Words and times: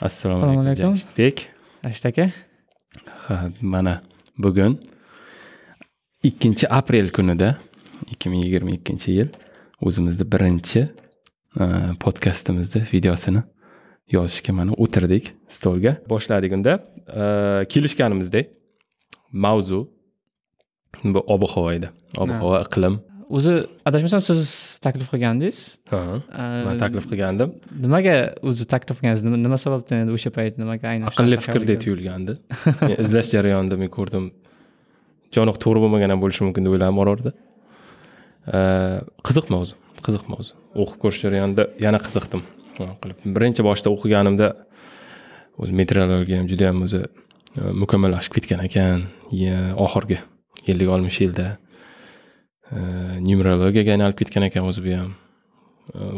assalomu 0.00 0.60
alaykum. 0.60 0.82
jamshidbek 0.82 1.48
rashid 1.84 2.06
aka. 2.06 2.30
Ha 3.26 3.50
mana 3.60 4.02
bugun 4.38 4.78
ikkinchi 6.22 6.66
aprel 6.68 7.10
kunida 7.16 7.56
ikki 8.12 8.30
ming 8.32 8.44
yigirma 8.44 8.70
ikkinchi 8.78 9.12
yil 9.18 9.28
o'zimizni 9.86 10.24
birinchi 10.32 10.80
e, 11.60 11.64
podkastimizni 12.04 12.82
videosini 12.92 13.42
yozishga 14.16 14.52
mana 14.52 14.72
o'tirdik 14.72 15.34
stolga. 15.48 15.96
Boshladik 16.08 16.52
unda 16.56 16.72
e, 17.06 17.22
kelishganimizdek 17.72 18.50
mavzu 19.32 19.80
bu 21.04 21.20
ob 21.26 21.48
havo 21.54 21.72
edi 21.72 21.88
ob 22.18 22.30
havo 22.40 22.56
iqlim 22.64 23.00
o'zi 23.36 23.52
adashmasam 23.88 24.22
siz 24.28 24.50
taklif 24.84 25.08
qilgandingiz 25.12 25.58
Ha, 25.92 26.00
man 26.66 26.80
taklif 26.82 27.06
qilgandim 27.10 27.50
nimaga 27.84 28.14
o'zi 28.50 28.66
taklif 28.72 28.98
qilganingiz 29.00 29.22
nima 29.46 29.58
sababdan 29.64 30.04
endi 30.04 30.16
o'sha 30.18 30.30
payt 30.38 30.58
nimaga 30.62 30.90
aynan 30.92 31.10
aqlli 31.10 31.38
fikrdek 31.46 31.82
tuyulgandi 31.84 32.36
Men 32.80 32.96
izlash 33.04 33.30
jarayonida 33.34 33.78
men 33.82 33.92
ko'rdim 33.96 34.30
joniq 35.36 35.60
to'g'ri 35.64 35.84
bo'lmagan 35.84 36.14
ham 36.14 36.20
bo'lishi 36.24 36.42
mumkin 36.46 36.66
deb 36.66 36.74
o'yladim 36.76 36.98
orada 37.04 37.32
qiziq 39.26 39.46
mavzu 39.54 39.74
qiziq 40.06 40.24
mavzu 40.32 40.52
o'qib 40.82 40.98
ko'rish 41.02 41.20
jarayonida 41.24 41.68
yana 41.86 41.98
qiziqdim 42.06 42.42
qilib 43.02 43.18
birinchi 43.36 43.62
boshida 43.68 43.88
o'qiganimda 43.94 44.48
o'zi 45.60 45.72
meteorologiya 45.80 46.36
ham 46.40 46.46
juda 46.52 46.70
yam 46.70 46.78
o'zi 46.86 47.00
mukammallashib 47.82 48.32
ketgan 48.36 48.60
ekan 48.68 49.08
oxirgi 49.86 50.18
ellik 50.70 50.88
oltmish 50.94 51.20
yilda 51.24 51.46
numerologiyaga 52.70 53.96
aylanib 53.96 54.16
ketgan 54.20 54.46
ekan 54.48 54.66
o'zi 54.70 54.84
bu 54.86 54.96
ham 55.00 55.12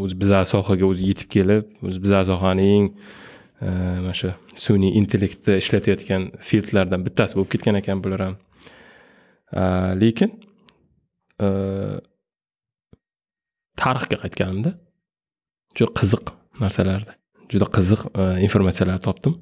o'zi 0.05 0.19
bizar 0.23 0.45
sohaga 0.53 0.85
o'zi 0.93 1.09
yetib 1.11 1.29
kelib 1.37 1.89
o'zi 1.89 2.03
bizar 2.05 2.25
sohaning 2.31 2.91
mana 3.63 4.15
shu 4.21 4.33
sun'iy 4.65 4.99
intellektni 5.01 5.57
ishlatayotgan 5.63 6.23
fieldlardan 6.49 7.07
bittasi 7.07 7.39
bo'lib 7.39 7.53
ketgan 7.55 7.81
ekan 7.81 8.05
bular 8.05 8.21
ham 8.27 8.37
lekin 10.03 10.31
tarixga 13.83 14.17
qaytganimda 14.25 14.77
juda 15.79 15.93
qiziq 16.01 16.25
narsalarni 16.63 17.22
juda 17.53 17.67
qiziq 17.77 18.05
e, 18.13 18.27
informatsiyalar 18.47 19.01
topdim. 19.07 19.35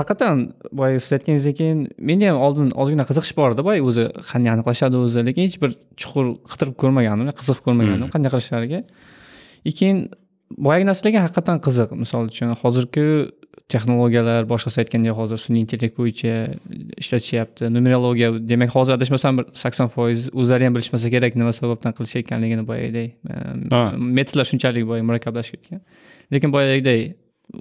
Haqiqatdan 0.00 0.44
boya 0.80 1.00
siz 1.00 1.16
aytganingizdan 1.18 1.56
keyin 1.60 1.80
menda 2.10 2.30
ham 2.32 2.42
oldin 2.46 2.70
ozgina 2.82 3.06
qiziqish 3.08 3.34
bor 3.38 3.56
edi 3.56 3.64
boya 3.68 3.84
o'zi 3.88 4.04
qanday 4.30 4.54
aniqlashadi 4.56 5.02
o'zi 5.06 5.24
lekin 5.28 5.48
hech 5.48 5.58
bir 5.62 5.74
chuqur 6.02 6.34
qidirib 6.52 6.76
ko'rmagandim 6.82 7.32
qiziqib 7.40 7.64
ko'rmagandim 7.66 8.12
qanday 8.14 8.34
qilishlariga. 8.34 8.84
И 9.64 9.72
keyin 9.78 10.06
boyagi 10.66 10.86
narsalarga 10.90 11.26
haqiqatdan 11.26 11.58
qiziq 11.66 11.96
misol 12.02 12.30
uchun 12.30 12.54
hozirgi 12.62 13.06
texnologiyalar 13.72 14.46
boshqasi 14.50 14.78
aytgandek 14.82 15.14
hozir 15.18 15.40
sun'iy 15.42 15.64
intellekt 15.64 15.96
bo'yicha 15.98 16.34
ishlatishyapti 17.02 17.70
numerologiya 17.76 18.28
demak 18.50 18.70
hozir 18.76 18.94
adashmasam 18.94 19.40
bir 19.40 19.48
sakson 19.62 19.90
foiz 19.94 20.28
o'zlari 20.40 20.68
ham 20.68 20.76
bilishmasa 20.76 21.10
kerak 21.14 21.38
nima 21.40 21.52
sababdan 21.60 21.96
qilishayotganligini 21.98 22.66
boyagidek 22.70 23.10
Ha. 23.74 23.80
metodlar 24.18 24.46
shunchalik 24.50 24.86
boya 24.90 25.02
murakkablashib 25.08 25.58
ketgan 25.58 25.82
lekin 26.32 26.50
boyagidek 26.54 27.00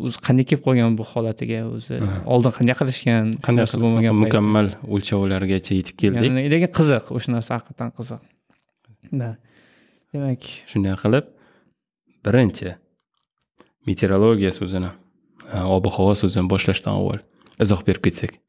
o'zi 0.06 0.22
qanday 0.28 0.46
kelib 0.50 0.64
qolgan 0.66 0.96
bu 1.00 1.06
holatiga 1.12 1.64
o'zi 1.76 2.00
oldin 2.34 2.56
qanday 2.58 2.76
qilishgan 2.82 3.34
qanday 3.48 3.68
qilib 3.70 3.86
bo'lmagan 3.86 4.16
mukammal 4.24 4.72
o'lchovlargacha 4.96 5.74
yetib 5.80 5.96
keldik. 6.02 6.32
Lekin 6.54 6.72
qiziq 6.80 7.12
o'sha 7.18 7.36
narsa 7.36 7.58
haqiqatdan 7.58 7.92
qiziq. 7.98 8.22
Да 9.22 9.36
demak 10.16 10.48
shunday 10.72 10.96
qilib 11.04 11.30
birinchi 12.26 12.76
meteorologiya 13.88 14.52
so'zini 14.58 14.90
e, 14.90 15.62
ob 15.76 15.90
havo 15.96 16.14
so'zini 16.22 16.50
boshlashdan 16.54 16.98
avval 17.00 17.22
izoh 17.64 17.82
berib 17.88 18.04
ketsak 18.08 18.40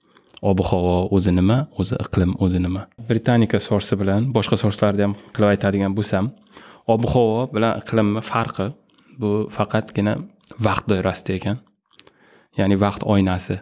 ob 0.51 0.63
havo 0.71 0.97
o'zi 1.17 1.33
nima 1.39 1.59
o'zi 1.81 1.99
iqlim 2.05 2.35
o'zi 2.45 2.63
nima? 2.67 2.87
Britanika 3.11 3.61
sorsi 3.69 3.99
bilan 4.01 4.31
boshqa 4.37 4.57
sorslarni 4.63 5.07
ham 5.07 5.15
qilib 5.35 5.53
aytadigan 5.55 5.97
bo'lsam 5.99 6.33
ob 6.95 7.07
havo 7.15 7.47
bilan 7.55 7.81
iqlimni 7.83 8.23
farqi 8.31 8.71
bu 9.21 9.31
faqatgina 9.57 10.17
vaqt 10.67 10.89
doirasida 10.91 11.33
ekan. 11.39 11.59
Ya'ni 12.59 12.77
vaqt 12.81 13.03
oynasi. 13.05 13.61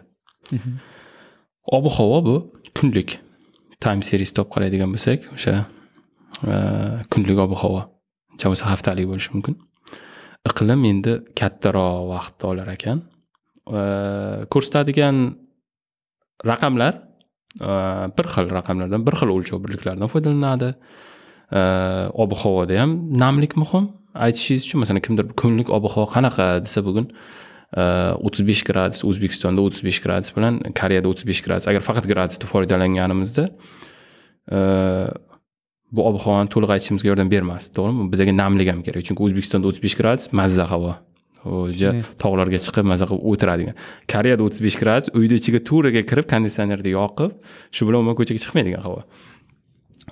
Ob 1.77 1.85
havo 1.97 2.19
bu 2.27 2.35
kunlik. 2.77 3.19
Time 3.83 4.03
seriesni 4.09 4.41
olib 4.41 4.51
qaraydigan 4.55 4.93
bo'lsak 4.95 5.25
o'sha 5.35 5.55
e, 6.51 6.55
kunlik 7.11 7.39
ob 7.45 7.55
havo 7.61 7.81
bo'lmasa 8.35 8.69
haftalik 8.71 9.09
bo'lishi 9.11 9.33
mumkin. 9.35 9.55
Iqlim 10.49 10.85
endi 10.91 11.13
kattaroq 11.39 12.05
vaqt 12.13 12.45
olar 12.49 12.69
ekan. 12.75 13.01
E, 13.67 13.81
ko'rsatadigan 14.53 15.17
raqamlar 16.51 16.93
e, 17.67 17.71
bir 18.17 18.31
xil 18.35 18.47
raqamlardan 18.57 19.05
bir 19.07 19.19
xil 19.19 19.33
o'lchov 19.35 19.63
birliklaridan 19.65 20.11
foydalanadi 20.13 20.71
ob 21.51 22.31
havoda 22.41 22.81
ham 22.81 22.91
namlik 23.23 23.57
muhim 23.57 23.89
aytishingiz 24.15 24.65
uchun 24.67 24.79
masalan 24.83 25.01
kimdir 25.07 25.25
kunlik 25.41 25.69
ob 25.69 25.89
havo 25.93 26.05
qanaqa 26.15 26.45
desa 26.65 26.81
bugun 26.87 27.07
o'ttiz 28.25 28.43
besh 28.49 28.63
gradus 28.69 29.03
o'zbekistonda 29.09 29.61
o'ttiz 29.65 29.83
besh 29.87 29.99
gradus 30.05 30.31
bilan 30.37 30.59
koreyada 30.79 31.07
o'ttiz 31.11 31.25
besh 31.29 31.41
gradus 31.45 31.67
agar 31.71 31.81
faqat 31.89 32.05
gradusda 32.11 32.45
foydalanganimizda 32.53 33.43
bu 35.95 36.01
ob 36.09 36.15
havoni 36.23 36.49
to'liq 36.53 36.71
aytishimizga 36.75 37.11
yordam 37.11 37.29
bermasdi 37.35 37.75
to'g'rimi 37.77 38.07
bizga 38.13 38.33
namlik 38.43 38.71
ham 38.73 38.81
kerak 38.87 39.03
chunki 39.07 39.21
o'zbekistonda 39.27 39.69
o'ttiz 39.69 39.83
besh 39.85 39.97
gradus 39.99 40.31
mazza 40.39 40.65
havo 40.71 40.95
o'ja 41.45 41.91
tog'larga 42.21 42.59
chiqib 42.65 42.87
mazza 42.91 43.05
qilib 43.09 43.25
o'tiradigan 43.31 43.75
koreyada 44.13 44.43
o'ttiz 44.47 44.61
besh 44.67 44.77
gradus 44.81 45.13
uyni 45.19 45.39
ichiga 45.41 45.61
to'riga 45.69 46.01
kirib 46.09 46.27
konditsionerni 46.33 46.95
yoqib 46.99 47.31
shu 47.75 47.81
bilan 47.87 47.99
umuman 48.01 48.17
ko'chaga 48.19 48.39
chiqmaydigan 48.45 48.81
havo 48.87 49.01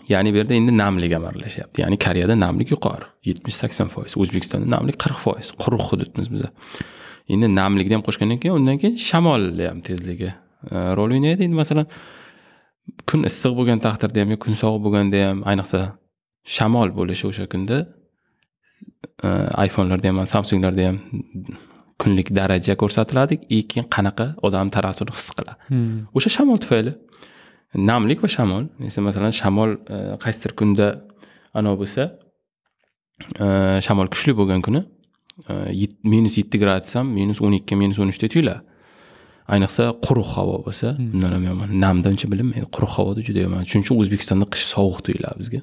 ya'ni 0.10 0.34
bu 0.34 0.42
yerda 0.42 0.54
endi 0.60 0.74
namlik 0.78 1.14
ham 1.16 1.26
aralashyapti 1.30 1.84
ya'ni 1.84 1.98
koreyada 2.06 2.36
namlik 2.40 2.72
yuqori. 2.76 3.06
Yetmish 3.30 3.58
sakson 3.62 3.90
foiz. 3.94 4.18
O'zbekistonda 4.22 4.68
namlik 4.76 4.98
qirq 5.04 5.20
foiz. 5.26 5.52
Quruq 5.64 5.86
hududmiz 5.92 6.28
biza. 6.34 6.50
Endi 7.34 7.50
namlikni 7.56 7.98
ham 7.98 8.04
qo'shgandan 8.08 8.40
keyin 8.44 8.60
undan 8.60 8.80
keyin 8.82 8.96
shamolni 9.10 9.68
ham 9.70 9.80
tezligi 9.88 10.30
e, 10.30 10.76
rol 10.98 11.16
o'ynaydi. 11.16 11.48
Endi 11.48 11.56
masalan 11.62 11.88
kun 13.10 13.28
issiq 13.30 13.56
bo'lgan 13.60 13.84
taqdirda 13.88 14.24
ham 14.24 14.34
yo 14.36 14.40
kun 14.46 14.60
sovuq 14.64 14.82
bo'lganda 14.86 15.22
ham 15.28 15.44
ayniqsa 15.52 15.80
shamol 16.56 16.90
bo'lishi 17.00 17.30
o'sha 17.32 17.46
kunda 17.54 17.78
e, 19.28 19.30
iphonelarda 19.68 20.12
ham 20.12 20.20
samsunglarda 20.36 20.90
ham 20.90 20.98
kunlik 22.02 22.30
daraja 22.40 22.76
ko'rsatiladi. 22.82 23.40
Keyin 23.72 23.88
qanaqa 23.96 24.26
odam 24.48 24.68
tanassuni 24.76 25.16
his 25.18 25.30
qiladi? 25.38 25.60
O'sha 26.18 26.30
shamol 26.38 26.60
tufayli 26.64 26.94
namlik 27.76 28.24
va 28.24 28.28
shamol. 28.28 28.68
Mesela 28.80 29.06
masalan 29.10 29.32
shamol 29.32 29.72
e, 29.90 30.18
qaysidir 30.24 30.56
kunda 30.60 30.88
anavi 31.54 31.78
bo'lsa 31.84 32.04
e, 33.44 33.46
shamol 33.86 34.08
kuchli 34.14 34.34
bo'lgan 34.40 34.62
kuni 34.66 34.84
e, 35.50 35.88
minus 36.04 36.38
yetti 36.38 36.60
gradus 36.64 36.96
ham 36.96 37.10
minus 37.20 37.42
o'n 37.42 37.58
ikki 37.60 37.76
minus 37.76 38.00
o'n 38.00 38.14
uchda 38.14 38.30
tuyuladi. 38.34 38.62
Ayniqsa 39.54 39.90
quruq 40.06 40.30
havo 40.38 40.60
bo'lsa 40.68 40.94
undan 41.14 41.34
ham 41.36 41.48
yomon. 41.50 41.74
Namda 41.84 42.14
uncha 42.14 42.30
bilinmaydi 42.32 42.68
quruq 42.76 42.94
havoda 42.98 43.26
juda 43.28 43.46
yomon. 43.46 43.66
Shuning 43.70 43.86
uchun 43.86 44.00
o'zbekistonda 44.04 44.46
qish 44.54 44.66
sovuq 44.74 45.02
tuyuladi 45.08 45.38
bizga. 45.42 45.62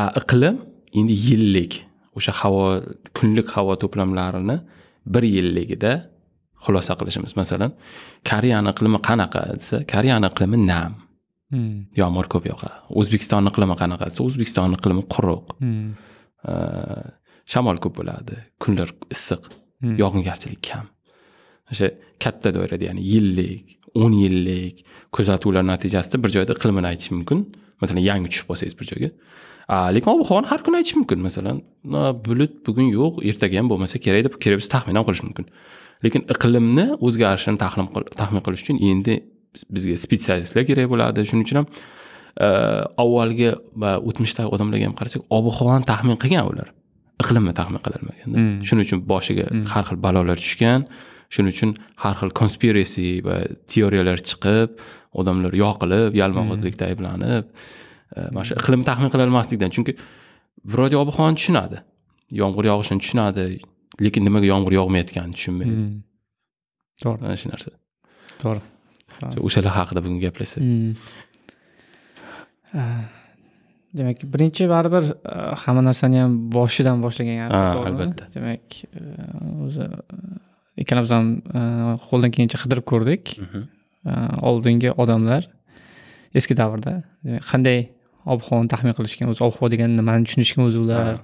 A 0.00 0.04
iqlim 0.20 0.60
endi 0.98 1.14
yillik 1.28 1.72
o'sha 2.16 2.32
havo 2.40 2.64
kunlik 3.18 3.48
havo 3.56 3.74
to'plamlarini 3.82 4.56
bir 5.14 5.24
yilligida 5.36 5.92
xulosa 6.64 6.94
qilishimiz. 7.00 7.32
Masalan 7.40 7.72
koreyani 8.30 8.68
iqlimi 8.74 9.00
qanaqa 9.08 9.42
desa 9.60 9.76
koreyani 9.92 10.26
iqlimi 10.30 10.58
nam 10.70 10.92
yomg'ir 12.00 12.26
ko'p 12.32 12.44
yoqadi 12.52 12.76
o'zbekistonni 13.00 13.48
iqlimi 13.52 13.74
qanaqa 13.82 14.04
desa 14.10 14.20
o'zbekistonni 14.28 14.74
iqlimi 14.78 15.02
quruq. 15.14 15.46
Э, 16.50 16.54
shamol 17.52 17.76
ko'p 17.82 17.94
bo'ladi. 18.00 18.36
Kunlar 18.62 18.88
issiq 19.14 19.42
yog'ingarchilik 20.02 20.62
kam. 20.68 20.86
O'sha 21.70 21.86
katta 22.22 22.48
doirada 22.56 22.84
ya'ni 22.88 23.02
yillik 23.12 23.64
o'n 24.02 24.12
yillik 24.24 24.76
kuzatuvlar 25.16 25.64
natijasida 25.72 26.16
bir 26.24 26.30
joyda 26.36 26.52
iqlimini 26.56 26.86
aytish 26.92 27.10
mumkin. 27.16 27.38
Masalan 27.82 28.04
yangi 28.10 28.28
tushib 28.32 28.46
qolsangiz 28.50 28.74
bir 28.80 28.86
joyga. 28.92 29.10
Lekin 29.94 30.08
ob 30.12 30.22
havoni 30.28 30.46
har 30.52 30.60
kuni 30.66 30.76
aytish 30.80 30.96
mumkin. 30.98 31.18
Masalan 31.28 31.56
"Na, 31.84 32.00
bulut 32.26 32.52
bugun 32.66 32.88
yo'q 32.98 33.14
ertaga 33.28 33.58
ham 33.60 33.68
bo'lmasa 33.72 33.96
kerak 34.04 34.22
deb 34.26 34.34
kerak 34.42 34.56
bo'lsa 34.60 34.70
taxmin 34.76 34.96
ham 34.98 35.04
qilish 35.08 35.22
mumkin. 35.26 35.46
Lekin 36.04 36.22
iqlimni 36.34 36.86
o'zgarishini 37.06 37.58
taxmin 37.64 37.86
qil- 37.94 38.10
taxmin 38.20 38.42
qilish 38.46 38.62
uchun 38.64 38.78
endi 38.90 39.14
bizga 39.52 39.96
spetsialistlar 40.00 40.64
kerak 40.68 40.88
bo'ladi 40.92 41.24
shuning 41.28 41.44
uchun 41.46 41.60
ham 41.60 41.66
e, 41.68 42.48
avvalgi 43.04 43.50
va 43.82 43.96
o'tmishdagi 44.08 44.52
odamlarga 44.56 44.88
ham 44.88 44.96
qarasak 45.00 45.26
ob 45.38 45.50
havoni 45.58 45.88
taxmin 45.90 46.18
qilgan 46.22 46.48
ular. 46.52 46.72
Iqlimni 47.22 47.54
taxmin 47.58 47.82
qilolmaganda 47.86 48.44
shuning 48.68 48.88
uchun 48.88 49.04
boshiga 49.12 49.46
har 49.74 49.84
xil 49.88 50.00
balolar 50.06 50.40
tushgan. 50.44 50.88
Shuning 51.32 51.52
uchun 51.54 51.76
har 52.02 52.16
xil 52.20 52.32
conspiracy 52.40 53.20
va 53.26 53.38
teoriyalar 53.72 54.24
chiqib 54.30 54.80
odamlar 55.20 55.52
yoqilib 55.64 56.16
yalmog'izlikda 56.20 56.90
ayblanib 56.90 57.44
e, 58.16 58.18
mana 58.34 58.44
shu 58.48 58.58
iqlimni 58.60 58.88
taxmin 58.90 59.12
qilolmaslikdan 59.14 59.76
chunki 59.76 59.96
birodar 60.72 61.04
ob 61.04 61.12
havoni 61.16 61.40
tushunadi. 61.40 61.84
Yomg'ir 62.40 62.72
yog'ishini 62.72 63.04
tushunadi 63.04 63.46
lekin 64.04 64.28
nimaga 64.28 64.48
yomg'ir 64.52 64.80
yog'mayotganini 64.80 65.36
tushunmaydi. 65.38 65.78
To'g'ri. 67.04 67.18
Mana 67.24 67.40
shu 67.40 67.52
narsa. 67.52 67.76
To'g'ri 68.44 68.71
o'shalar 69.46 69.72
haqida 69.78 70.00
bugun 70.04 70.20
gaplashsak 70.24 70.62
demak 73.94 74.22
birinchi 74.24 74.68
baribir 74.68 75.04
ah, 75.24 75.54
hamma 75.64 75.82
narsani 75.88 76.20
ham 76.22 76.32
boshidan 76.56 77.02
boshlagan 77.04 77.36
yaxshi 77.42 77.58
albatta. 77.88 78.24
demak 78.34 78.64
eh, 78.84 79.64
o'zi 79.66 79.84
eh, 79.84 80.82
ikkalamiz 80.82 81.10
ham 81.16 81.26
eh, 81.58 81.92
qo'ldan 82.08 82.32
kelgancha 82.34 82.58
qidirib 82.64 82.86
ko'rdik. 82.92 83.24
Mhm. 83.44 83.62
oldingi 84.48 84.90
odamlar 85.02 85.44
eski 86.38 86.54
davrda 86.60 86.92
qanday 87.50 87.78
ob 88.32 88.40
havoni 88.46 88.70
taxmin 88.72 88.96
qilishgan 88.98 89.28
o'zi 89.32 89.44
ob 89.46 89.52
havo 89.58 89.68
degani 89.74 89.94
nimani 90.00 90.26
tushunishgan 90.26 90.64
o'zi 90.68 90.80
ular 90.84 91.20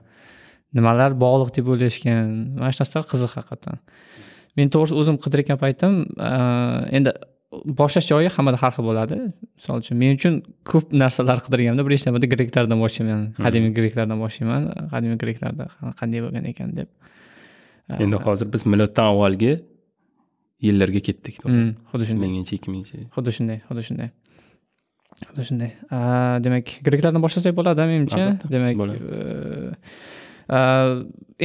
nimalar 0.78 1.16
bog'liq 1.24 1.50
deb 1.56 1.72
o'ylashgan 1.72 2.30
mana 2.60 2.70
shu 2.74 2.80
narsalar 2.82 3.08
qiziq 3.12 3.34
haqiqatdan 3.38 3.80
men 4.56 4.70
to'g'risi 4.74 4.94
o'zim 5.00 5.16
qidirayotgan 5.24 5.58
paytim 5.64 5.92
endi 6.98 7.16
boshlash 7.52 8.08
joyi 8.10 8.28
hammada 8.36 8.58
har 8.62 8.72
xil 8.76 8.84
bo'ladi. 8.88 9.16
Misol 9.56 9.80
uchun 9.82 9.96
men 10.02 10.16
uchun 10.18 10.34
ko'p 10.70 10.92
narsalar 11.02 11.38
qidirganimda 11.44 11.84
birinchi 11.86 12.08
navbatda 12.08 12.28
greklardan 12.34 12.78
boshlayman. 12.84 13.22
Qadimiy 13.44 13.72
greklardan 13.78 14.18
boshlayman. 14.24 14.68
Qadimiy 14.92 15.18
greklarda 15.22 15.64
qanday 16.00 16.20
bo'lgan 16.24 16.44
ekan 16.52 16.76
deb. 16.78 16.88
Endi 18.04 18.16
hozir 18.26 18.46
biz 18.54 18.66
miloddan 18.72 19.12
avvalgi 19.12 19.52
yillarga 20.66 21.00
ketdik. 21.08 21.40
Mm, 21.44 21.70
xuddi 21.90 22.04
shunday. 22.10 22.22
Minginchi 22.26 22.58
ikki 22.58 22.70
mingchi. 22.74 22.96
Xuddi 23.16 23.30
shunday 23.38 23.58
xuddi 23.68 23.82
shunday. 23.88 24.10
Xuddi 25.24 25.48
shunday. 25.48 25.70
Demak 26.44 26.66
greklardan 26.86 27.24
boshlasak 27.24 27.56
bo'ladi 27.58 27.88
menimcha? 27.92 28.24
Demak 28.54 28.74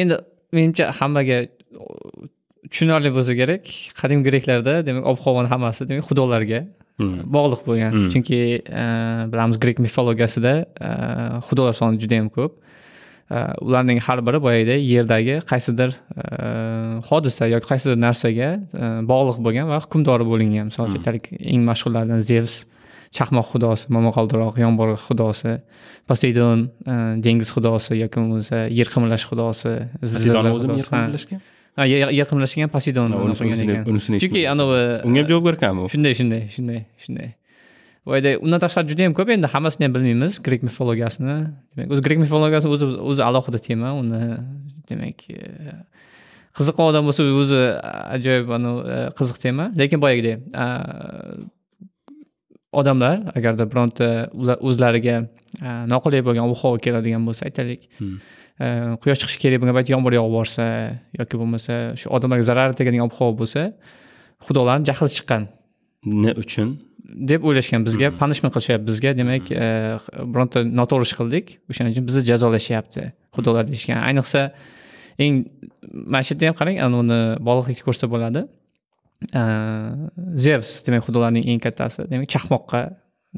endi 0.02 0.16
menimcha 0.58 0.92
hammaga 1.00 1.38
tushunarli 2.72 3.10
bo'lsa 3.18 3.34
kerak 3.42 3.64
qadimgi 4.00 4.30
greklarda 4.30 4.74
demak 4.88 5.04
ob 5.12 5.18
havoni 5.26 5.50
hammasi 5.54 5.82
demak 5.90 6.06
xudolarga 6.10 6.62
Hmm. 7.00 7.22
bog'liq 7.36 7.62
bo'lgan 7.68 7.92
Mm. 7.98 8.10
chunki 8.14 8.38
eh, 8.82 9.22
bilamiz 9.32 9.58
grek 9.64 9.78
mifologiyasida 9.86 10.54
eh, 10.88 11.42
xudolar 11.48 11.74
soni 11.80 11.98
juda 12.02 12.16
yam 12.22 12.30
ko'p 12.38 12.54
Eh, 13.34 13.54
ularning 13.68 14.00
har 14.06 14.20
biri 14.28 14.40
boyagidek 14.46 14.82
yerdagi 14.94 15.36
qaysidir 15.52 15.90
hodisa 17.10 17.48
yoki 17.54 17.66
qaysidir 17.72 17.98
narsaga 18.06 18.50
bog'liq 19.12 19.38
bo'lgan 19.46 19.66
va 19.72 19.78
hukmdori 19.86 20.26
bo'lingan 20.32 20.66
misol 20.70 20.84
uchun 20.90 21.00
Mm. 21.00 21.02
aytaylik 21.02 21.26
eng 21.54 21.64
mashhurlaridan 21.70 22.22
zevs 22.32 22.56
chaqmoq 23.18 23.48
xudosi 23.54 23.86
momaqaldiroq 23.96 24.56
yomg'ir 24.64 24.90
xudosi 25.08 25.54
poseydon 26.10 26.60
dengiz 27.26 27.50
xudosi 27.56 27.92
yoki 28.04 28.18
bo'lmasa 28.22 28.58
yer 28.80 28.88
qimirlash 28.94 29.26
xudosi 29.32 29.72
o'zimi 30.58 30.78
yer 30.80 30.88
qimirlashgan 30.94 31.40
Qimirlashgan 31.78 32.70
poseydon 32.70 33.14
unisini 33.18 34.20
chunki 34.22 34.44
anavi 34.50 34.82
unga 35.08 35.24
ham 35.24 35.30
javobgar 35.32 35.56
ekanmi 35.58 35.86
u 35.86 35.90
shunday 35.94 36.14
shunday 36.20 36.44
shunday 36.56 36.84
shunday. 37.06 37.32
Boyda 38.06 38.36
undan 38.46 38.60
tashqari 38.62 38.92
juda 38.92 39.08
yam 39.08 39.14
ko'p 39.18 39.32
endi 39.34 39.48
hammasini 39.54 39.88
ham 39.88 39.94
bilmaymiz 39.96 40.38
grek 40.46 40.62
mifologiyasini 40.68 41.38
demak 41.78 41.94
o'zi 41.96 42.04
grek 42.06 42.20
mifologiyasi 42.26 42.70
o'zi 42.76 42.90
o'zi 43.12 43.24
alohida 43.30 43.60
tema 43.68 43.94
uni 44.02 44.22
demak 44.90 45.24
e, 45.32 45.40
qiziqqan 46.58 46.92
odam 46.92 47.08
bo'lsa 47.10 47.26
o'zi 47.42 47.62
ajoyib 48.18 48.54
anavi 48.58 48.82
e, 48.96 49.00
qiziq 49.20 49.40
tema. 49.46 49.72
Lekin 49.80 50.04
boyagidek 50.04 50.46
a, 50.54 50.68
odamlar 52.82 53.16
agarda 53.38 53.66
bironta 53.72 54.12
o'zlariga 54.60 55.16
noqulay 55.94 56.22
bo'lgan 56.28 56.44
ob 56.46 56.58
havo 56.62 56.78
keladigan 56.86 57.26
bo'lsa 57.28 57.50
aytaylik. 57.50 57.90
Hmm. 57.98 58.20
e, 58.20 58.43
quyosh 59.02 59.20
chiqishi 59.24 59.40
kerak 59.44 59.62
bo'lgan 59.62 59.76
payt 59.80 59.90
yomg'ir 59.94 60.18
yog'ib 60.20 60.34
yuborsa 60.34 60.66
yoki 61.20 61.36
bo'lmasa 61.42 61.74
shu 62.00 62.10
odamlarga 62.16 62.46
zarar 62.50 62.70
tegadigan 62.78 63.08
ob 63.08 63.14
havo 63.18 63.34
bo'lsa 63.42 63.62
xudolarni 64.46 64.86
jahli 64.90 65.10
chiqqan. 65.18 65.48
Ne 66.24 66.32
uchun? 66.44 66.78
deb 67.04 67.44
o'ylashgan 67.46 67.84
bizga 67.86 68.12
punishment 68.20 68.54
qilishyapti 68.56 68.88
bizga. 68.88 69.14
Demak 69.18 69.52
e, 69.52 69.68
bironta 70.34 70.64
noto'g'ri 70.80 71.08
ish 71.08 71.16
qildik. 71.20 71.54
O'shaning 71.72 71.94
uchun 71.96 72.08
bizni 72.10 72.24
jazolashyapti 72.30 73.06
xudolar 73.36 73.68
deyishgan. 73.70 74.02
Ayniqsa 74.10 74.42
eng 75.24 75.44
mana 75.94 76.24
shu 76.26 76.34
yerda 76.34 76.52
ham 76.52 76.58
qarang 76.60 77.00
uni 77.02 77.20
bog'liqlikni 77.48 77.86
ko'rsa 77.88 78.10
bo'ladi. 78.14 78.46
Zevs 80.46 80.72
demak 80.88 81.06
xudolarning 81.08 81.46
eng 81.52 81.62
kattasi. 81.66 82.08
Demak 82.12 82.30
chaqmoqqa 82.34 82.82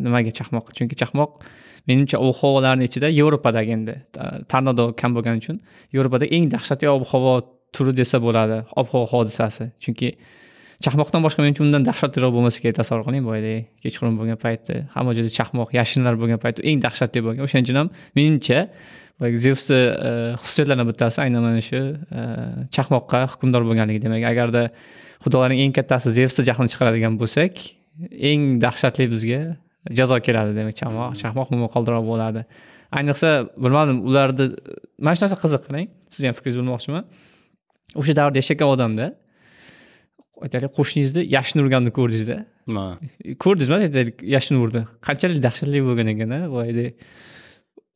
nimaga 0.05 0.31
chaqmoq? 0.39 0.71
Chunki 0.77 0.95
chaqmoq 1.01 1.41
menimcha 1.89 2.17
ob 2.23 2.33
havolarni 2.39 2.87
ichida 2.89 3.07
yevropadagi 3.19 3.71
endi 3.77 3.95
tornado 4.51 4.85
kam 4.99 5.11
bo'lgani 5.17 5.37
uchun 5.43 5.57
yevropada 5.95 6.25
eng 6.35 6.49
dahshatli 6.55 6.87
ob 6.95 7.03
havo 7.11 7.33
turi 7.75 7.93
desa 7.99 8.17
bo'ladi 8.25 8.57
ob 8.79 8.87
havo 8.91 9.05
hodisasi. 9.13 9.69
Chunki 9.83 10.09
chaqmoqdan 10.85 11.21
boshqa 11.25 11.39
menimcha 11.43 11.63
undan 11.65 11.85
dahshatliroq 11.89 12.31
bo'lmasa 12.35 12.59
kerak 12.63 12.75
tasavvur 12.81 13.05
qiling 13.07 13.23
boyagi 13.29 13.55
kechqurun 13.83 14.15
bo'lgan 14.19 14.39
paytda 14.45 14.75
hamma 14.95 15.11
joyda 15.17 15.31
chaqmoq 15.37 15.69
yashinlar 15.79 16.13
bo'lgan 16.21 16.39
paytda 16.43 16.61
eng 16.69 16.83
dahshatli 16.85 17.19
bo'lgan. 17.25 17.41
O'shaning 17.47 17.65
uchun 17.67 17.79
ham 17.81 17.89
menimcha 18.17 18.59
boyagi 19.19 19.37
zevsni 19.45 19.79
e, 20.07 20.11
xususiyatlaridan 20.41 20.87
bittasi 20.91 21.17
aynan 21.25 21.41
mana 21.47 21.61
shu 21.69 21.81
e, 22.19 22.21
chaqmoqqa 22.75 23.21
hukmdor 23.33 23.63
bo'lganligi 23.69 24.01
demak. 24.05 24.23
Agarda 24.33 24.63
xudolarning 25.23 25.59
eng 25.65 25.73
kattasi 25.77 26.11
zevsni 26.19 26.43
jahlini 26.49 26.71
chiqaradigan 26.73 27.13
bo'lsak 27.21 27.53
eng 28.31 28.41
dahshatli 28.65 29.07
bizga 29.13 29.41
jazo 29.99 30.17
keladi 30.27 30.55
demak 30.57 30.75
chaqmoq 30.81 31.13
chaqmoq 31.21 31.47
momaqaldiroq 31.53 32.03
bo'ladi. 32.11 32.41
Ayniqsa 32.97 33.29
bilmadim 33.63 33.97
ularni 34.07 34.45
mana 35.05 35.15
shu 35.15 35.25
narsa 35.25 35.37
qiziq 35.43 35.61
qarang 35.67 35.87
sizni 36.13 36.27
ham 36.29 36.35
fikringizni 36.37 36.61
bilmoqchiman. 36.63 37.03
O'sha 37.99 38.13
davrda 38.19 38.37
yashagan 38.41 38.67
odamda 38.75 39.05
aytaylik 40.45 40.71
qo'shningizni 40.77 41.21
yashin 41.37 41.57
urganini 41.63 41.91
ko'rdingizda? 41.97 42.37
Ko'rdingizmi 43.43 43.75
aytaylik 43.87 44.23
yashin 44.35 44.55
urdi 44.63 44.81
qanchalik 45.07 45.39
dahshatli 45.47 45.79
bo'lgan 45.87 46.07
ekan 46.13 46.31
a 46.37 46.39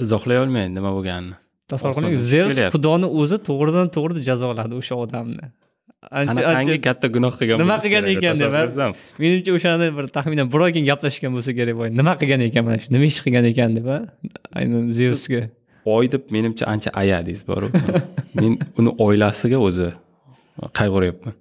izohlay 0.04 0.38
olmayman 0.44 0.76
nima 0.78 0.92
bo'lganini. 0.98 1.36
Tasavvur 1.72 1.96
qiling 1.98 2.22
zevs 2.34 2.60
xudoni 2.76 3.08
o'zi 3.22 3.38
to'g'ridan 3.50 3.92
to'g'ri 3.96 4.24
jazoladi 4.30 4.74
o'sha 4.82 4.96
odamni 5.06 5.50
ancha 6.04 6.78
katta 6.88 7.07
gunoh 7.16 7.34
qilgan 7.40 7.60
Nima 7.60 7.78
qilgan 7.84 8.06
ekan 8.13 8.36
deb, 8.40 8.54
menimcha 9.19 9.51
o'shani 9.57 9.88
bir 9.98 10.06
taxminan 10.16 10.48
bir 10.54 10.60
oy 10.66 10.72
keyin 10.75 10.88
gaplashgan 10.92 11.31
bo'lsa 11.36 11.51
kerak 11.60 11.75
boy. 11.80 11.90
Nima 12.00 12.13
qilgan 12.22 12.42
ekan 12.48 12.63
mana 12.68 12.78
shu? 12.84 12.94
Nima 12.96 13.06
ish 13.12 13.19
qilgan 13.25 13.46
ekan 13.51 13.75
deb 13.78 13.88
aynan 14.60 14.88
zevsga 15.00 15.42
oy 15.96 16.06
deb 16.13 16.24
menimcha 16.36 16.66
ancha 16.74 16.90
ayadingiz 17.01 17.44
boru. 17.50 17.68
Men 18.40 18.57
uni 18.80 18.92
oilasiga 19.06 19.60
o'zi 19.68 19.90
qayg'uryapman 20.80 21.36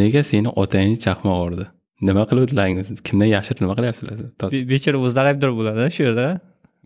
nega 0.00 0.22
seni 0.30 0.50
otangni 0.62 0.98
chaqmoq 1.06 1.38
urdi? 1.46 1.66
Nima 2.08 2.22
qiluvdilaringiz 2.30 2.88
kimdan 3.08 3.30
yashirib 3.36 3.62
nima 3.64 3.74
qilyapsizlar? 3.78 4.16
Bechora 4.72 4.98
o'zlari 5.06 5.28
aybdor 5.32 5.54
bo'ladi 5.60 5.86
shu 5.96 6.02
yerda 6.08 6.26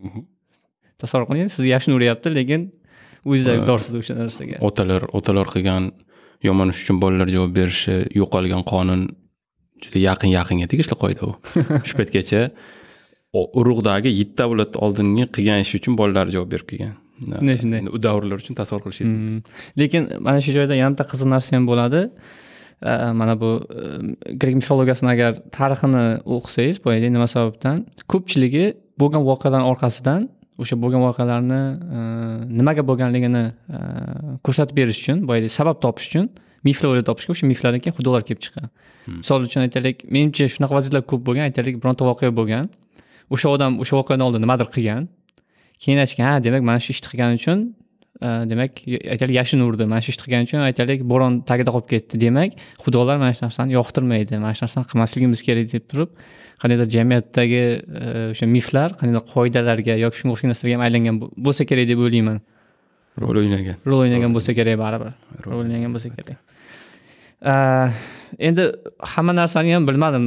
Mhm. 0.05 0.21
tasavvur 1.01 1.25
qiling 1.29 1.49
sizga 1.55 1.69
yashin 1.75 1.91
uryapti 1.97 2.29
lekin 2.37 2.61
o'zingiz 3.25 3.47
aybdorsiz 3.53 3.93
o'sha 4.01 4.13
narsaga. 4.21 4.55
Otalar 4.69 5.01
otalar 5.17 5.47
qilgan 5.53 5.83
yomon 6.47 6.73
ish 6.73 6.81
uchun 6.83 6.97
bolalar 7.03 7.27
javob 7.35 7.51
berishi 7.59 7.95
yo'qolgan 8.19 8.63
qonun 8.71 9.01
juda 9.83 9.99
yaqin 10.09 10.29
yaqinga 10.37 10.67
tegishli 10.71 10.95
qoida 11.03 11.23
u. 11.29 11.31
Shu 11.87 11.93
paytgacha 11.99 12.41
urug'dagi 13.59 14.11
yetti 14.21 14.43
avlod 14.45 14.75
oldingi 14.85 15.25
qilgan 15.35 15.63
ishi 15.65 15.79
uchun 15.81 15.97
bolalar 16.01 16.27
javob 16.35 16.49
berib 16.53 16.67
kelgan. 16.71 16.93
Shunday, 17.21 17.57
shunday. 17.61 17.81
U 17.95 17.99
davrlar 18.05 18.41
uchun 18.43 18.57
tasavvur 18.59 18.83
qilish 18.85 19.01
Mm. 19.05 19.41
lekin 19.81 20.01
mana 20.27 20.39
shu 20.45 20.51
joyda 20.57 20.75
yana 20.81 20.91
bitta 20.93 21.05
qiziq 21.11 21.29
narsa 21.33 21.55
ham 21.55 21.65
bo'ladi. 21.71 22.01
Mana 23.19 23.33
bu 23.41 23.49
uh, 23.61 23.99
grek 24.41 24.55
mifologiyasini 24.61 25.09
agar 25.15 25.31
tarixini 25.57 26.05
o'qisangiz 26.35 26.77
boyagi 26.85 27.07
nima 27.15 27.27
sababdan? 27.35 27.77
Ko'pchiligi 28.11 28.65
bo'lgan 29.01 29.21
voqealarni 29.29 29.67
orqasidan 29.71 30.21
o'sha 30.63 30.75
bo'lgan 30.83 31.01
voqealarni 31.07 31.61
uh, 31.97 32.37
nimaga 32.59 32.83
bo'lganligini 32.89 33.43
uh, 33.49 34.37
ko'rsatib 34.45 34.75
berish 34.79 34.99
uchun 35.03 35.25
boyagi 35.29 35.49
sabab 35.57 35.81
topish 35.85 36.07
uchun 36.09 36.29
miflar 36.67 36.89
o'ylab 36.91 37.07
topishga 37.09 37.31
o'sha 37.35 37.49
miflardan 37.51 37.81
keyin 37.83 37.95
xudolar 37.97 38.21
kelib 38.27 38.41
chiqqan 38.45 38.67
misol 39.21 39.47
uchun 39.47 39.61
aytaylik 39.65 40.05
menimcha 40.15 40.45
shunaqa 40.55 40.73
vaziyatlar 40.77 41.03
ko'p 41.11 41.21
bo'lgan 41.27 41.49
aytaylik 41.49 41.75
bironta 41.81 42.03
voqea 42.09 42.31
bo'lgan 42.39 42.65
o'sha 43.33 43.47
odam 43.55 43.79
o'sha 43.83 43.97
voqeadan 43.99 44.23
oldin 44.27 44.41
nimadir 44.45 44.67
qilgan 44.75 45.03
keyin 45.83 45.99
aytishgan 46.03 46.25
ha 46.29 46.35
demak 46.47 46.61
mana 46.69 46.79
shu 46.85 46.89
ishni 46.95 47.07
qilgani 47.11 47.33
uchun 47.41 47.59
e, 47.65 47.80
demak 48.51 48.71
y- 48.85 49.01
aytaylik 49.13 49.35
yashin 49.41 49.59
urdi. 49.67 49.85
Mana 49.91 50.01
shu 50.05 50.11
ishni 50.13 50.23
qilgani 50.25 50.47
uchun 50.47 50.61
aytaylik 50.67 51.01
bo'ron 51.11 51.41
tagida 51.49 51.71
qolib 51.75 51.89
ketdi. 51.93 52.19
Demak 52.25 52.51
xudolar 52.83 53.17
mana 53.23 53.33
shu 53.37 53.43
narsani 53.47 53.75
yoqtirmaydi. 53.79 54.37
Mana 54.45 54.53
shu 54.57 54.65
narsani 54.65 54.85
qilmasligimiz 54.91 55.41
kerak 55.47 55.67
deb 55.73 55.85
turib 55.91 56.09
qandaydir 56.61 56.87
jamiyatdagi 56.95 57.61
e, 58.01 58.07
o'sha 58.33 58.45
miflar 58.55 58.89
qandaydir 58.99 59.23
qoidalarga 59.33 59.95
yoki 60.05 60.19
shunga 60.19 60.33
o'xshagan 60.35 60.51
narsalarga 60.53 60.75
ham 60.77 60.83
aylangan 60.87 61.15
bo- 61.21 61.31
bo'lsa 61.47 61.65
kerak 61.69 61.87
deb 61.91 61.99
o'ylayman. 62.05 62.37
Rol 63.21 63.41
o'ynagan. 63.41 63.77
Rol 63.89 64.03
o'ynagan 64.05 64.31
bo'lsa 64.35 64.51
kerak 64.59 64.77
baribir. 64.83 65.11
Rol 65.45 65.57
o'ynagan 65.63 65.91
bo'lsa 65.95 66.13
kerak. 66.15 66.37
Uh, 67.51 67.89
endi 68.47 68.63
hamma 69.13 69.33
narsani 69.41 69.73
ham 69.75 69.87
bilmadim. 69.89 70.25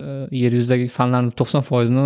Uh, 0.00 0.26
yer 0.42 0.52
yuzidagi 0.58 0.88
fanlarni 0.98 1.30
to'qson 1.38 1.62
foizini 1.64 2.02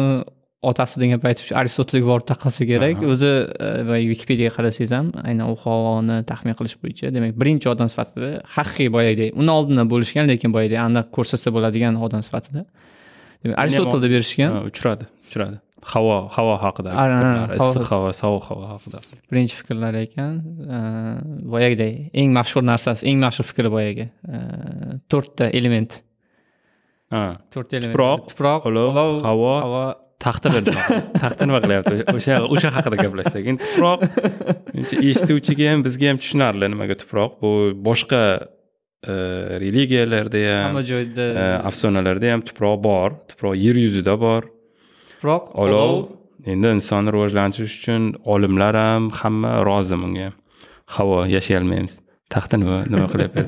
otasi 0.63 1.19
payti 1.25 1.47
shu 1.47 1.55
aristotelga 1.61 2.07
borib 2.07 2.27
taqalsa 2.33 2.67
kerak 2.71 3.03
o'zi 3.13 3.31
e, 3.67 3.71
va 3.89 3.97
wikipediyaga 4.13 4.55
qarasangiz 4.57 4.93
ham 4.97 5.09
aynan 5.29 5.51
ob 5.53 5.59
havoni 5.65 6.19
taxmin 6.31 6.55
qilish 6.59 6.77
bo'yicha 6.83 7.11
demak 7.17 7.35
birinchi 7.43 7.67
odam 7.75 7.89
sifatida 7.93 8.31
haqiqiy 8.57 8.93
boyagidek 8.97 9.35
undan 9.41 9.55
oldindan 9.59 9.91
bo'lishgan 9.93 10.31
lekin 10.33 10.55
boyagidek 10.57 10.81
aniq 10.87 11.11
ko'rsatsa 11.17 11.51
bo'ladigan 11.57 11.99
odam 12.07 12.23
sifatida. 12.29 12.63
Demak 13.43 13.59
aristotelda 13.63 14.09
berishgan. 14.15 14.51
Uchradi 14.71 15.09
uchradi. 15.27 15.59
Havo 15.93 16.29
havo 16.37 16.55
haqida 16.63 16.93
fikrlari, 16.95 17.57
issiq 17.59 17.89
havo 17.91 18.13
sovuq 18.21 18.45
havo 18.51 18.69
haqida. 18.71 19.01
Birinchi 19.33 19.59
fikrlar 19.61 19.99
ekan 20.05 20.37
e, 20.77 20.79
boyagidek 21.55 22.15
eng 22.23 22.31
mashhur 22.39 22.63
narsasi 22.71 23.09
eng 23.11 23.19
mashhur 23.25 23.49
fikri 23.51 23.73
boyagi 23.77 24.07
e, 24.07 24.45
to'rtta 25.11 25.51
element. 25.59 25.99
To'rtta 27.11 27.81
element. 27.81 27.97
Tuproq, 27.97 28.31
tuproq 28.31 28.71
olov, 28.71 28.95
havo, 29.27 29.51
havo 30.25 30.51
taxta 31.23 31.47
nima 31.49 31.61
qilyapti 31.65 31.95
o'sha 32.17 32.41
o'sha 32.55 32.71
haqida 32.77 32.97
gaplashsak 33.05 33.49
endi 33.53 33.69
tuproq 33.69 34.01
eshituvchiga 35.11 35.71
ham 35.73 35.85
bizga 35.87 36.11
ham 36.13 36.19
tushunarli 36.23 36.71
nimaga 36.75 36.99
tuproq 37.03 37.39
bu 37.43 37.53
boshqa 37.89 38.23
religiyalarda 39.65 40.43
ham 40.49 40.67
hamma 40.69 40.83
joyda 40.93 41.29
afsonalarda 41.71 42.35
ham 42.35 42.43
tuproq 42.49 42.77
bor 42.89 43.09
tuproq 43.31 43.57
yer 43.65 43.77
yuzida 43.85 44.15
bor 44.25 44.43
tuproq 45.11 45.51
olov 45.65 45.95
endi 46.53 46.75
insonni 46.77 47.11
rivojlantirish 47.17 47.75
uchun 47.81 48.13
olimlar 48.35 48.75
ham 48.85 49.11
hamma 49.23 49.53
rozi 49.69 49.99
bunga 50.05 50.29
havo 50.97 51.19
yashay 51.37 51.57
olmaymiz 51.63 51.99
taxta 52.35 52.63
nima 52.63 52.79
nima 52.93 53.07
qilyapti 53.13 53.43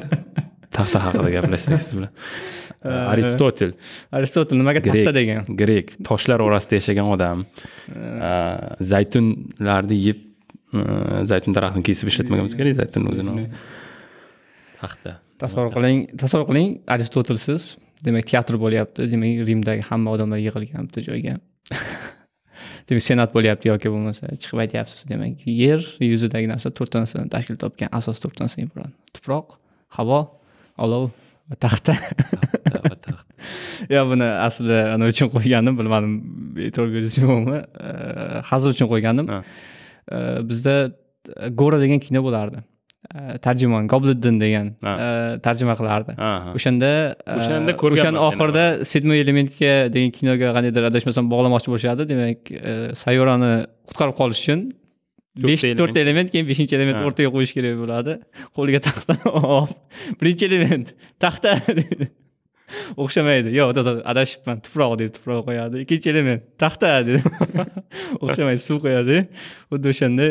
taxta 0.76 1.02
haqida 1.06 1.30
gaplashsak 1.36 1.80
siz 1.80 1.96
bilan. 1.98 2.12
Aristotel. 3.12 3.72
Aristotel 4.12 4.60
nimaga 4.60 4.82
taxta 4.84 5.14
degan? 5.16 5.48
Grek 5.60 5.94
toshlar 6.08 6.44
orasida 6.44 6.80
yashagan 6.80 7.10
odam. 7.16 7.44
Zaytunlarni 8.92 10.00
yeb 10.08 10.24
uh, 10.74 11.22
zaytun 11.30 11.56
daraxtini 11.56 11.86
kesib 11.90 12.10
ishlatmagan 12.12 12.48
bo'lsa 12.48 12.60
kerak 12.60 12.76
zaytun 12.80 13.08
o'zini 13.12 13.46
taxta 14.82 15.20
tasavvur 15.40 15.72
qiling 15.76 16.04
tasavvur 16.20 16.50
qiling 16.50 16.76
aristotelsiz. 16.96 17.74
Demak 18.04 18.26
teatr 18.28 18.58
bo'lyapti 18.60 19.06
demak 19.08 19.46
rimdagi 19.48 19.84
hamma 19.88 20.12
odamlar 20.16 20.40
yig'ilgan 20.42 20.90
bitta 20.90 21.04
joyga. 21.06 21.38
Demak 22.88 23.04
senat 23.06 23.32
bo'lyapti 23.32 23.70
yoki 23.70 23.92
bo'lmasa 23.94 24.34
chiqib 24.42 24.60
aytyapsiz. 24.66 25.06
Demak 25.08 25.46
yer 25.48 25.80
yuzidagi 26.04 26.50
narsa 26.50 26.72
to'rtta 26.78 27.00
narsadan 27.04 27.30
tashkil 27.32 27.56
topgan 27.62 27.92
asos 27.98 28.20
to'rtta 28.22 28.44
narsaga 28.44 28.68
iborat 28.68 28.92
tuproq 29.16 29.56
havo 29.98 30.20
olov 30.78 31.10
va 31.50 31.56
taxta 31.60 31.94
Taxta 31.94 32.82
va 32.88 32.96
taxt. 33.06 33.26
yo 33.94 34.04
buni 34.10 34.28
aslida 34.48 34.82
nima 34.96 35.12
uchun 35.14 35.30
qo'yganim 35.34 35.78
bilmadim 35.80 36.12
e'tibor 36.66 36.92
berishingiz 36.94 37.30
mumkin 37.30 38.44
hazil 38.50 38.76
uchun 38.76 38.90
qo'yganim 38.92 39.26
bizda 40.50 40.76
gora 41.60 41.80
degan 41.80 42.00
kino 42.06 42.22
bo'lardi. 42.26 42.64
Tarjimon 43.44 43.86
gobliddin 43.86 44.38
degan 44.40 44.70
э, 44.82 45.38
tarjima 45.44 45.74
qilardi. 45.76 46.14
O'shanda 46.56 46.88
э, 47.12 47.36
O'shanda 47.36 47.74
ko'rganman 47.82 48.16
o'shani 48.16 48.22
oxirida 48.28 48.64
седьмой 48.90 49.20
elementga 49.24 49.74
degan 49.92 50.14
kinoga 50.16 50.54
qandaydir 50.56 50.88
adashmasam 50.88 51.28
bog'lamoqchi 51.32 51.72
bo'lishadi. 51.72 52.06
Demak 52.10 52.50
e, 52.50 52.72
sayyorani 53.02 53.52
qutqarib 53.90 54.16
qolish 54.20 54.40
uchun 54.44 54.64
besh 55.36 55.64
to'rtta 55.78 56.00
element 56.00 56.30
keyin 56.30 56.46
beshinchi 56.46 56.76
element 56.78 57.00
o'rtaga 57.02 57.30
qo'yish 57.34 57.54
kerak 57.56 57.78
bo'ladi 57.80 58.18
qo'liga 58.56 58.80
taxta 58.88 59.16
olib 59.58 60.20
birinchi 60.20 60.46
element. 60.50 60.92
Taxta 61.22 61.56
o'xshamaydi 63.02 63.52
yo'q 63.54 63.72
to'g'ri 63.76 64.02
adashibman 64.12 64.62
tuproq 64.66 64.94
deydi 65.00 65.14
tuproq 65.16 65.42
qo'yadi 65.48 65.82
ikkinchi 65.84 66.12
element. 66.14 66.46
Taxta 66.62 66.92
deydi 67.08 67.22
o'xshamaydi 68.24 68.62
suv 68.68 68.78
qo'yadi 68.84 69.18
xuddi 69.72 69.92
o'shanda 69.92 70.28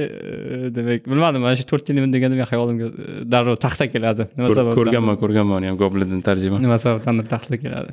demak 0.77 1.11
bilmadim 1.11 1.45
mana 1.45 1.59
shu 1.59 1.67
to'rtta 1.71 1.93
element 1.95 2.15
deganda 2.15 2.39
men 2.39 2.49
xayolimga 2.53 2.87
e, 2.87 3.19
darrov 3.35 3.59
taxta 3.65 3.89
keladi 3.91 4.29
nima 4.37 4.55
sababdan 4.55 4.79
ko'rganman 4.79 5.19
ko'rganman 5.25 5.61
uni 5.61 5.71
ham 5.71 5.77
goblin 5.83 6.23
tarjima 6.29 6.63
nima 6.63 6.79
sababdandir 6.85 7.27
taxta 7.35 7.59
keladi 7.65 7.91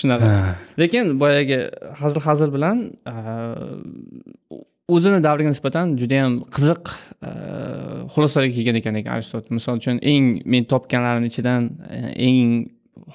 shunaqa 0.00 0.30
lekin 0.82 1.14
boyagi 1.22 1.60
hazil 2.00 2.20
hazil 2.28 2.54
bilan 2.56 2.86
o'zini 4.88 5.18
davriga 5.24 5.50
nisbatan 5.50 5.96
judayam 6.00 6.38
qiziq 6.54 6.90
e, 7.26 7.30
xulosalarga 8.14 8.54
kelgan 8.56 8.80
ekan 8.80 8.98
ekan 9.00 9.18
aristotel. 9.18 9.56
Misol 9.58 9.80
uchun 9.80 9.98
eng 10.12 10.42
men 10.46 10.66
topganlarim 10.72 11.26
ichidan 11.30 11.70
e, 11.90 12.00
eng 12.28 12.52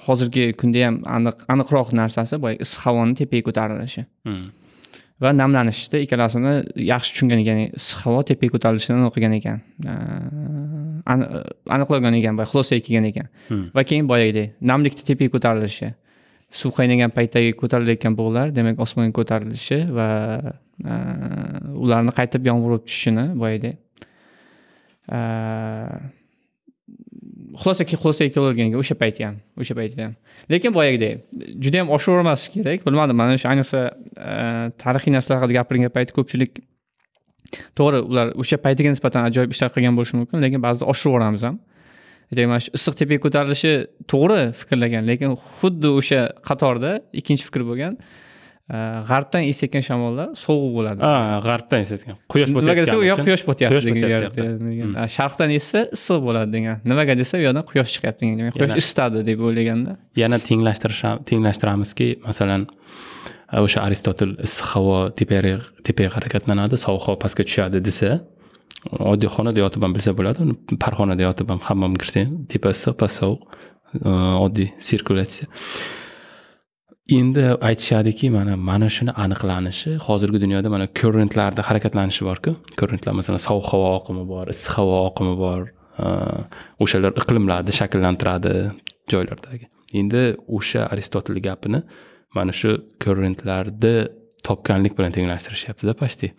hozirgi 0.06 0.50
kunda 0.60 0.84
ham 0.86 0.98
aniq 1.16 1.46
aniqroq 1.54 1.94
narsasi 2.00 2.40
boyagi 2.44 2.66
issiq 2.66 2.84
havoni 2.86 3.16
tepaga 3.20 3.48
ko'tarilishi. 3.48 4.04
Hmm. 4.28 4.50
va 5.22 5.30
namlanishda 5.30 6.00
ikkalasini 6.02 6.52
yaxshi 6.92 7.12
tushungan 7.14 7.40
ekan 7.44 7.58
issiq 7.80 8.00
havo 8.04 8.20
tepaga 8.30 8.56
ko'tarilishini 8.56 9.08
o'qigan 9.08 9.38
ekan. 9.40 9.58
E, 9.88 9.96
ani- 11.12 11.28
aniqlagan 11.76 12.20
ekan 12.20 12.38
boya 12.38 12.52
xulosaga 12.52 12.84
kelgan 12.86 13.08
ekan. 13.12 13.32
Hmm. 13.48 13.66
va 13.76 13.88
keyin 13.90 14.12
boyagidek 14.12 14.56
namlikni 14.72 15.08
tepaga 15.10 15.38
ko'tarilishi 15.38 15.94
suv 16.60 16.74
qaynagan 16.78 17.12
paytdagi 17.16 17.54
ko'tarilayotgan 17.60 18.16
bug'lar 18.18 18.52
demak 18.56 18.80
osmonga 18.84 19.14
ko'tarilishi 19.18 19.78
va 19.98 20.08
e, 20.92 20.96
ularni 21.84 22.12
qaytib 22.18 22.48
yomg'ir 22.50 22.68
bo'lib 22.68 22.84
tushishini 22.88 23.26
boyagidek 23.42 23.78
xulosa 27.60 27.84
xulosaga 27.84 28.32
keladigan 28.34 28.70
ekan 28.70 28.80
o'sha 28.82 28.96
paytda 29.02 29.26
ham 29.28 29.36
o'sha 29.60 29.74
paytda 29.78 30.04
ham. 30.06 30.12
Lekin 30.52 30.74
boyagidek 30.76 31.14
juda 31.64 31.82
yam 31.82 31.90
oshavermaslik 31.96 32.52
kerak 32.58 32.86
bilmadim 32.86 33.16
mana 33.22 33.38
shu 33.42 33.48
ayniqsa 33.52 33.80
e, 34.30 34.34
tarixiy 34.82 35.12
narsalar 35.16 35.42
haqida 35.42 35.58
gapirgan 35.60 35.92
payti 35.96 36.16
ko'pchilik 36.18 36.62
to'g'ri 37.78 38.00
ular 38.10 38.32
o'sha 38.42 38.56
paytiga 38.66 38.94
nisbatan 38.94 39.28
ajoyib 39.28 39.52
ishlar 39.54 39.70
qilgan 39.74 39.98
bo'lishi 39.98 40.16
mumkin 40.20 40.44
lekin 40.44 40.64
ba'zida 40.66 40.88
oshirib 40.92 41.12
yuboramiz 41.12 41.42
ham. 41.48 41.60
Aytaylik 42.32 42.48
mana 42.48 42.60
shu 42.64 42.72
issiq 42.78 42.94
tepaga 43.00 43.20
ko'tarilishi 43.26 43.72
to'g'ri 44.12 44.40
fikrlagan 44.60 45.08
lekin 45.10 45.36
xuddi 45.60 45.88
o'sha 45.98 46.20
qatorda 46.48 46.92
ikkinchi 47.20 47.44
fikr 47.48 47.62
bo'lgan 47.68 47.98
e, 47.98 48.78
g'arbdan 49.10 49.44
esayotgan 49.50 49.84
shamollar 49.88 50.28
sovuq 50.44 50.72
bo'ladi. 50.78 51.00
Ha 51.04 51.40
g'arbdan 51.46 51.84
eslatgan 51.84 52.18
quyosh 52.32 52.54
nimaga 52.56 52.86
desa 52.86 52.96
u 52.96 53.04
yoq 53.10 53.22
quyosh 53.28 53.44
botyapti 53.50 53.94
degan. 53.98 54.26
Hmm. 54.64 55.08
Sharqdan 55.16 55.54
essa 55.58 55.86
issiq 55.98 56.20
bo'ladi 56.26 56.56
degan. 56.56 56.82
Nimaga 56.90 57.18
desa 57.20 57.40
u 57.40 57.44
yoqdan 57.46 57.68
quyosh 57.70 57.96
chiqyapti 57.96 58.24
degan. 58.24 58.36
Demak 58.40 58.58
quyosh 58.58 58.76
isitadi 58.82 59.24
deb 59.28 59.46
o'ylaganda. 59.46 59.98
Yana 60.22 60.40
tenglashtirish 60.48 61.04
tenglashtiramizki 61.28 62.08
masalan 62.28 62.68
e, 63.52 63.60
o'sha 63.66 63.84
aristotel 63.86 64.38
issiq 64.48 64.72
havo 64.74 64.98
tepaga 65.18 66.12
harakatlanadi 66.16 66.80
sovuq 66.86 67.10
havo 67.10 67.18
pastga 67.24 67.44
tushadi 67.48 67.84
desa 67.88 68.22
oddiy 69.12 69.30
xonada 69.36 69.58
yotib 69.64 69.84
ham 69.84 69.92
bilsa 69.96 70.14
bo'ladi 70.18 70.44
uni 70.44 70.78
parxonada 70.84 71.22
yotib 71.28 71.50
ham 71.52 71.60
hammam 71.68 71.98
kirsa 72.02 72.24
ham 72.26 72.38
tepa 72.52 72.72
issiq 72.74 72.96
past 73.00 73.22
sovuq 73.22 73.40
e, 74.08 74.10
oddiy 74.44 74.68
sirkulyatsiya 74.88 75.46
endi 77.18 77.44
aytishadiki 77.68 78.30
mana 78.30 78.56
mana 78.70 78.88
shuni 78.96 79.12
aniqlanishi 79.24 79.96
hozirgi 80.06 80.38
dunyoda 80.44 80.68
mana 80.74 80.86
korrentlarni 81.00 81.62
harakatlanishi 81.68 82.22
borku. 82.28 82.50
Korrentlar 82.80 83.12
masalan 83.20 83.42
sovuq 83.48 83.66
havo 83.72 83.88
oqimi 83.98 84.24
bor 84.32 84.46
issiq 84.54 84.72
havo 84.78 84.96
oqimi 85.08 85.34
bor 85.44 85.60
e, 86.04 86.06
o'shalar 86.84 87.12
iqlimlarni 87.20 87.72
shakllantiradi 87.80 88.54
joylardagi. 89.12 89.66
Endi 90.00 90.22
o'sha 90.58 90.86
aristotel 90.92 91.38
gapini 91.48 91.82
mana 92.36 92.52
shu 92.60 92.70
korrentlarni 93.04 93.94
topganlik 94.46 94.92
bilan 94.98 95.12
tenglashtirishyaptida 95.16 95.94
почти 96.02 96.32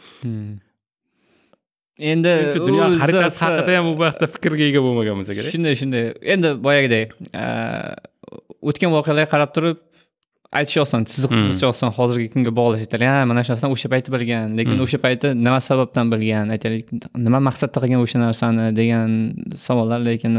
endi 1.97 2.33
dunyo 2.57 2.83
xaritasi 3.01 3.39
haqida 3.45 3.77
ham 3.77 3.87
u 3.91 3.95
vaqtda 4.03 4.25
fikrga 4.35 4.65
ega 4.71 4.81
bo'lmagan 4.85 5.19
bo'lsa 5.19 5.33
kerak 5.37 5.51
shunday 5.55 5.75
shunday 5.81 6.05
endi 6.33 6.49
boyagidek 6.67 7.07
a, 7.43 7.45
o'tgan 8.69 8.91
voqealarga 8.95 9.29
qarab 9.33 9.51
turib 9.55 9.77
aytish 10.59 10.77
oson 10.83 11.05
chiziq 11.11 11.31
chizish 11.35 11.65
oson 11.69 11.89
hozirgi 11.97 12.27
kunga 12.33 12.51
bog'lash 12.59 12.83
aytaylik 12.85 13.09
ha 13.13 13.25
mana 13.29 13.43
shu 13.45 13.53
narsani 13.53 13.75
o'sha 13.75 13.89
payti 13.93 14.13
bilgan 14.15 14.57
lekin 14.59 14.81
o'sha 14.85 14.99
payti 15.05 15.33
nima 15.45 15.59
sababdan 15.69 16.11
bilgan 16.13 16.53
aytaylik 16.55 16.85
nima 17.25 17.39
maqsadda 17.49 17.77
qilgan 17.83 18.01
o'sha 18.05 18.17
narsani 18.25 18.65
degan 18.79 19.09
savollar 19.65 19.99
lekin 20.09 20.31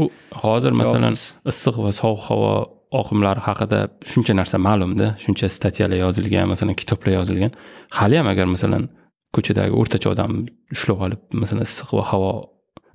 u 0.00 0.08
hozir 0.44 0.72
masalan 0.80 1.16
issiq 1.52 1.76
va 1.84 1.92
sovuq 2.00 2.22
havo 2.28 2.52
oqimlari 3.00 3.40
haqida 3.48 3.80
shuncha 4.12 4.32
narsa 4.40 4.56
ma'lumda 4.68 5.06
shuncha 5.24 5.46
statyalar 5.58 5.98
yozilgan 6.04 6.46
masalan 6.52 6.74
kitoblar 6.80 7.12
yozilgan 7.18 7.52
hali 7.98 8.16
ham 8.20 8.28
agar 8.34 8.46
masalan 8.54 8.88
ko'chadagi 9.38 9.72
o'rtacha 9.80 10.12
odam 10.14 10.32
ushlab 10.74 11.06
olib 11.06 11.22
masalan 11.42 11.64
issiq 11.68 11.94
va 11.98 12.04
havo 12.10 12.32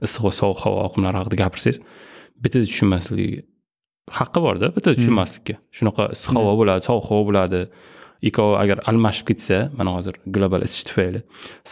issiq 0.08 0.24
va 0.28 0.34
sovuq 0.40 0.60
havo 0.66 0.78
oqimlari 0.88 1.18
haqida 1.22 1.42
gapirsangiz 1.44 1.80
bittada 2.44 2.66
tushunmasligi 2.72 3.42
haqqi 4.20 4.40
borda 4.46 4.68
bittada 4.76 4.96
tushunmaslikka. 5.00 5.56
Shunaqa 5.78 6.12
issiq 6.16 6.32
havo 6.38 6.54
bo'ladi 6.60 6.82
sovuq 6.90 7.06
havo 7.10 7.24
bo'ladi. 7.30 7.62
Ikkovi 8.30 8.56
agar 8.64 8.78
almashib 8.90 9.26
ketsa 9.30 9.58
mana 9.78 9.92
hozir 9.98 10.16
global 10.36 10.62
isish 10.68 10.84
tufayli 10.88 11.20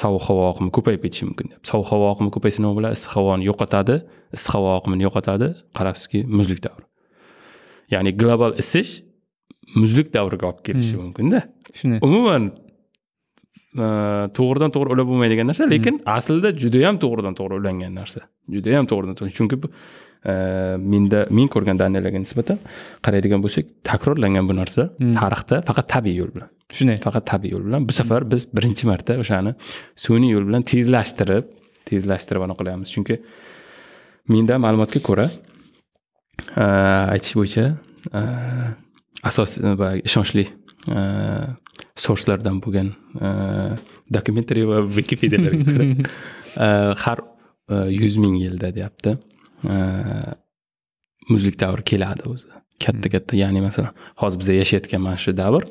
sovuq 0.01 0.23
havo 0.27 0.41
oqimi 0.51 0.71
ko'payib 0.77 1.01
ketishi 1.05 1.27
mumkin 1.29 1.45
deyapti 1.51 1.71
sovuq 1.71 1.87
havo 1.93 2.05
oqimi 2.13 2.29
ko'paysa 2.35 2.57
nima 2.63 2.73
bo'ladi? 2.77 2.97
Issiq 2.99 3.13
havoni 3.17 3.47
yo'qotadi 3.49 3.95
issiq 4.37 4.51
havo 4.57 4.69
oqimini 4.79 5.03
yo'qotadi 5.07 5.47
qarabsizki 5.77 6.19
muzlik 6.37 6.59
davri. 6.65 6.83
Ya'ni 7.93 8.11
global 8.21 8.51
isish 8.63 8.91
muzlik 9.81 10.07
davriga 10.15 10.45
olib 10.51 10.61
kelishi 10.67 10.95
mumkinda. 11.03 11.39
Shunday 11.79 11.99
umuman 12.07 12.43
to'g'ridan 13.71 14.71
to'g'ri 14.73 14.91
ulab 14.91 15.07
bo'lmaydigan 15.07 15.47
narsa 15.47 15.67
lekin 15.71 16.01
aslida 16.17 16.51
judayam 16.63 16.97
to'g'ridan 17.03 17.35
to'g'ri 17.39 17.59
ulangan 17.61 17.93
narsa. 17.95 18.25
Judayam 18.51 18.87
to'g'ridan 18.91 19.15
to'g'ri. 19.15 19.31
Chunki 19.37 19.61
bu 19.63 19.71
e, 19.71 20.33
menda 20.93 21.25
men 21.37 21.47
ko'rgan 21.53 21.79
daniyalarga 21.79 22.19
nisbatan 22.25 22.59
qaraydigan 23.05 23.39
bo'lsak 23.45 23.71
takrorlangan 23.89 24.49
bu 24.49 24.57
narsa 24.59 24.89
tarixda 25.19 25.61
faqat 25.69 25.87
tabiiy 25.95 26.19
yo'l 26.21 26.33
bilan 26.35 26.49
shunday. 26.79 26.97
faqat 27.07 27.25
tabiiy 27.31 27.55
yo'l 27.55 27.65
bilan. 27.69 27.87
Bu 27.87 27.95
safar 27.99 28.27
biz 28.33 28.47
birinchi 28.57 28.87
marta 28.91 29.15
o'shani 29.23 29.55
sun'iy 30.05 30.35
yo'l 30.35 30.45
bilan 30.49 30.67
tezlashtirib 30.71 31.45
tezlashtirib 31.89 32.47
anaqa 32.47 32.59
qilyapmiz 32.61 32.89
chunki 32.95 33.21
menda 34.33 34.59
ma'lumotga 34.65 34.99
ko'ra 35.09 35.29
e, 36.63 36.65
aytish 37.15 37.33
bo'yicha 37.39 37.65
e, 38.19 38.21
asos 39.29 39.57
ishonchli 40.09 40.45
sourcelardan 42.03 42.61
bo'lgan 42.63 42.93
dokumentariy 44.17 44.65
va 44.71 44.81
wikipediyalarga 44.97 45.65
ko'ra 45.71 46.95
har 47.03 47.19
yuz 48.01 48.17
ming 48.23 48.35
yilda 48.43 48.71
deyapti 48.77 49.15
muzlik 51.29 51.59
davri 51.59 51.83
keladi 51.91 52.27
o'zi 52.33 52.47
katta 52.85 53.09
katta 53.13 53.37
ya'ni 53.43 53.61
masalan 53.67 53.93
hozir 54.21 54.39
biz 54.41 54.49
yashayotgan 54.61 55.01
mana 55.05 55.17
shu 55.25 55.35
davr 55.43 55.63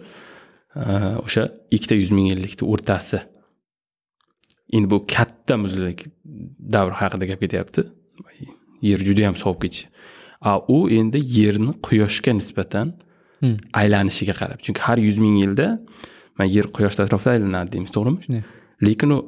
o'sha 1.26 1.48
ikkita 1.76 1.94
yuz 2.02 2.10
ming 2.16 2.30
yillikni 2.32 2.68
o'rtasi 2.72 3.20
endi 4.76 4.90
bu 4.90 4.98
katta 5.16 5.56
muzlik 5.64 6.06
davri 6.76 6.94
haqida 7.02 7.24
gap 7.30 7.40
ketyapti 7.44 7.86
yer 8.88 9.00
juda 9.08 9.26
yam 9.26 9.36
sovib 9.42 9.60
ketishi 9.64 9.86
a 10.50 10.52
u 10.76 10.78
endi 10.98 11.18
yerni 11.38 11.72
quyoshga 11.86 12.32
nisbatan 12.40 12.94
Hmm. 13.42 13.56
aylanishiga 13.80 14.34
qarab. 14.40 14.58
Chunki 14.64 14.80
har 14.86 14.98
yuz 15.06 15.18
ming 15.24 15.36
yilda 15.42 15.66
man 16.38 16.48
yer 16.56 16.66
quyosh 16.76 16.96
atrofida 17.04 17.36
aylanadi 17.36 17.72
deymiz 17.74 17.92
to'g'rimi? 17.96 18.18
Shunday 18.24 18.42
lekin 18.86 19.10
u 19.16 19.18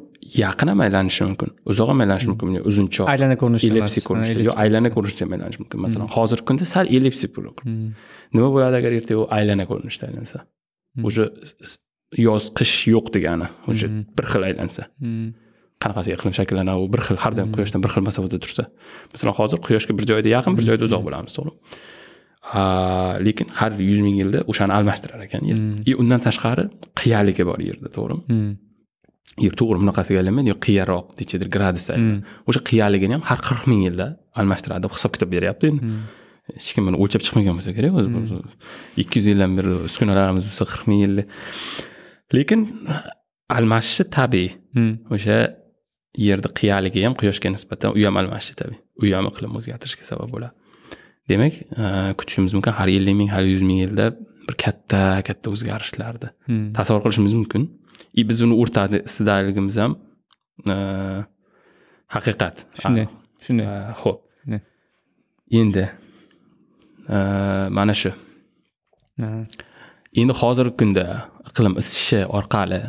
yaqin 0.42 0.69
ham 0.73 0.81
aylanishi 0.87 1.25
mumkin 1.28 1.50
uzoq 1.73 1.88
ham 1.92 2.00
aylanishi 2.04 2.28
mumkin. 2.31 2.59
Uzunchoq 2.71 3.07
aylana 3.14 3.37
ko'rinishda 3.42 3.69
ellipsi 3.71 3.99
emas. 3.99 4.09
ko'rinishda 4.09 4.42
yo 4.49 4.52
aylana 4.64 4.90
ko'rinishda 4.95 5.25
ham 5.25 5.33
aylanishi 5.37 5.61
mumkin. 5.62 5.78
Masalan 5.87 6.09
hozirgi 6.16 6.45
kunda 6.49 6.64
sal 6.75 6.87
ellipsi 6.97 7.26
bo'ladi 7.37 7.61
nima 8.37 8.49
bo'ladi 8.54 8.81
agar 8.81 8.99
ertaga 8.99 9.21
u 9.25 9.26
aylana 9.38 9.64
ko'rinishda 9.71 10.04
aylansa? 10.11 10.38
Уже 11.09 11.25
yoz 12.28 12.45
qish 12.59 12.76
yo'q 12.95 13.07
degani 13.16 13.47
уже 13.71 13.87
bir 14.16 14.26
xil 14.33 14.42
aylansa. 14.50 14.83
Hmm. 15.04 15.28
qanaqasi 15.83 16.09
iqlim 16.16 16.35
shakllanadi 16.38 16.78
u 16.85 16.87
bir 16.95 17.00
xil 17.07 17.19
har 17.25 17.33
doim 17.38 17.50
quyoshdan 17.57 17.81
bir 17.85 17.90
xil 17.95 18.04
masofada 18.09 18.38
tursa. 18.45 18.64
Masalan 19.12 19.35
hozir 19.40 19.59
quyoshga 19.66 19.92
bir 19.99 20.04
joyda 20.11 20.28
yaqin 20.37 20.52
bir 20.59 20.64
joyda 20.69 20.85
uzoq 20.88 21.02
bo'lamiz 21.07 21.33
to'g'rimi 21.37 21.57
lekin 22.42 23.49
har 23.54 23.70
yuz 23.78 24.00
ming 24.00 24.16
yilda 24.18 24.42
o'shani 24.50 24.72
almashtirar 24.72 25.20
ekan 25.26 25.42
yer. 25.46 25.56
И 25.87 25.94
undan 25.94 26.20
tashqari 26.20 26.64
qiyaligi 27.00 27.44
bor 27.46 27.58
yerda 27.58 27.88
to'g'rimi? 27.96 28.22
Hmm. 28.30 28.56
yer 29.38 29.54
to'g'ri 29.61 29.78
bunaqasiga 29.82 30.18
aylanmaydi. 30.20 30.49
Yo 30.52 30.56
qiyaroq 30.66 31.06
nechadir 31.20 31.49
gradusda 31.54 31.92
aylanadi. 31.94 32.25
o'sha 32.49 32.61
qiyaligini 32.70 33.12
ham 33.16 33.22
har 33.30 33.38
qirq 33.49 33.64
ming 33.70 33.82
yilda 33.87 34.06
almashtiradi 34.40 34.82
deb 34.84 34.92
hisob 34.96 35.12
kitob 35.14 35.30
beryapti. 35.34 35.66
Endi 35.72 35.82
hech 36.58 36.70
kim 36.75 36.82
buni 36.88 36.99
o'lchab 37.02 37.22
chiqmagan 37.26 37.54
bo'lsa 37.58 37.72
kerak 37.78 37.92
o'zi 37.99 38.40
ikki 39.02 39.14
yuz 39.20 39.26
yildan 39.32 39.52
beri 39.58 39.72
uskunalarimiz 39.88 40.44
bo'lsa 40.50 40.64
qirq 40.70 40.84
ming 40.90 41.00
yillik. 41.04 41.26
Lekin 42.37 42.61
almashishi 43.56 44.04
tabiiy. 44.18 44.50
Hmm. 44.76 44.94
o'sha 45.14 45.37
yerni 46.26 46.50
qiyaligi 46.58 47.06
ham 47.06 47.14
quyoshga 47.20 47.49
nisbatan 47.56 47.90
u 47.99 48.00
ham 48.06 48.16
almashishi 48.20 48.54
tabiiy. 48.61 48.80
U 49.02 49.04
ham 49.16 49.30
iqlim 49.30 49.50
o'zgarishiga 49.58 50.04
sabab 50.11 50.28
bo'ladi 50.34 50.54
demak 51.31 51.55
e, 51.83 51.85
kutishimiz 52.19 52.52
mumkin. 52.57 52.73
Har 52.79 52.88
ellik 52.88 53.17
ming 53.21 53.31
har 53.35 53.43
yuz 53.52 53.62
ming 53.69 53.81
yilda 53.85 54.07
bir 54.49 54.57
katta 54.64 55.23
katta 55.29 55.47
o'zgarishlarni 55.55 56.29
Hmm. 56.49 56.73
tasavvur 56.76 57.02
qilishimiz 57.05 57.35
mumkin. 57.41 57.62
И 58.14 58.29
biz 58.29 58.41
uni 58.45 58.55
o'rtasidagimiz 58.61 59.76
ham 59.83 59.93
e, 60.73 60.75
haqiqat. 62.14 62.57
Shunday 62.83 63.07
shunday. 63.45 63.67
E, 63.67 63.93
ho'p. 64.00 64.19
Endi 65.61 65.85
mana 67.79 67.95
shu. 68.00 68.11
Endi 70.21 70.33
hozirgi 70.41 70.75
kunda 70.81 71.07
iqlim 71.49 71.75
isishi 71.83 72.21
orqali 72.38 72.80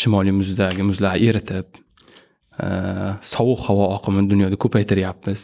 shimoliy 0.00 0.34
muzdagi 0.40 0.82
muzlar 0.90 1.14
eritib 1.28 1.68
sovuq 3.32 3.60
havo 3.68 3.84
oqimini 3.96 4.26
dunyoda 4.32 4.56
ko'paytiryapmiz 4.64 5.40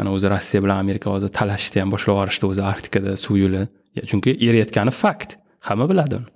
mana 0.00 0.14
o'zi 0.16 0.32
rossiya 0.34 0.64
bilan 0.64 0.80
amerika 0.84 1.12
hozir 1.14 1.30
talashishni 1.40 1.82
ham 1.82 1.92
boshlab 1.94 2.14
yuborishdi 2.14 2.50
o'zi 2.52 2.62
arktikada 2.72 3.16
suv 3.24 3.36
yo'li 3.44 3.62
chunki 4.10 4.30
eriyotgani 4.48 4.92
fakt 5.02 5.36
hamma 5.68 5.86
biladi 5.92 6.14
uni. 6.20 6.28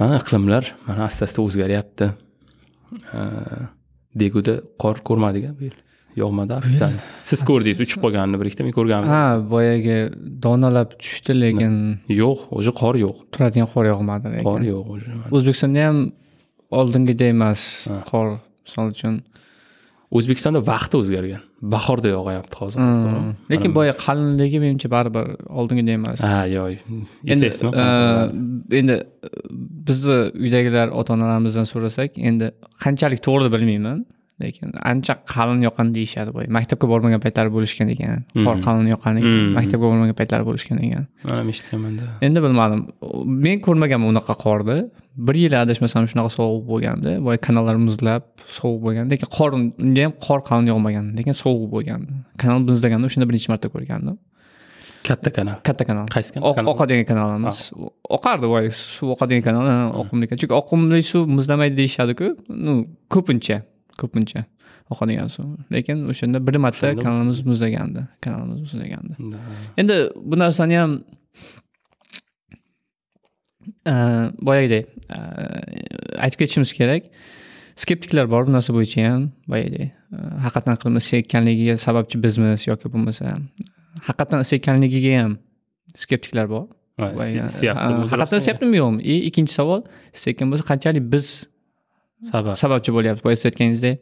Mana 0.00 0.20
iqlimlar 0.20 0.64
mana 0.88 1.08
asta 1.08 1.24
asta 1.28 1.42
o'zgaryapti. 1.46 2.06
Deguda 4.22 4.54
qor 4.82 4.96
ko'rmadik 5.08 5.44
bu 5.58 5.68
yil. 5.68 5.76
Yog'madi 6.16 6.54
ofitsialni 6.56 7.00
siz 7.28 7.42
ko'rdingiz 7.48 7.80
uchib 7.84 8.00
qolganini 8.04 8.38
bir 8.40 8.48
ikkita 8.48 8.64
men 8.64 8.74
ko'rganman 8.78 9.10
ha 9.12 9.24
boyagi 9.54 9.96
donalab 10.46 10.94
tushdi 11.02 11.34
lekin 11.42 11.74
yo'q 12.22 12.46
уже 12.58 12.72
qor 12.80 12.94
yo'q. 13.04 13.16
turadigan 13.34 13.68
qor 13.74 13.84
yog'madi 13.92 14.32
lekin 14.34 14.46
qor 14.48 14.62
yo'q 14.72 14.86
уже 14.94 15.08
o'zbekistonda 15.36 15.82
ham 15.88 15.98
oldingidek 16.78 17.34
emas 17.36 17.60
qor 18.10 18.26
misol 18.64 18.86
uchun 18.94 19.14
o'zbekistonda 20.10 20.60
vaqti 20.66 21.00
o'zgargan. 21.00 21.42
Bahorda 21.74 22.08
yog'yapti 22.14 22.56
hozir. 22.62 22.80
Hmm. 22.80 23.32
lekin 23.50 23.74
boya 23.74 23.94
qalinligi 24.04 24.58
menimcha 24.64 24.90
baribir 24.90 25.24
oldingidek 25.60 25.94
emas 26.00 26.20
ha 26.20 26.44
yo'q. 26.56 26.82
Endi 27.32 27.48
eslaysizmi 27.50 27.70
e, 27.82 28.78
endi 28.80 28.96
e, 28.98 29.30
bizni 29.88 30.18
uydagilar 30.44 30.92
ota 31.00 31.16
onalarimizdan 31.16 31.66
so'rasak 31.72 32.20
endi 32.30 32.52
qanchalik 32.84 33.20
to'g'ri 33.26 33.50
bilmayman 33.54 34.04
lekin 34.42 34.74
ancha 34.92 35.14
qalin 35.34 35.64
yoqqan 35.66 35.94
deyishadi 35.96 36.30
boya 36.36 36.48
maktabga 36.58 36.86
bormagan 36.92 37.20
paytlari 37.24 37.50
bo'lishgan 37.56 37.88
ekan. 37.94 38.22
Qor 38.46 38.56
qalin 38.66 38.92
yoqqan 38.94 39.20
ekan. 39.20 39.32
Hmm. 39.32 39.54
maktabga 39.58 39.86
bormagan 39.90 40.16
paytlari 40.20 40.44
bo'lishgan 40.48 40.78
ekan. 40.86 41.08
Mana 41.24 41.40
ham 41.40 41.50
eshitganmanda. 41.54 42.04
Endi 42.26 42.44
bilmadim. 42.46 42.86
Men 43.46 43.64
ko'rmaganman 43.66 44.08
unaqa 44.14 44.34
qorni 44.44 44.78
bir 45.26 45.34
yil 45.42 45.54
adashmasam 45.62 46.04
shunaqa 46.10 46.30
sovuq 46.38 46.62
bo'lgandi. 46.70 47.10
Boya 47.26 47.38
kanallar 47.46 47.76
muzlab 47.88 48.22
sovuq 48.58 48.80
bo'lgan 48.84 49.04
lekin 49.12 49.28
qor 49.36 49.50
unda 49.58 50.02
ham 50.06 50.12
qor 50.26 50.40
qalin 50.48 50.66
yog'magan 50.72 51.04
lekin 51.18 51.34
sovuq 51.42 51.68
bo'lgan 51.74 52.00
kanal 52.42 52.60
muzlaganda 52.70 53.04
o'shanda 53.08 53.26
birinchi 53.30 53.48
marta 53.52 53.68
ko'rgandim. 53.74 54.16
Katta 55.08 55.30
kanal? 55.36 55.56
Katta 55.68 55.84
kanal. 55.88 56.06
Qaysi 56.14 56.30
kanal? 56.34 56.46
Oq- 56.50 56.70
oqadigan 56.72 57.06
kanal 57.10 57.28
emas. 57.38 57.58
Oqardi 58.16 58.46
voy 58.54 58.66
suv 58.74 59.08
oqadigan 59.14 59.42
kanal 59.48 59.64
ha, 59.70 59.76
oqimli 60.02 60.26
chunki 60.40 60.54
oqimli 60.62 60.98
suv 61.12 61.24
muzlamaydi 61.36 61.74
deyishadiku. 61.80 62.26
Ну 62.66 62.72
ko'pincha 63.14 63.58
ko'pincha 64.00 64.40
oqadigan 64.92 65.28
suv. 65.34 65.46
Lekin 65.74 65.98
o'shanda 66.12 66.38
bir 66.46 66.56
marta 66.64 66.86
kanalimiz 67.04 67.38
muzlagandi 67.50 68.02
kanalimiz 68.24 68.58
muzlagandi. 68.64 69.14
Endi 69.80 69.94
bu 70.30 70.34
narsani 70.42 70.76
ham 70.82 70.92
boyagidek 74.48 74.86
aytib 76.24 76.38
ketishimiz 76.38 76.72
kerak 76.78 77.02
skeptiklar 77.76 78.30
bor 78.30 78.46
bu 78.46 78.52
narsa 78.56 78.74
bo'yicha 78.76 79.08
ham 79.08 79.28
boyagidek 79.52 79.90
haqiqatdan 80.44 80.78
iqlim 80.78 80.96
isiyotganligiga 81.02 81.74
sababchi 81.86 82.22
bizmiz 82.24 82.66
yoki 82.70 82.92
bo'lmasa 82.94 83.36
haqiqatdan 84.08 84.40
isiyotganligiga 84.46 85.12
ham 85.20 85.36
skeptiklar 86.04 86.50
bor 86.54 86.64
haqiqatdan 86.98 88.38
isiyaptimi 88.42 88.76
yo'qmi 88.82 89.02
и 89.12 89.14
ikkinchi 89.28 89.52
savol 89.60 89.80
isiyotgan 90.16 90.52
bo'lsa 90.52 90.64
qanchalik 90.70 91.04
biz 91.14 91.26
sabab 92.32 92.54
sababchi 92.62 92.90
bo'lyapmiz 92.96 93.24
boya 93.26 93.36
siz 93.36 93.46
aytganingizdek 93.50 93.96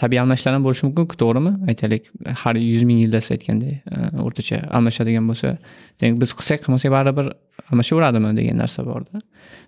tabiiy 0.00 0.20
almashishlar 0.22 0.56
ham 0.56 0.64
bo'lishi 0.66 0.86
mumku 0.86 1.18
to'g'rimi? 1.22 1.52
Aytaylik 1.70 2.08
har 2.42 2.54
yuz 2.60 2.84
ming 2.88 3.02
yilda 3.04 3.20
siz 3.24 3.36
aytgandek 3.36 3.74
e, 3.96 4.10
o'rtacha 4.26 4.62
almashadigan 4.78 5.28
bo'lsa 5.30 5.54
demak 6.00 6.20
biz 6.22 6.34
qilsak 6.38 6.64
qilmasak 6.64 6.94
baribir 6.96 7.30
almashaveradimi 7.70 8.32
degan 8.38 8.60
narsa 8.62 8.86
borda 8.90 9.22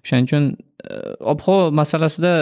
o'shaning 0.04 0.30
uchun 0.30 0.48
e, 0.54 0.96
ob 1.32 1.44
havo 1.46 1.68
masalasida 1.82 2.34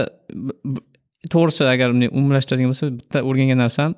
to'g'risi 1.34 1.68
agar 1.74 1.94
bunday 1.94 2.12
umumlashtiradigan 2.18 2.74
bo'lsa 2.74 2.90
bitta 3.00 3.24
o'rgangan 3.28 3.62
narsam 3.64 3.96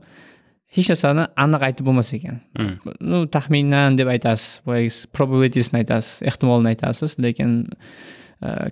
hech 0.76 0.90
narsani 0.92 1.26
aniq 1.44 1.66
aytib 1.68 1.88
bo'lmas 1.88 2.12
ekan. 2.16 2.40
Hmm. 2.58 2.76
ну 3.10 3.24
taxminan 3.36 3.98
deb 3.98 4.10
aytasiz 4.14 4.60
boyagi 4.66 4.90
probabilitiesni 5.16 5.82
aytasiz 5.82 6.22
ehtimolni 6.30 6.72
aytasiz 6.72 7.16
lekin 7.24 7.56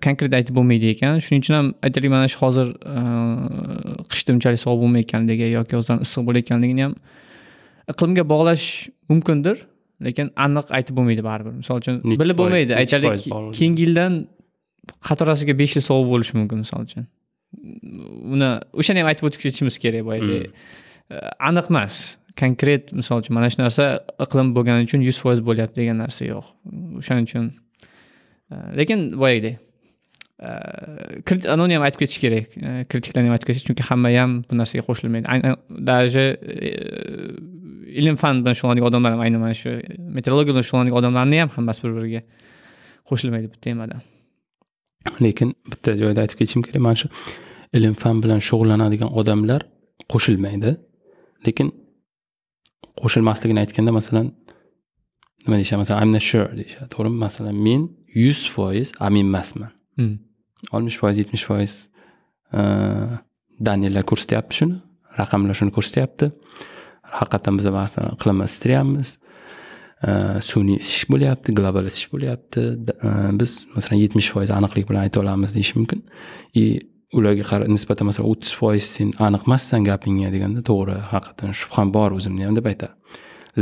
konkret 0.04 0.32
aytib 0.38 0.54
bo'lmaydi 0.58 0.92
ekan 0.94 1.18
shuning 1.24 1.42
uchun 1.44 1.54
ham 1.58 1.66
aytaylik 1.86 2.10
mana 2.14 2.28
shu 2.32 2.38
hozir 2.44 2.68
qishda 4.12 4.36
unchalik 4.36 4.60
sovuq 4.64 4.80
bo'lmayotganligi 4.84 5.50
yoki 5.58 5.76
yozdan 5.78 6.04
issiq 6.06 6.24
bo'layotganligini 6.28 6.86
ham 6.86 6.94
iqlimga 7.92 8.24
bog'lash 8.32 8.64
mumkindir 9.12 9.66
lekin 10.06 10.32
aniq 10.46 10.72
aytib 10.78 10.96
bo'lmaydi 10.98 11.24
baribir. 11.30 11.54
Misol 11.60 11.82
uchun 11.82 12.00
bilib 12.04 12.38
bo'lmaydi. 12.40 12.76
aytaylik 12.80 13.28
keyingi 13.58 13.86
yildan 13.86 14.18
qatorasiga 15.08 15.54
besh 15.60 15.76
yil 15.78 15.84
sovuq 15.90 16.08
bo'lishi 16.14 16.38
mumkin 16.40 16.64
misol 16.64 16.86
uchun. 16.88 17.08
Uni 18.34 18.50
o'shani 18.80 19.02
ham 19.02 19.10
aytib 19.12 19.28
o'tib 19.28 19.44
ketishimiz 19.44 19.78
kerak 19.84 20.08
boyagi 20.08 20.40
aniq 21.50 21.72
emas. 21.72 21.94
Konkret 22.42 22.92
misol 23.00 23.24
uchun 23.24 23.34
mana 23.38 23.52
shu 23.52 23.60
narsa 23.64 23.86
iqlim 24.24 24.54
bo'lgani 24.56 24.88
uchun 24.88 25.04
yuz 25.08 25.18
foiz 25.24 25.40
bo'lyapti 25.48 25.82
degan 25.82 25.98
narsa 26.04 26.22
yo'q. 26.32 26.46
O'shaning 27.02 27.26
uchun 27.30 27.50
Э, 28.50 28.76
lekin 28.78 29.00
boyagidek 29.20 29.58
э, 30.40 30.48
krit- 31.28 31.48
anavini 31.54 31.74
ham 31.76 31.82
aytib 31.86 32.00
ketish 32.02 32.20
kerak. 32.24 32.46
Э, 32.56 32.84
kritiklarni 32.90 33.28
ham 33.28 33.34
aytib 33.36 33.48
ketish 33.50 33.64
chunki 33.68 33.82
hamma 33.90 34.08
ham 34.18 34.30
bu 34.48 34.56
narsaga 34.60 34.82
qo'shilmaydi. 34.88 35.26
Aynan 35.34 35.56
даже 35.90 36.24
ilm 38.00 38.16
fan 38.16 38.44
bilan 38.44 38.54
shug'ullanadigan 38.58 38.88
odamlar 38.90 39.10
ham 39.12 39.20
aynan 39.26 39.40
mana 39.44 39.54
shu 39.62 39.70
meteorologiya 40.16 40.54
bilan 40.54 40.66
shug'ullanadigan 40.68 40.98
odamlarni 41.00 41.40
ham 41.42 41.50
hammasi 41.56 41.80
bir 41.84 41.92
biriga 41.96 42.22
qo'shilmaydi 43.08 43.46
bu 43.52 43.56
temada. 43.66 43.96
Lekin 45.24 45.48
bitta 45.70 45.90
joyda 46.02 46.20
aytib 46.24 46.38
ketishim 46.40 46.62
kerak 46.66 46.82
mana 46.86 46.96
shu 47.02 47.08
ilm 47.76 47.94
fan 48.02 48.16
bilan 48.24 48.40
shug'ullanadigan 48.48 49.10
odamlar 49.20 49.60
qo'shilmaydi. 50.12 50.70
Lekin 51.46 51.68
qo'shilmasligini 53.02 53.60
aytganda 53.64 53.92
masalan 54.00 54.26
nima 55.44 55.56
deyishadi? 55.60 55.80
Masalan 55.84 55.98
I'm 56.02 56.12
not 56.16 56.24
sure 56.30 56.48
deyishadi 56.58 56.88
to'g'rimi? 56.94 57.16
Masalan 57.26 57.56
men 57.68 57.82
yuz 58.24 58.40
foiz 58.54 58.92
amin 59.06 59.26
emasman 59.30 59.72
oltmish 60.72 60.98
foiz 61.00 61.16
yetmish 61.22 61.46
foiz 61.50 61.74
daniyellar 63.68 64.04
ko'rsatyapti 64.10 64.62
shuni 64.62 64.76
raqamlar 65.18 65.56
shuni 65.58 65.74
ko'rsatyapti. 65.74 66.30
Haqiqatdan 67.18 67.58
biz 67.58 67.70
ba'zan 67.78 68.12
iqlimni 68.16 68.46
isityapmiz 68.50 69.14
sun'iy 70.50 70.78
isish 70.84 71.08
bo'lyapti 71.12 71.54
global 71.58 71.88
isish 71.90 72.10
bo'lyapti. 72.12 72.64
E, 73.08 73.10
biz 73.40 73.56
masalan 73.74 74.02
yetmish 74.04 74.28
foiz 74.34 74.52
aniqlik 74.58 74.86
bilan 74.90 75.08
ayta 75.08 75.20
olamiz 75.24 75.56
deyish 75.56 75.74
mumkin. 75.78 76.04
И 76.54 76.64
ularga 77.18 77.44
qara 77.50 77.64
nisbatan 77.74 78.10
masalan 78.10 78.30
o'ttiz 78.32 78.52
foiz 78.60 78.86
sen 78.96 79.10
aniq 79.26 79.48
emassan 79.48 79.86
gapingga 79.90 80.30
deganda 80.34 80.60
to'g'ri 80.70 80.98
haqiqatdan 81.12 81.56
shubham 81.60 81.92
bor 81.96 82.10
o'zimni 82.18 82.44
ham 82.46 82.54
deb 82.58 82.66
aytadi 82.70 82.92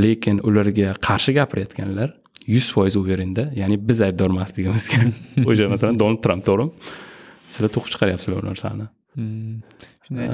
lekin 0.04 0.40
ularga 0.48 0.88
qarshi 1.06 1.32
gapirayotganlar 1.38 2.10
yuz 2.46 2.70
foiz 2.72 2.96
uverinda 2.96 3.50
ya'ni 3.54 3.76
biz 3.88 4.00
aybdor 4.06 4.30
emasligimizga 4.34 5.02
o'sha 5.50 5.68
masalan 5.72 5.98
donald 5.98 6.22
tramp 6.24 6.46
to'g'rimi? 6.48 6.70
Sizlar 7.48 7.72
to'qib 7.74 7.94
chiqaryapsizlar 7.94 8.42
u 8.42 8.46
narsani. 8.46 8.88
Hmm. 9.16 9.60
shunday 10.06 10.28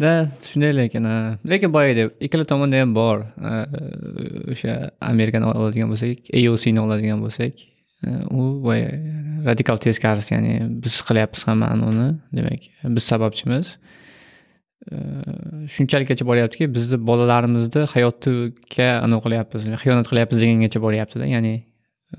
da 0.00 0.12
shunday 0.42 0.72
lekin 0.76 1.04
a, 1.04 1.38
lekin 1.52 1.72
boyagidek 1.72 2.12
ikkala 2.26 2.44
tomonda 2.44 2.80
ham 2.80 2.94
bor. 2.94 3.24
A, 3.50 3.52
o'sha 4.52 4.74
amerikani 5.00 5.52
oladigan 5.52 5.92
bo'lsak 5.92 6.32
aocni 6.40 6.80
oladigan 6.86 7.22
bo'lsak 7.24 7.64
a, 8.06 8.10
u 8.30 8.48
boya 8.64 8.90
radikal 9.48 9.80
teskarisi 9.86 10.34
ya'ni 10.34 10.56
biz 10.84 11.00
qilyapmiz 11.08 11.46
hammani 11.48 11.90
uni 11.92 12.08
demak 12.36 12.68
biz 12.96 13.12
sababchimiz 13.12 13.76
Э, 14.92 15.68
shunchalikgacha 15.68 16.26
boryaptiki 16.28 16.66
bizni 16.74 16.98
bolalarimizni 17.08 17.86
hayotiga 17.94 18.88
anavi 19.06 19.22
qilyapmiz 19.26 19.62
xiyonat 19.82 20.10
qilyapmiz 20.10 20.42
degangacha 20.42 20.80
boryaptida 20.86 21.28
ya'ni 21.30 21.52
e, 21.54 21.62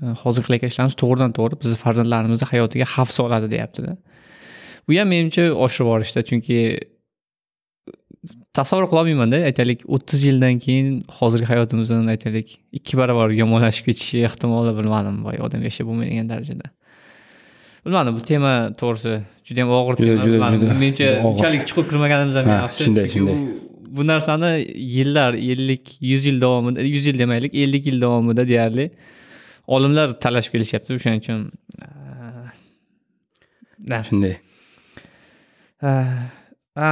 hozirgi 0.00 0.16
hozir 0.22 0.46
qilayotgan 0.46 0.72
ishlarimiz 0.72 0.96
to'g'ridan 1.02 1.34
to'g'ri 1.36 1.58
bizni 1.62 1.78
farzandlarimizni 1.84 2.48
hayotiga 2.52 2.88
xavf 2.94 3.12
soladi 3.18 3.52
deyaptida. 3.54 3.92
Bu 4.88 4.98
ham 4.98 5.08
menimcha 5.14 5.44
oshirib 5.66 5.86
yuborishda 5.86 6.24
chunki 6.30 6.58
e, 6.72 7.92
tasavvur 8.58 8.90
qilolmaymanda 8.90 9.40
aytaylik 9.50 9.86
o'ttiz 9.98 10.26
yildan 10.28 10.58
keyin 10.66 10.88
hozirgi 11.20 11.46
hayotimizni 11.52 12.16
aytaylik 12.16 12.48
ikki 12.80 12.98
barobar 13.02 13.36
yomonlashib 13.42 13.92
ketishi 13.92 14.26
ehtimoli 14.30 14.74
bilmadim 14.80 15.22
boy 15.28 15.38
odam 15.46 15.62
yashab 15.68 15.86
bo'lmaydigan 15.92 16.34
darajada. 16.34 16.74
Bilmadim 17.86 18.12
bu 18.18 18.22
tema 18.30 18.52
to'g'risi 18.80 19.12
juda 19.46 19.58
yam 19.62 19.70
og'ir 19.78 19.94
Juda, 20.00 20.22
tema. 20.22 20.24
juda, 20.24 20.46
juda. 20.54 20.74
menimcha 20.82 21.08
unchalik 21.30 21.62
chuqur 21.68 21.84
kirmaganimiz 21.90 22.34
ham 22.38 22.46
Ha, 22.52 22.56
yaxshi 22.64 22.82
shunday, 22.86 23.06
shunday. 23.14 23.36
bu 23.96 24.02
narsani 24.12 24.50
yillar 24.96 25.32
ellik 25.52 25.84
yuz 26.10 26.22
yil 26.28 26.38
davomida 26.44 26.80
yuz 26.94 27.04
yil 27.08 27.18
demaylik 27.22 27.52
ellik 27.62 27.84
yil 27.90 27.98
davomida 28.04 28.42
deyarli 28.52 28.86
olimlar 29.76 30.08
talashib 30.24 30.52
kelishyapti 30.54 30.90
o'shaning 30.96 31.20
uchun. 31.24 31.40
A, 33.96 34.02
shunday 34.08 34.34
ha 36.80 36.90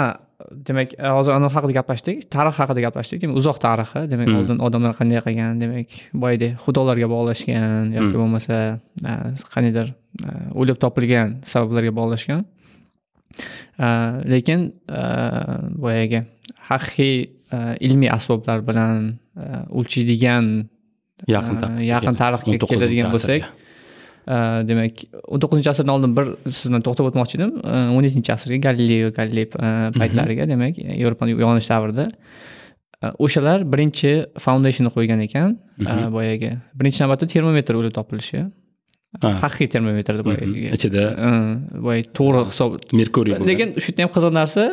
demak 0.68 0.88
hozir 1.16 1.32
anavi 1.36 1.52
haqida 1.56 1.72
gaplashdik 1.78 2.18
tarix 2.34 2.54
haqida 2.60 2.80
gaplashdik. 2.86 3.18
Demak 3.22 3.36
uzoq 3.40 3.58
tarixi. 3.66 4.00
Demak 4.12 4.28
Mm. 4.28 4.36
oldin 4.40 4.58
odamlar 4.66 4.92
qanday 4.98 5.20
qilgan? 5.26 5.52
Demak 5.62 5.88
boyagidek 6.22 6.52
xudolarga 6.64 7.06
bog'lashgan 7.14 7.92
yoki 7.96 8.14
Mm. 8.14 8.20
bo'lmasa 8.22 8.56
a, 9.10 9.12
qandaydir 9.54 9.86
a, 10.28 10.30
o'ylab 10.58 10.78
topilgan 10.84 11.28
sabablarga 11.52 11.92
bog'lashgan. 12.00 12.42
Lekin 14.32 14.60
boyagi 15.84 16.20
haqiqiy 16.70 17.16
ilmiy 17.86 18.10
asboblar 18.18 18.58
bilan 18.68 19.18
o'lchaydigan 19.78 20.44
yaqin 21.34 21.56
yaqin 21.92 22.14
tarixga 22.22 22.50
19 22.52 22.70
keladigan 22.72 23.08
bo'lsak 23.14 23.42
demak 24.70 25.04
o'n 25.28 25.42
to'qqizinchi 25.42 25.70
asrdan 25.74 25.94
oldin 25.96 26.16
bir 26.16 26.32
siz 26.48 26.70
bilan 26.70 26.84
to'xtab 26.86 27.10
o'tmoqchi 27.10 27.38
edim 27.38 27.52
o'n 27.66 28.08
yettinchi 28.08 28.32
asrga 28.36 28.60
galileo 28.68 29.12
galiley 29.18 29.48
a, 29.58 29.92
paytlariga 30.00 30.48
demak 30.48 30.80
yevropani 30.80 31.36
uyg'onish 31.36 31.70
davrida. 31.72 32.08
O'shalar 33.24 33.66
birinchi 33.72 34.12
foundationni 34.40 34.92
qo'ygan 34.96 35.24
ekan 35.28 35.56
boyagi. 36.16 36.54
Birinchi 36.80 37.04
navbatda 37.04 37.28
termometr 37.34 37.76
o'ylab 37.80 37.96
topilishi. 38.00 38.46
Ha, 39.22 39.30
haqiqiy 39.44 39.68
termometrda 39.70 40.24
mhm. 40.24 40.26
boyagi 40.26 40.70
ichida 40.74 41.02
a, 41.26 41.28
boyagi 41.86 42.08
to'g'ri 42.18 42.40
hisob 42.48 42.72
merkuriy 42.98 43.36
lekin 43.50 43.76
shu 43.76 43.92
yerda 43.92 44.02
ham 44.04 44.10
qiziq 44.16 44.32
narsa 44.38 44.64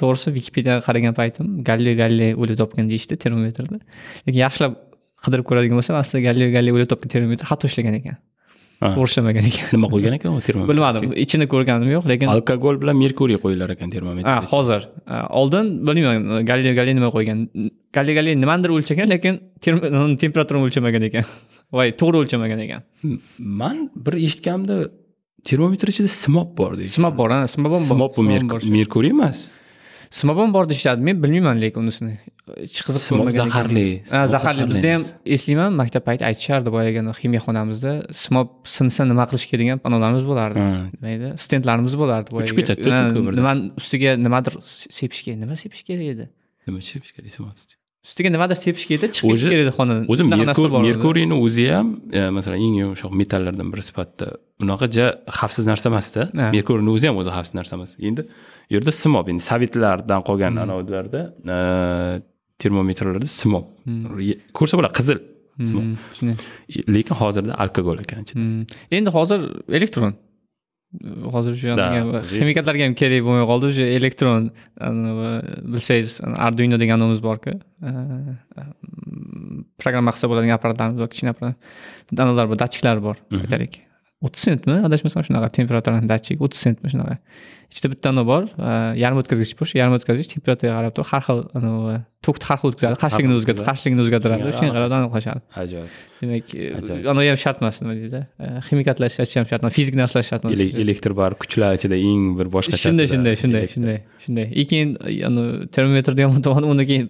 to'g'risi 0.00 0.32
wikipediyaga 0.36 0.84
qaragan 0.86 1.16
paytim 1.18 1.50
galileo 1.68 1.98
galiley 1.98 2.32
o'ylab 2.40 2.60
topgan 2.62 2.88
deyishdi 2.92 3.18
termometrni 3.24 3.82
lekin 3.82 4.40
yaxshilab 4.40 4.78
qidirib 5.26 5.48
ko'radigan 5.50 5.76
bo'lsam 5.80 5.98
aslida 6.00 6.22
galileo 6.28 6.54
galiley 6.56 6.76
o'ylab 6.76 6.90
topgan 6.94 7.12
termometr 7.16 7.50
xato 7.50 7.70
ishlagan 7.70 8.00
ekan 8.00 8.16
Ha. 8.80 8.90
to'g'ri 8.92 9.08
ishlamagan 9.10 9.46
ekan. 9.50 9.68
Nima 9.76 9.88
qo'ygan 9.92 10.14
ekan 10.18 10.34
u 10.36 10.40
termometr? 10.46 10.70
Bilmadim. 10.72 11.14
Ichini 11.24 11.46
ko'rganim 11.52 11.88
yo'q 11.94 12.08
lekin 12.12 12.32
alkogol 12.34 12.76
bilan 12.82 12.98
merkuriy 13.00 13.38
qo'yilar 13.44 13.72
ekan 13.76 13.92
termometr. 13.94 14.28
Ha 14.28 14.36
hozir. 14.52 14.88
Oldin 15.40 15.72
bilmayman 15.86 16.44
galileo 16.50 16.74
galiley 16.78 16.98
nima 16.98 17.10
qo'ygan. 17.16 17.46
Galileo 17.96 18.18
galiley 18.18 18.36
nimanidir 18.42 18.74
o'lchagan 18.76 19.08
lekin 19.14 19.40
temperaturani 20.22 20.68
o'lchamagan 20.68 21.08
ekan. 21.08 21.24
Voy 21.76 21.94
to'g'ri 22.02 22.22
o'lchamagan 22.22 22.60
ekan. 22.66 22.84
Man 23.62 23.86
bir 24.06 24.20
eshitganimda 24.28 24.76
termometr 25.46 25.92
ichida 25.92 26.10
simob 26.22 26.52
bor 26.58 26.74
deydi 26.78 26.92
simob 26.98 27.16
bor 27.20 27.32
simob 27.54 27.78
simob 27.90 28.16
bu 28.16 28.26
merkuriy 28.76 29.14
emas 29.16 29.48
simob 30.10 30.38
ham 30.42 30.52
bor 30.56 30.68
deyishadi 30.70 31.02
men 31.08 31.22
bilmayman 31.22 31.60
lekin 31.62 31.80
unisini. 31.84 32.14
Hech 32.62 32.82
qiziq 32.86 33.20
ekan. 33.20 33.32
zaharli 33.40 33.86
zaharli. 34.34 34.66
bizda 34.70 34.92
ham 34.94 35.04
eslayman 35.36 35.72
maktab 35.80 36.04
payti 36.08 36.26
aytishardi 36.30 36.72
boyagi 36.76 37.00
ximiya 37.20 37.40
xonamizda 37.46 37.92
simob 38.24 38.48
sinsa 38.76 39.08
nima 39.12 39.24
qilish 39.30 39.46
kerak 39.50 39.62
degan 39.62 39.78
panolarimiz 39.86 40.24
bo'lardi. 40.30 40.66
Mayli 41.04 41.32
stendlarimiz 41.44 41.94
bo'lardi. 42.02 42.28
Uchib 42.42 42.62
ko'mirda. 43.16 43.38
nimani 43.40 43.72
ustiga 43.80 44.10
nimadir 44.26 44.54
sepish 44.98 45.22
kerak 45.24 45.42
nima 45.44 45.56
sepish 45.62 45.82
kerak 45.88 46.06
edi? 46.14 46.30
Nima 46.66 46.80
sepish 46.90 47.12
kerak 47.16 47.76
ustiga 48.06 48.30
nimadir 48.30 48.54
sepish 48.54 48.86
kerak 48.88 49.02
edi 49.02 49.12
ketish 49.18 49.44
kerak 49.50 49.62
edi 49.64 49.72
xonadan 49.78 50.04
o'zi 50.12 50.24
merkuriyni 50.88 51.36
o'zi 51.46 51.64
ham 51.74 51.88
e, 52.18 52.20
masalan 52.36 52.62
eng 52.66 52.76
yumshoq 52.82 53.12
metallardan 53.20 53.72
biri 53.72 53.82
sifatida 53.88 54.28
unaqa 54.62 54.86
ja 54.96 55.06
xavfsiz 55.38 55.66
narsa 55.70 55.90
emasda. 55.90 56.28
Merkuriyni 56.56 56.92
o'zi 56.96 57.10
ham 57.10 57.18
o'zi 57.22 57.32
xavfsiz 57.36 57.56
narsa 57.58 57.74
emas. 57.78 57.96
Endi 58.08 58.22
u 58.70 58.74
yerda 58.74 58.92
simob 59.02 59.26
endi 59.32 59.42
sovetlardan 59.50 60.20
qolgan 60.28 60.52
Hmm. 60.54 60.62
anavilarda 60.64 61.20
e, 61.54 61.56
termometrlarda 62.62 63.28
simob 63.40 63.64
Ye- 64.28 64.38
ko'rsa 64.58 64.74
bo'ladi 64.78 64.94
qizil 65.00 65.18
Hmm, 65.56 65.94
shunday. 66.16 66.36
lekin 66.94 67.14
hozirda 67.22 67.52
alkogol 67.62 67.98
ekan 68.04 68.18
ichida 68.24 68.40
Hmm. 68.40 68.62
endi 68.96 69.10
hozir 69.16 69.40
elektron 69.78 70.12
hozir 71.34 71.52
shu 71.60 71.68
ximikatlarga 72.38 72.82
ham 72.86 72.94
kerak 73.00 73.22
bo'lmay 73.26 73.46
qoldi 73.50 73.64
o'sha 73.70 73.84
elektron 73.98 74.42
anavi 74.88 75.30
bilsangiz 75.72 76.10
arduino 76.46 76.76
degan 76.82 76.96
anavimiz 76.98 77.22
borku 77.28 77.52
programma 79.82 80.10
qilsa 80.14 80.26
bo'ladigan 80.30 80.56
apparatlarimiz 80.58 80.98
bor 81.02 81.08
kichkina 81.12 81.32
apparat 81.34 81.56
anavilar 82.24 82.46
bor 82.50 82.58
datchiklar 82.62 82.96
bor 83.06 83.16
Mhm. 83.30 83.40
aytaylik 83.44 83.74
o'ttiz 84.24 84.42
sentmi 84.48 84.76
adashmasam 84.88 85.22
shunaqa 85.26 85.48
temperaturani 85.58 86.08
datchik 86.08 86.40
o'ttiz 86.44 86.60
sentmi 86.66 86.88
shunaqa 86.92 87.16
ichida 87.72 87.88
bitta 87.92 88.12
anavi 88.12 88.26
bor 88.32 88.44
yarim 89.02 89.18
o'tkazgich 89.20 89.52
bor 89.58 89.68
shu 89.70 89.76
yarim 89.80 89.96
o'tkazgich 89.98 90.30
temperaturaga 90.34 90.76
qarab 90.78 90.94
turib 90.96 91.10
har 91.12 91.22
xil 91.26 91.40
anavi 91.60 91.96
tokni 92.26 92.48
har 92.50 92.58
xil 92.62 92.68
o'tkazadi 92.72 92.98
qarshiligini 93.02 93.36
o'zgartiradi 93.38 93.66
qarshiligini 93.68 94.02
o'zgartiradi 94.04 94.48
o'shanga 94.52 94.72
qarab 94.76 94.94
aniqlashadi 94.98 95.40
ajoyib 95.62 95.90
demak 96.22 96.54
anavi 97.12 97.28
ham 97.32 97.38
shart 97.44 97.60
emas 97.64 97.82
nima 97.82 97.96
deydi 97.98 98.20
ximikatlar 98.68 99.12
ishlash 99.12 99.34
ham 99.40 99.46
shart 99.50 99.66
emas 99.66 99.76
fizik 99.78 100.00
narsalar 100.00 100.24
shart 100.30 100.46
emas 100.48 100.56
Ele- 100.56 100.80
elektr 100.84 101.12
bar 101.20 101.36
kuchlar 101.42 101.76
ichida 101.78 101.96
eng 102.12 102.24
bir 102.38 102.48
boshqacha 102.56 102.82
shunday 102.86 103.06
shunday 103.12 103.36
shunday 103.42 103.66
shunday 103.74 103.98
shunday 104.24 104.46
и 104.60 104.64
keyin 104.72 104.96
termometrni 105.76 106.26
yomon 106.26 106.40
tomoni 106.48 106.72
undan 106.72 106.88
keyin 106.92 107.06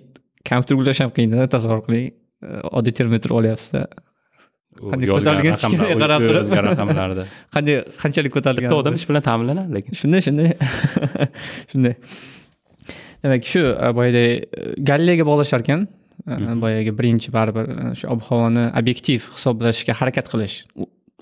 kompyuter 0.50 0.82
ulash 0.82 1.00
ham 1.04 1.14
qiyin 1.16 1.38
tasavvur 1.54 1.80
qiling 1.86 2.06
oddiy 2.78 2.92
termometr 2.98 3.30
olyapsizda 3.38 3.86
qanday 4.92 5.10
ko'tarilgan 5.12 5.58
kichkinaga 5.60 5.96
qarab 6.04 6.24
turib. 6.28 6.54
raqamlarda 6.68 7.24
qanday 7.54 7.76
qanchalik 8.02 8.32
ko'tarilgan? 8.36 8.70
Bitta 8.70 8.80
odam 8.82 8.98
ish 8.98 9.06
bilan 9.10 9.22
ta'minlanadi 9.28 9.76
lekin. 9.76 9.98
Shunday 10.00 10.20
shunday. 10.26 10.50
Shunday. 11.72 11.94
Demak 13.24 13.48
shu 13.52 13.62
e, 13.62 13.88
boyagidek 13.98 14.58
e, 14.58 14.74
galileyga 14.90 15.24
bog'lashar 15.30 15.64
ekan 15.64 15.86
e, 15.86 16.60
boyagi 16.64 16.92
birinchi 16.98 17.32
baribir 17.36 17.72
shu 17.98 18.12
ob 18.14 18.22
havoni 18.28 18.68
obyektiv 18.82 19.30
hisoblashga 19.36 19.98
harakat 20.00 20.30
qilish. 20.32 20.56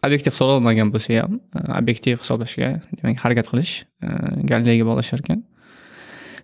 Obyektiv 0.07 0.35
hisoblanmagan 0.35 0.93
bo'lsa 0.95 1.23
ham 1.23 1.41
obyektiv 1.81 2.21
hisoblashga 2.23 2.71
demak 2.99 3.25
harakat 3.25 3.51
qilish 3.53 3.73
galereyaga 4.51 4.85
bog'lashar 4.91 5.25
ekan 5.25 5.41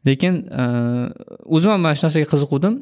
lekin 0.08 0.34
o'zim 1.56 1.70
ham 1.74 1.82
mana 1.86 1.94
shu 1.98 2.06
narsaga 2.06 2.30
qiziquvdim 2.32 2.80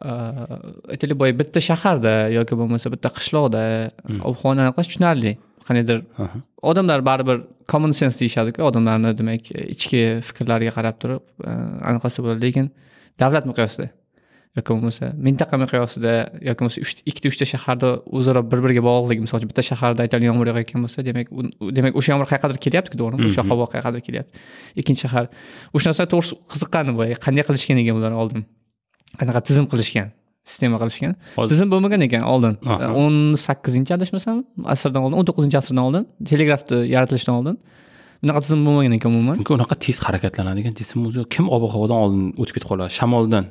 aytaylik 0.00 1.18
boya 1.22 1.36
bitta 1.36 1.60
shaharda 1.60 2.12
yoki 2.38 2.56
bo'lmasa 2.60 2.92
bitta 2.94 3.12
qishloqda 3.18 3.62
ob 4.28 4.34
havoni 4.40 4.64
aniqlash 4.64 4.88
tushunarli 4.90 5.32
qandaydir 5.68 5.98
odamlar 6.70 7.04
baribir 7.10 7.42
common 7.72 7.92
sense 8.00 8.18
deyishadiku 8.20 8.64
odamlarni 8.70 9.12
demak 9.20 9.50
ichki 9.74 10.02
fikrlariga 10.28 10.72
qarab 10.78 11.00
turib 11.02 11.22
aniqlasa 11.90 12.24
bo'ladi 12.24 12.46
lekin 12.46 12.70
davlat 13.22 13.44
miqyosida 13.50 13.90
yoki 14.56 14.70
bo'lmasa 14.72 15.10
mintaqa 15.26 15.58
miqyosida 15.62 16.14
yoki 16.48 16.60
bo'lmasa 16.62 17.04
ikkita 17.10 17.28
uchta 17.32 17.46
shaharda 17.52 17.90
o'zaro 18.18 18.42
bir 18.52 18.62
biriga 18.64 18.82
bog'liqligi 18.88 19.26
misol 19.26 19.38
uchun 19.40 19.50
bitta 19.52 19.64
shaharda 19.70 20.06
aytaylik 20.06 20.26
yomg'ir 20.30 20.50
yog'ayotgan 20.50 20.86
bo'lsa 20.86 21.04
demak 21.08 21.28
demak 21.78 22.00
o'sha 22.00 22.14
yomg'ir 22.14 22.30
qayerqadir 22.32 22.58
kelyaptiku 22.66 22.96
to'g'rimi 23.02 23.28
o'sha 23.30 23.44
havo 23.50 23.68
qayerqadir 23.74 24.02
kelyapti 24.06 24.32
ikkinchi 24.80 25.04
shahar 25.04 25.28
o'sha 25.76 25.92
narsa 25.92 26.08
to'g'risi 26.14 26.40
qiziqqanim 26.54 26.98
boya 27.00 27.20
qanday 27.26 27.46
qilishgan 27.50 27.82
ekan 27.84 28.00
ular 28.00 28.16
oldin 28.24 28.42
qanaqa 29.18 29.40
tizim 29.48 29.66
qilishgan 29.72 30.08
sistema 30.50 30.78
qilishgan. 30.82 31.12
Tizim 31.52 31.68
bo'lmagan 31.72 32.00
ekan 32.06 32.24
oldin. 32.32 32.54
O'n 33.02 33.16
sakkizinchi 33.46 33.92
adashmasam 33.96 34.36
asrdan 34.74 35.06
oldin 35.06 35.16
o'n 35.20 35.26
to'qqizinchi 35.28 35.58
asrdan 35.62 35.82
oldin 35.88 36.06
telegrafni 36.30 36.78
yaratilishidan 36.94 37.34
oldin. 37.40 37.56
Bunaqa 38.22 38.40
tizim 38.44 38.60
bo'lmagan 38.66 38.96
ekan 38.98 39.10
umuman. 39.14 39.36
Chunki 39.40 39.54
unaqa 39.58 39.76
tez 39.84 39.98
harakatlanadigan 40.06 40.74
jism 40.80 41.06
o'zi 41.08 41.26
kim 41.34 41.46
ob 41.56 41.62
havodan 41.74 41.98
oldin 42.04 42.24
o'tib 42.40 42.54
ketib 42.56 42.68
qoladi? 42.72 42.90
Shamoldan 42.98 43.44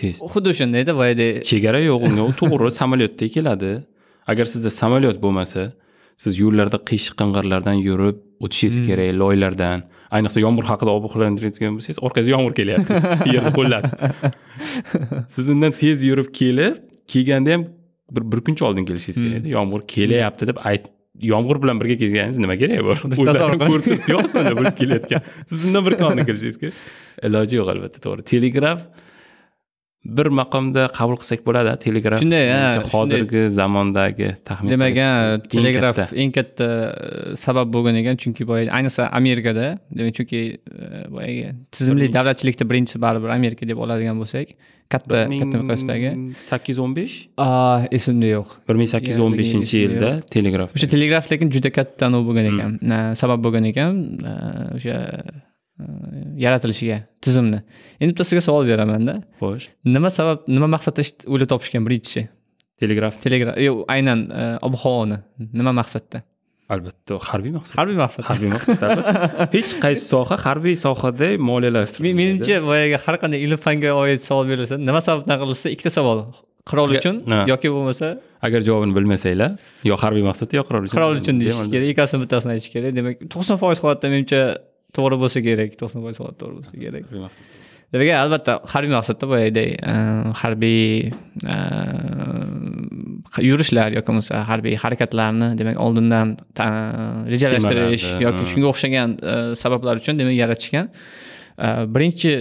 tez. 0.00 0.16
Xuddi 0.34 0.48
o'shandayda 0.54 0.92
boyadek 1.00 1.32
chegara 1.50 1.80
yo'q 1.90 2.00
unga 2.08 2.22
u 2.30 2.32
to'g'ri 2.40 2.70
samolyotdek 2.80 3.30
keladi. 3.36 3.72
Agar 4.30 4.46
sizda 4.52 4.70
samolyot 4.80 5.18
bo'lmasa 5.24 5.62
siz 6.16 6.38
yo'llarda 6.42 6.78
qish 6.90 7.10
qing'irlardan 7.20 7.80
yurib 7.88 8.20
o'tishingiz 8.44 8.78
kerak 8.86 9.12
loylardan. 9.22 9.84
Ayniqsa 10.16 10.40
yomg'ir 10.44 10.66
haqida 10.70 10.94
ogohlantiradigan 10.98 11.76
bo'lsangiz 11.76 12.00
orqangizga 12.06 12.34
yomg'ir 12.36 12.54
kelyapti. 12.60 12.98
Yerni 13.34 13.52
qo'llatib 13.58 13.98
siz 15.34 15.52
undan 15.54 15.72
tez 15.82 16.04
yurib 16.08 16.32
kelib 16.40 16.82
kelganda 17.12 17.54
ham 17.54 17.68
bir 18.16 18.24
bir 18.32 18.40
kuncha 18.46 18.66
oldin 18.66 18.84
kelishingiz 18.88 19.22
kerak 19.24 19.46
yomg'ir 19.56 19.86
kelyapti 19.94 20.50
deb 20.50 20.58
ayt 20.70 20.90
yomg'ir 21.32 21.62
bilan 21.62 21.80
birga 21.80 21.96
kelganingiz 22.02 22.38
nima 22.44 22.56
keragi 22.62 22.84
bor 22.88 22.98
ko'rib 23.68 23.86
turibdi 23.86 24.18
osmonda 24.22 24.56
bo'lib 24.58 24.76
kelayotgan. 24.80 25.30
Siz 25.46 25.64
undan 25.68 25.86
bir 25.86 25.98
kun 25.98 26.10
oldin 26.10 26.28
kelishingiz 26.30 26.58
kerak. 26.62 26.84
Iloji 27.28 27.60
yo'q 27.60 27.72
albatta 27.74 28.04
to'g'ri. 28.06 28.28
Telegraf 28.34 28.84
bir 30.04 30.26
maqomda 30.26 30.88
qabul 30.98 31.16
qilsak 31.20 31.44
bo'ladi 31.46 31.76
telegraf 31.84 32.22
Shunday, 32.22 32.48
hozirgi 32.92 33.42
zamondagi 33.54 34.32
taxmin 34.48 34.74
demak 34.74 34.98
telegraf 35.52 36.12
eng 36.12 36.34
katta. 36.34 36.66
E, 36.66 37.36
sabab 37.44 37.70
bo'lgan 37.74 37.98
ekan 38.02 38.18
chunki 38.22 38.46
boya 38.48 38.66
ayniqsa 38.78 39.08
amerikada 39.20 39.78
demak 39.98 40.18
chunki 40.18 40.40
e, 40.58 41.04
boyagi 41.14 41.54
tizimli 41.78 42.10
davlatchilikda 42.18 42.68
birinchisi 42.70 43.02
baribir 43.06 43.30
amerika 43.38 43.68
deb 43.68 43.78
oladigan 43.78 44.18
bo'lsak 44.22 44.56
katta 44.90 45.22
katta 45.30 45.62
miqyosdagi. 45.62 46.10
sakkiz 46.50 46.76
yuz 46.76 46.82
o'n 46.84 46.96
besh? 46.98 47.16
Esimda 47.98 48.34
yo'q. 48.34 48.58
bir 48.68 48.74
ming 48.82 48.90
sakkiz 48.94 49.14
yuz 49.14 49.24
o'n 49.26 49.38
beshinchi 49.38 49.84
yilda 49.84 50.10
telegraf 50.34 50.74
o'sha 50.76 50.90
telegraf 50.96 51.30
lekin 51.32 51.54
juda 51.54 51.70
katta 51.78 52.10
anavi 52.10 52.28
bo'lgan 52.28 52.50
ekan. 52.50 52.76
Hmm. 52.82 52.92
e, 52.98 53.16
sabab 53.22 53.46
bo'lgan 53.46 53.70
ekan 53.70 54.04
e, 54.18 54.36
o'sha 54.76 54.98
yaratilishiga 56.44 56.98
tizimni 57.24 57.62
endi 58.00 58.12
bitta 58.12 58.24
sizga 58.28 58.42
savol 58.48 58.66
beramanda 58.72 59.14
xo'sh 59.40 59.70
nima 59.96 60.10
sabab 60.18 60.44
nima 60.56 60.68
maqsadda 60.74 61.02
o'ylab 61.32 61.48
topishgan 61.52 61.86
birinchisi 61.86 62.26
telegraf 62.82 63.16
telegraf 63.24 63.56
yo'q 63.68 63.78
aynan 63.94 64.20
ob 64.66 64.76
havoni 64.82 65.18
nima 65.60 65.72
maqsadda 65.80 66.22
albatta 66.74 67.18
harbiy 67.30 67.52
maqsad 67.56 67.74
harbiy 67.80 67.98
maqsad 68.04 68.24
harbiy 68.30 68.50
maqsad 68.54 68.84
albatta. 68.88 69.48
hech 69.56 69.72
qaysi 69.84 70.04
soha 70.12 70.36
harbiy 70.46 70.76
sohada 70.84 71.28
moliyalashtirilmaydi 71.50 72.18
menimcha 72.22 72.56
boyagi 72.68 73.00
har 73.04 73.16
qanday 73.22 73.44
ilm 73.46 73.60
fanga 73.66 73.92
oid 74.02 74.20
savol 74.28 74.46
berilsa 74.52 74.78
nima 74.88 75.00
sababdan 75.08 75.36
qilinsa 75.42 75.72
ikkita 75.74 75.92
savol 75.98 76.18
qirol 76.70 76.96
uchun 76.98 77.16
yoki 77.52 77.68
bo'lmasa 77.76 78.08
agar 78.46 78.60
javobini 78.68 78.94
bilmasanglar 78.98 79.50
yo 79.90 79.96
harbiy 80.02 80.24
maqsadda 80.30 80.60
yo 80.60 80.64
qirol 80.68 80.86
uchun 80.86 80.96
qirol 80.98 81.16
uchun 81.22 81.40
deyish 81.42 81.62
kerak 81.74 81.88
ikkalasini 81.92 82.20
bittasini 82.24 82.52
aytish 82.56 82.70
kerak 82.74 82.92
demak 82.98 83.24
to'qson 83.34 83.56
foiz 83.62 83.82
holatda 83.84 84.12
menimcha 84.14 84.40
to'g'ri 84.96 85.16
bo'lsa 85.22 85.44
kerak 85.48 85.76
to'qson 85.80 86.04
foiz 86.04 86.22
holatda 86.22 86.38
to'g'ri 86.42 86.54
bo'lsa 86.58 86.72
kerak 86.84 87.04
demak 87.92 88.14
albatta 88.22 88.52
harbiy 88.72 88.94
maqsadda 88.98 89.28
boyagidek 89.32 89.70
e, 89.92 89.94
harbiy 90.42 90.84
yurishlar 93.50 93.92
yoki 93.96 94.06
bo'lmasa 94.08 94.46
harbiy 94.50 94.78
harakatlarni 94.84 95.52
demak 95.60 95.76
oldindan 95.84 96.36
rejalashtirish 97.34 98.08
yoki 98.26 98.48
shunga 98.54 98.72
o'xshagan 98.72 99.18
sabablar 99.62 100.02
uchun 100.02 100.18
demak 100.20 100.36
yaratishgan 100.42 100.90
birinchi 101.94 102.32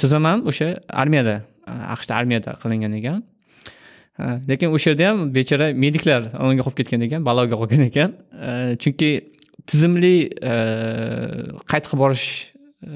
tizim 0.00 0.24
ham 0.24 0.46
o'sha 0.50 0.68
armiyada 0.88 1.36
e, 1.68 1.72
aqshda 1.94 2.14
armiyada 2.20 2.56
qilingan 2.62 2.96
ekan. 3.00 3.18
E, 4.18 4.24
lekin 4.50 4.74
o'sha 4.76 4.92
yerda 4.92 5.10
ham 5.10 5.18
bechora 5.36 5.66
mediklar 5.84 6.22
o'nga 6.44 6.64
qolib 6.66 6.78
ketgan 6.80 7.06
ekan 7.08 7.26
baloga 7.28 7.56
qolgan 7.60 7.84
ekan. 7.90 8.16
E, 8.48 8.50
chunki 8.82 9.10
tizimli 9.66 10.14
e, 10.42 10.54
qayd 11.70 11.86
qilib 11.88 12.00
borish 12.02 12.26
e, 12.86 12.90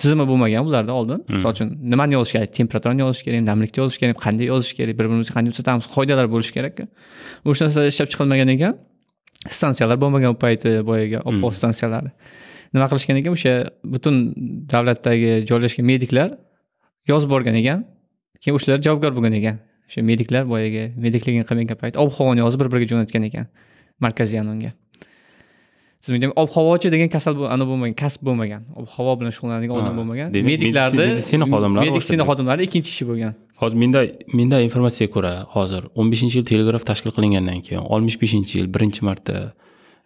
tizimi 0.00 0.26
bo'lmagan 0.30 0.66
ularda 0.66 0.92
oldin. 0.92 1.22
Misol 1.28 1.54
uchun 1.56 1.72
nimani 1.92 2.16
yozish 2.18 2.34
kerak? 2.36 2.54
Temperaturani 2.58 3.04
yozish 3.06 3.22
kerak 3.26 3.44
namlikni 3.50 3.82
yozish 3.82 3.98
kerak 4.02 4.20
qanday 4.26 4.50
yozish 4.52 4.74
kerak 4.78 4.98
bir 4.98 5.04
birimizga 5.04 5.34
qanday 5.38 5.54
uzatamiz 5.54 5.86
qoidalar 5.94 6.30
bo'lishi 6.34 6.54
kerakku 6.56 6.88
o'sha 7.44 7.68
narsa 7.68 7.86
ishlab 7.92 8.08
chiqilmagan 8.12 8.54
ekan. 8.56 8.74
Stansiyalar 9.58 10.00
bo'lmagan 10.02 10.34
u 10.34 10.38
payti 10.44 10.74
boyagi 10.90 11.20
ob 11.28 11.34
havo 11.42 11.52
stansiyalari 11.60 12.10
nima 12.74 12.86
qilishgan 12.90 13.20
ekan? 13.22 13.38
O'sha 13.38 13.54
butun 13.94 14.16
davlatdagi 14.72 15.30
joylashgan 15.50 15.86
mediklar 15.92 16.28
yozib 17.12 17.30
borgan 17.34 17.56
ekan. 17.62 17.86
Keyin 18.42 18.58
o'shalar 18.58 18.82
javobgar 18.86 19.14
bo'lgan 19.16 19.38
ekan. 19.40 19.62
O'sha 19.88 20.02
mediklar 20.10 20.44
boyagi 20.52 20.84
medikligini 21.06 21.46
qilmagan 21.48 21.78
payt 21.82 22.02
ob 22.02 22.12
havoni 22.18 22.44
yozib 22.44 22.64
bir 22.64 22.68
biriga 22.74 22.94
jo'natgan 22.94 23.30
ekan. 23.30 23.46
Markaziy 24.04 24.40
anonga 24.44 24.72
siz 26.00 26.30
ob 26.36 26.48
havochi 26.56 26.90
degan 26.94 27.08
kasal 27.08 27.34
ana 27.54 27.64
bo'lmagan 27.70 27.94
kasb 28.02 28.22
bo'lmagan 28.28 28.62
ob 28.80 28.86
havo 28.94 29.12
bilan 29.20 29.32
shug'ullanadigan 29.36 29.74
odam 29.80 29.94
bo'lmagan. 30.00 30.28
meditsina 30.50 31.44
xodimlari 31.52 31.90
meditsina 31.90 32.24
xodimlari 32.30 32.68
ikkinchi 32.68 32.90
ishi 32.94 33.04
bo'lgan. 33.10 33.32
Hozir 33.62 33.76
menda 33.82 34.00
menda 34.38 34.60
informatsiyaga 34.68 35.12
ko'ra 35.16 35.32
hozir 35.56 35.82
o'n 35.98 36.12
beshinchi 36.12 36.38
yil 36.38 36.46
telegraf 36.52 36.86
tashkil 36.90 37.12
qilingandan 37.16 37.60
keyin 37.66 37.82
oltmish 37.94 38.18
beshinchi 38.22 38.60
yil 38.60 38.68
birinchi 38.74 39.02
marta 39.08 39.36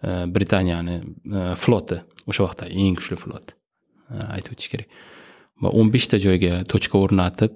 e, 0.09 0.11
britaniyani 0.37 0.97
e, 0.99 1.41
floti 1.63 1.99
o'sha 2.31 2.47
vaqtda 2.47 2.65
eng 2.83 2.95
kuchli 3.01 3.17
flot 3.25 3.47
e, 3.53 4.17
aytib 4.37 4.57
o'tish 4.57 4.71
kerak. 4.73 4.89
Va 5.63 5.69
o'n 5.79 5.89
beshta 5.95 6.17
joyga 6.27 6.63
tochka 6.73 6.97
o'rnatib 7.05 7.53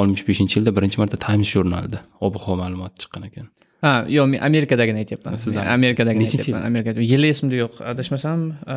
oltmish 0.00 0.24
beshinchi 0.28 0.60
yilda 0.60 0.76
birinchi 0.76 1.02
marta 1.02 1.16
times 1.26 1.50
jurnalida 1.56 2.04
ob 2.26 2.38
havo 2.44 2.56
ma'lumoti 2.62 3.02
chiqqan 3.02 3.26
ekan 3.30 3.50
ha 3.84 3.92
yo'q 4.16 4.26
men 4.32 4.40
amerikadagini 4.48 4.98
aytyapman. 5.02 5.36
Siz 5.44 5.56
amerikadagini 5.56 6.26
aytyapman. 6.28 6.66
Amerikada 6.70 7.00
yili 7.12 7.28
esimda 7.34 7.56
yo'q 7.62 7.80
adashmasam 7.92 8.40
e, 8.74 8.76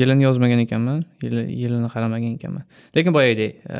yilini 0.00 0.26
yozmagan 0.28 0.64
ekanman. 0.66 1.04
Yili 1.22 1.44
yilini 1.62 1.88
qaramagan 1.94 2.32
ekanman. 2.38 2.64
Lekin 2.96 3.14
boyagidek 3.16 3.52
e, 3.76 3.78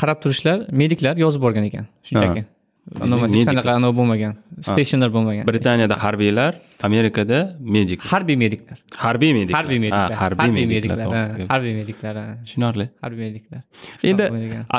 qarab 0.00 0.22
turishlar 0.22 0.62
mediklar 0.82 1.16
yozib 1.24 1.42
borgan 1.46 1.66
ekan 1.70 1.90
shunchaki. 2.10 2.44
Hech 2.88 3.48
qanaqa 3.48 3.72
anavi 3.78 3.94
bo'lmagan 4.00 4.36
stationlar 4.64 5.10
bo'lmagan. 5.16 5.44
Britaniyada 5.50 5.96
harbiylar 6.04 6.52
amerikada 6.88 7.40
medik 7.60 8.00
harbiy 8.12 8.36
mediklar. 8.44 8.78
Harbiy 8.96 9.32
mediklar. 9.38 9.58
Harbiy 9.58 9.78
mediklar. 9.84 10.12
Ha, 10.12 10.20
harbiy 10.24 10.52
mediklar 10.72 11.48
harbiy 11.52 11.74
mediklar 11.80 12.14
tushunarli. 12.44 12.88
Harbiy 13.04 13.24
mediklar. 13.28 13.60
Endi 14.02 14.30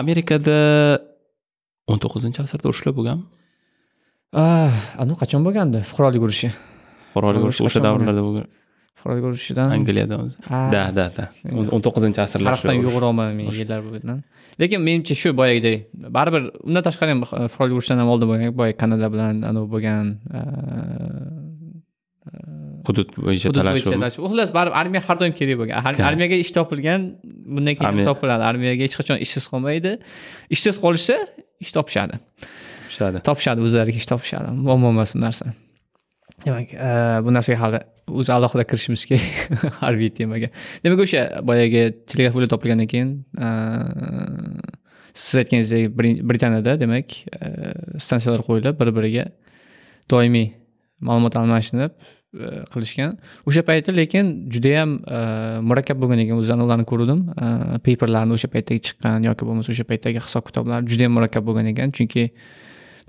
amerikada 0.01 0.57
o'n 1.91 2.01
to'qqizinchi 2.03 2.41
asrda 2.45 2.71
urushlar 2.71 2.95
bo'lganmi 2.97 3.38
anavi 4.33 5.17
qachon 5.21 5.41
bo'lgandi 5.45 5.81
fuqarolik 5.89 6.21
urushi 6.21 6.49
fuqarolik 7.13 7.41
Urush 7.43 7.61
urushi 7.61 7.69
o'sha 7.69 7.81
davrlarda 7.85 8.21
bo'lgan 8.27 8.45
fuqarolik 8.99 9.25
urushidan 9.29 9.73
angliyada 9.77 10.15
o'zi 10.23 10.37
da? 10.73 10.83
Da 10.97 11.05
da 11.17 11.25
o'n 11.73 11.81
to'qqizinchi 11.85 12.21
asrlar 12.25 12.53
tarixdan 12.53 12.77
yo'g'irolman 12.85 13.33
men 13.39 13.49
yillar 13.59 13.81
bo'lgan 13.87 14.21
lekin 14.61 14.79
menimcha 14.87 15.15
shu 15.21 15.33
boyagidek 15.41 15.77
baribir 16.17 16.41
undan 16.67 16.83
tashqari 16.87 17.09
ham 17.15 17.21
fuqarolik 17.25 17.75
urushidan 17.79 18.03
ham 18.03 18.09
oldin 18.13 18.27
bo'lgan 18.31 18.57
boya 18.61 18.77
kanada 18.81 19.07
bilan 19.13 19.41
anavi 19.49 19.67
bo'lgan 19.75 20.05
hudud 22.87 23.09
bo'yicha 23.25 23.53
talashuv 23.57 24.23
xullas 24.29 24.49
baribir 24.57 24.75
armiya 24.81 25.01
har 25.07 25.17
doim 25.21 25.33
kerak 25.39 25.57
bo'lgan 25.61 25.77
armiyaga 26.11 26.37
ish 26.43 26.51
topilgan 26.57 27.01
bundan 27.55 27.73
keyin 27.81 28.05
topiladi 28.09 28.43
armiyaga 28.51 28.81
hech 28.87 28.95
qachon 28.99 29.17
ishsiz 29.25 29.45
qolmaydi 29.51 29.91
ishsiz 30.55 30.75
qolishsa 30.85 31.17
ish 31.63 31.71
topishadi 31.77 32.15
topishadi 32.99 33.23
topishadi 33.29 33.65
o'zlariga 33.67 33.97
ish 34.01 34.09
topishadi 34.11 34.53
muammo 34.67 34.93
emas 34.95 35.15
u 35.15 35.23
narsa. 35.25 35.53
Demak 36.45 36.73
e, 36.73 37.23
bu 37.25 37.33
narsaga 37.33 37.59
hali 37.61 37.79
o'zi 38.07 38.31
alohida 38.33 38.63
kirishimiz 38.63 39.05
kerak 39.09 39.57
harbiy 39.83 40.11
temaga. 40.19 40.49
Demak 40.83 41.01
o'sha 41.05 41.23
boyagi 41.49 41.81
telegraf 42.07 42.37
yo'li 42.37 42.51
topilgandan 42.53 42.87
keyin 42.93 43.09
e, 43.47 43.49
siz 45.13 45.41
aytganingizdek 45.41 45.97
britaniyada 46.29 46.77
demak 46.79 47.17
e, 47.27 47.49
stansiyalar 48.05 48.45
qo'yilib 48.47 48.79
bir 48.79 48.93
biriga 48.99 49.25
doimiy 50.11 50.47
ma'lumot 51.01 51.35
almashinib 51.41 51.97
qilishgan. 52.73 53.17
O'sha 53.49 53.65
payti 53.65 53.95
lekin 53.97 54.31
judayam 54.53 54.99
murakkab 55.65 55.97
bo'lgan 56.01 56.23
ekan. 56.23 56.39
O'zim 56.43 56.61
ularni 56.61 56.85
ko'rdim. 56.91 57.23
Paperlarni 57.85 58.37
o'sha 58.37 58.51
paytdagi 58.53 58.83
chiqqan 58.87 59.25
yoki 59.25 59.47
bo'lmasa 59.49 59.73
o'sha 59.73 59.85
paytdagi 59.91 60.21
hisob 60.25 60.45
kitoblar 60.49 60.85
judayam 60.91 61.17
murakkab 61.17 61.47
bo'lgan 61.47 61.71
ekan. 61.73 61.95
Chunki 61.97 62.29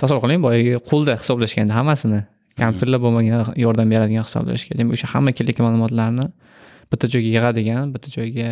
tasavvur 0.00 0.22
qiling 0.24 0.42
boyagi 0.46 0.72
qo'lda 0.90 1.16
hisoblashganda 1.22 1.74
hammasini 1.78 2.20
kompyuterlar 2.60 3.00
bo'lmagan 3.04 3.56
yordam 3.64 3.88
beradigan 3.94 4.24
hisoblashga 4.28 4.78
demak 4.78 4.98
o'sha 4.98 5.08
hamma 5.14 5.30
kerakli 5.38 5.62
ma'lumotlarni 5.66 6.26
bitta 6.92 7.06
joyga 7.14 7.30
yig'adigan 7.36 7.92
bitta 7.94 8.08
joyga 8.16 8.50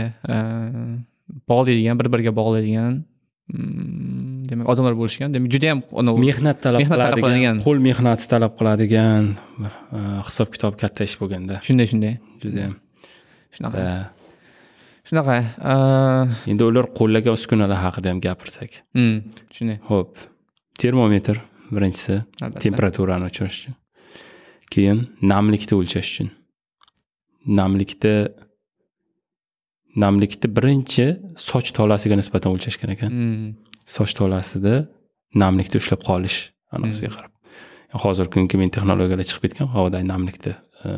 bog'laydigan 1.51 1.99
bir 2.01 2.09
biriga 2.13 2.33
bog'laydigan 2.41 2.93
mm, 3.55 4.49
demak 4.51 4.69
odamlar 4.73 4.95
bo'lishgan. 5.01 5.35
Demak 5.35 5.51
mehnat 6.27 6.63
talab 6.65 6.83
mehnat 6.83 6.95
talab 6.95 7.19
qiladigan 7.23 7.63
qo'l 7.67 7.83
mehnati 7.89 8.31
talab 8.33 8.55
qiladigan 8.61 9.33
e, 9.65 9.69
hisob 10.29 10.55
kitob 10.55 10.79
katta 10.83 11.09
ish 11.09 11.17
bo'lganda. 11.21 11.61
Shunday 11.67 11.91
shunday. 11.93 12.15
Judayam. 12.45 12.75
Shunaqa. 13.57 13.85
Shunaqa 15.09 15.37
endi 16.53 16.71
ular 16.71 16.91
qo'llagan 16.99 17.39
uskunalar 17.39 17.81
haqida 17.87 18.13
ham 18.13 18.25
gapirsak. 18.27 18.83
Mm, 18.97 19.17
shunday. 19.57 19.79
Ho'p 19.91 20.29
termometr 20.83 21.41
birinchisi 21.71 22.23
temperaturani 22.65 23.29
o'chirish 23.29 23.59
uchun. 23.61 23.77
Keyin 24.73 25.01
namlikni 25.33 25.75
o'lchash 25.79 26.11
uchun. 26.13 26.31
Namlikni 27.61 28.15
namlikni 30.05 30.51
birinchi 30.59 31.07
soch 31.49 31.73
tolasiga 31.79 32.19
nisbatan 32.21 32.55
o'lchashgan 32.55 32.95
ekan 32.97 33.11
Mm, 33.13 33.49
soch 33.97 34.13
tolasida 34.19 34.75
namlikni 35.43 35.81
ushlab 35.83 36.05
qolish 36.11 36.39
anosiga 36.73 37.11
qarab. 37.17 37.33
Hozirgi 38.05 38.35
kungi 38.37 38.61
men 38.61 38.71
texnologiyalar 38.75 39.27
chiqib 39.31 39.45
ketgan 39.47 39.71
havodagi 39.75 40.07
namlikni 40.13 40.53
e, 40.85 40.91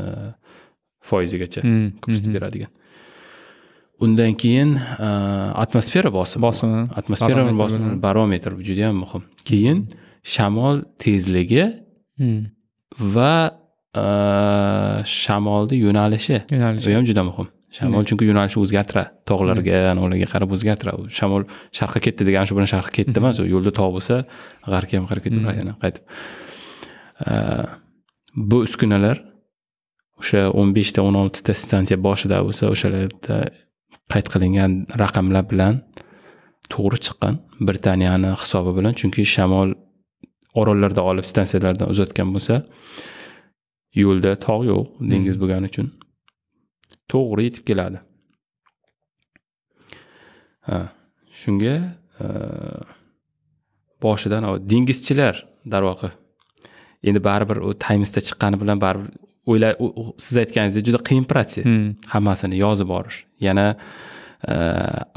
foizigacha 1.11 1.63
mm, 1.63 1.89
ko'rsatib 2.03 2.35
beradigan 2.37 2.71
undan 4.05 4.33
keyin 4.43 4.71
e, 4.77 5.09
atmosfera 5.65 6.11
bosimi 6.19 6.43
bosimi 6.49 6.81
atmosfera 7.01 7.43
bosimi 7.63 7.95
barometr 8.07 8.51
bu 8.59 8.63
juda 8.69 8.81
yam 8.87 8.97
muhim. 9.05 9.23
Keyin 9.49 9.79
shamol 10.35 10.77
tezligi 11.03 11.65
Mm, 12.21 12.43
va 13.15 13.35
e, 14.03 14.05
shamolni 15.21 15.77
yo'nalishi. 15.85 16.37
Yo'nalish 16.53 16.85
bu 16.87 16.93
ham 16.99 17.05
juda 17.11 17.23
muhim. 17.31 17.49
Shamol 17.77 18.03
Hmm. 18.03 18.09
chunki 18.09 18.25
yo'nalishni 18.31 18.61
o'zgartiradi. 18.65 19.11
Tog'larga 19.31 19.77
anavilarga 19.93 20.27
qarab 20.35 20.51
o'zgartiradi. 20.57 21.07
Shamol 21.19 21.43
sharqqa 21.79 22.01
ketdi 22.07 22.23
degan 22.29 22.45
shu 22.49 22.57
bilan 22.59 22.69
sharqqa 22.75 22.93
ketdi 22.99 23.17
emas 23.23 23.37
u 23.43 23.47
yo'lda 23.55 23.73
tog' 23.79 23.93
bo'lsa 23.97 24.17
g'arbga 24.73 24.95
ham 24.99 25.07
qarab 25.11 25.23
ketaveradi 25.27 25.59
yana 25.63 25.75
qaytib. 25.83 26.03
E, 27.31 27.33
bu 28.51 28.59
uskunalar 28.67 29.17
o'sha 30.21 30.41
o'n 30.61 30.69
beshta 30.77 31.01
o'n 31.09 31.17
oltita 31.23 31.53
stansiya 31.63 31.99
boshida 32.07 32.37
bo'lsa 32.47 32.65
o'shalarda 32.75 33.37
qayd 34.13 34.27
qilingan 34.33 34.73
raqamlar 35.03 35.45
bilan 35.53 35.75
to'g'ri 36.73 36.99
chiqqan 37.07 37.35
britaniyani 37.69 38.31
hisobi 38.43 38.73
bilan 38.79 38.93
chunki 39.01 39.23
shamol 39.35 39.71
orollarda 40.61 41.03
olib 41.11 41.27
stansiyalardan 41.33 41.89
uzatgan 41.95 42.29
bo'lsa 42.35 42.55
yo'lda 44.03 44.31
tog' 44.47 44.65
yo'q 44.71 44.87
dengiz 45.11 45.37
bo'lgani 45.43 45.71
uchun 45.73 45.89
to'g'ri 47.13 47.49
yetib 47.49 47.65
keladi. 47.71 47.99
Ha 50.69 50.79
shunga 51.41 51.75
e, 52.23 52.27
boshidan 54.05 54.47
dengizchilar 54.73 55.35
darvoqe. 55.73 56.11
Endi 57.09 57.21
baribir 57.29 57.59
u 57.69 57.71
timesda 57.87 58.21
chiqqani 58.29 58.57
bilan 58.63 58.79
baribir 58.85 59.11
o'yla 59.51 59.69
u- 59.85 59.93
u- 60.03 60.15
siz 60.25 60.37
aytganingizdek 60.43 60.85
juda 60.89 61.01
qiyin 61.09 61.25
protsess 61.33 61.67
Mm, 61.71 61.91
hammasini 62.15 62.57
yozib 62.65 62.89
borish. 62.95 63.19
Yana 63.47 63.67
e, 64.53 64.55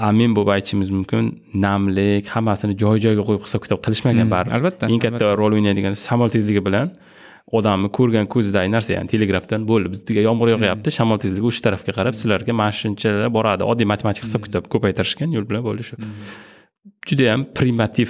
amin 0.10 0.32
bo'lib 0.36 0.52
aytishimiz 0.58 0.90
mumkin 0.98 1.24
namlik 1.66 2.26
hammasini 2.36 2.74
joy 2.84 2.98
joyiga 3.06 3.24
qo'yib 3.30 3.44
hisob 3.48 3.62
kitob 3.66 3.80
qilishmagan 3.86 4.26
mm, 4.28 4.32
baribir. 4.36 4.56
albatta 4.58 4.90
eng 4.94 5.02
katta 5.06 5.34
rol 5.42 5.54
o'ynaydigan 5.58 5.96
shamol 6.08 6.30
tezligi 6.36 6.62
bilan 6.68 6.88
odamni 7.58 7.90
ko'rgan 7.98 8.26
ko'zidagi 8.34 8.70
narsa 8.76 8.92
ya'ni 8.96 9.10
telegrafdan 9.14 9.62
bo'ldi 9.72 9.88
bizga 9.94 10.22
yomg'ir 10.28 10.50
yog'yapti 10.56 10.90
shamol 10.98 11.18
tezligi 11.24 11.46
o'sha 11.50 11.62
tarafga 11.68 11.92
qarab 11.98 12.16
sizlarga 12.22 12.54
mana 12.62 12.74
shunchalar 12.82 13.30
boradi. 13.38 13.64
Oddiy 13.72 13.88
matematik 13.94 14.24
hisob 14.28 14.42
kitob 14.48 14.64
ko'paytirishgan 14.74 15.30
yo'l 15.36 15.46
bilan 15.50 15.64
bo'ldi 15.68 15.84
shu. 15.90 15.96
Judayam 17.10 17.42
primitiv 17.58 18.10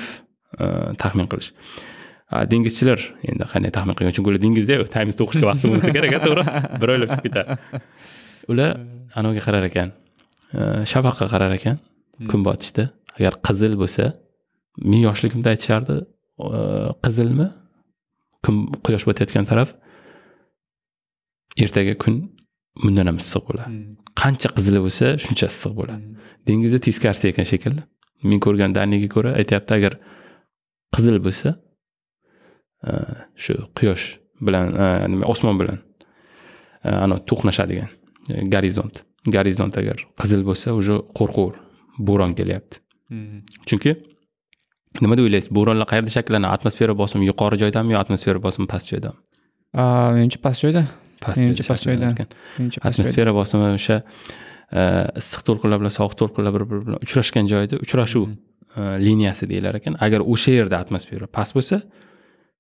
e, 0.64 0.66
taxmin 1.02 1.28
qilish 1.32 1.50
dengizchilar 2.52 3.00
endi 3.30 3.46
qanday 3.52 3.72
taxmin 3.76 3.96
qilgan? 3.98 4.14
Chunki 4.16 4.30
ular 4.32 4.42
dengizda 4.46 4.76
timesda 4.96 5.22
o'qishga 5.26 5.46
vaqti 5.52 5.66
bo'lmasa 5.70 5.92
kerak 5.98 6.14
to'g'ri? 6.28 6.44
Bir 6.82 6.94
oylab 6.94 7.10
chiqib 7.14 7.26
ketadi. 7.28 7.50
Ular 8.52 8.70
anaviga 9.20 9.44
qarar 9.48 9.64
ekan? 9.70 9.90
Shafaqqa 10.92 11.26
qarar 11.34 11.52
ekan. 11.58 11.78
Kun 12.32 12.46
botishda. 12.48 12.84
Agar 13.18 13.34
qizil 13.48 13.74
bo'lsa 13.82 14.06
men 14.90 15.02
yoshligimda 15.08 15.54
aytishardi? 15.54 15.96
Qizilmi? 17.06 17.48
Kun 18.44 18.56
quyosh 18.86 19.06
botayotgan 19.10 19.46
taraf. 19.52 19.70
Ertaga 21.64 21.94
kun 22.04 22.16
bundan 22.84 23.08
ham 23.10 23.18
issiq 23.24 23.44
bo'ladi. 23.50 23.70
Mm, 23.70 23.92
qancha 24.22 24.50
qizili 24.58 24.80
bo'lsa 24.86 25.06
shuncha 25.26 25.48
issiq 25.54 25.74
bo'ladi. 25.80 26.02
Mm, 26.02 26.32
dengizda 26.48 26.80
teskarisi 26.88 27.30
ekan 27.32 27.46
shekilli. 27.52 27.84
Men 28.30 28.40
ko'rgan 28.46 28.72
daniga 28.78 29.10
ko'ra 29.16 29.36
aytyapti 29.42 29.72
agar 29.80 29.94
qizil 30.96 31.18
bo'lsa 31.26 31.56
shu 33.44 33.58
quyosh 33.78 34.06
bilan 34.42 34.74
e, 34.76 35.08
nima 35.12 35.26
osmon 35.34 35.60
bilan 35.62 35.82
e, 36.84 36.90
anavi 36.90 37.26
to'qnashadigan 37.32 37.90
e, 38.30 38.46
gorizont. 38.56 39.04
Gorizont 39.36 39.78
agar 39.82 40.06
qizil 40.22 40.42
bo'lsa 40.50 40.74
уже 40.80 41.00
qo'rquv 41.20 41.54
bo'ron 42.10 42.34
kelyapti. 42.40 42.82
Mm. 43.14 43.44
chunki 43.70 43.92
nima 45.04 45.18
deb 45.18 45.28
o'ylaysiz 45.28 45.52
bo'ronlar 45.58 45.88
qayerda 45.92 46.12
shakllanadi? 46.18 46.54
Atmosfera 46.58 46.94
bosimi 46.98 47.28
yuqori 47.32 47.60
joydami 47.64 47.94
yo 47.96 48.00
atmosfera 48.04 48.40
bosimi 48.46 48.68
past 48.74 48.90
joydami 48.94 49.20
menimcha 50.18 50.40
past 50.42 50.62
joyda. 50.64 50.88
Past 51.22 51.40
Menimcha 51.42 51.64
past 51.68 51.86
joyda. 51.88 52.14
atmosfera 52.82 53.34
bosimi 53.34 53.74
o'sha 53.78 54.02
e, 54.72 54.82
issiq 55.22 55.46
to'lqinlar 55.48 55.80
bilan 55.82 55.94
sovuq 55.98 56.16
to'lqinlar 56.22 56.54
bir 56.56 56.66
biri 56.70 56.86
bilan 56.88 57.06
uchrashgan 57.06 57.48
joyda 57.54 57.80
uchrashuv 57.86 58.28
e, 58.30 58.82
liniyasi 59.06 59.50
deyilar 59.50 59.80
ekan. 59.80 59.98
Agar 60.06 60.22
o'sha 60.34 60.58
yerda 60.60 60.82
atmosfera 60.84 61.28
past 61.38 61.56
bo'lsa 61.58 61.82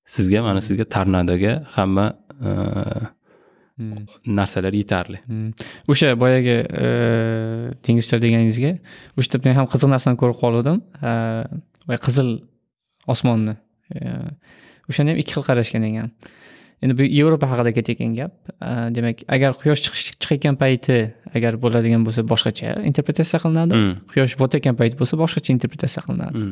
sizga 0.06 0.42
mana 0.44 0.62
sizga 0.62 0.86
tornadoga 0.96 1.54
hamma 1.76 2.08
e, 2.42 2.50
Mm, 3.74 4.06
narsalar 4.38 4.74
yetarli. 4.78 5.18
Mm. 5.26 5.50
o'sha 5.90 6.12
boyagi 6.22 6.58
e, 6.86 6.90
dengizchilar 7.88 8.20
deganingizga 8.22 8.76
o'sha 9.18 9.32
yerda 9.32 9.48
men 9.48 9.56
ham 9.58 9.66
qiziq 9.72 9.90
narsani 9.90 10.20
ko'rib 10.22 10.38
qoluvdim 10.44 10.78
E, 11.90 11.98
qizil 12.06 12.30
osmonni. 13.14 13.56
E, 13.98 14.14
o'shani 14.90 15.16
ham 15.16 15.22
ikki 15.24 15.34
xil 15.36 15.46
qarashgan 15.50 15.88
ekan. 15.90 16.12
Endi 16.84 16.98
bu 17.00 17.08
yevropa 17.18 17.50
haqida 17.50 17.74
ketayotgan 17.78 18.14
gap. 18.20 18.34
E, 18.62 18.70
demak 18.96 19.26
agar 19.36 19.58
quyosh 19.64 19.82
chiqayotgan 20.22 20.60
payti 20.62 21.00
agar 21.34 21.58
bo'ladigan 21.66 22.06
bo'lsa 22.06 22.22
boshqacha 22.34 22.78
interpretatsiya 22.92 23.42
qilinadi. 23.44 23.82
Quyosh 24.14 24.38
botayotgan 24.44 24.78
payt 24.84 24.94
bo'lsa 25.02 25.18
boshqacha 25.24 25.50
interpretatsiya 25.58 26.06
qilinadi. 26.08 26.46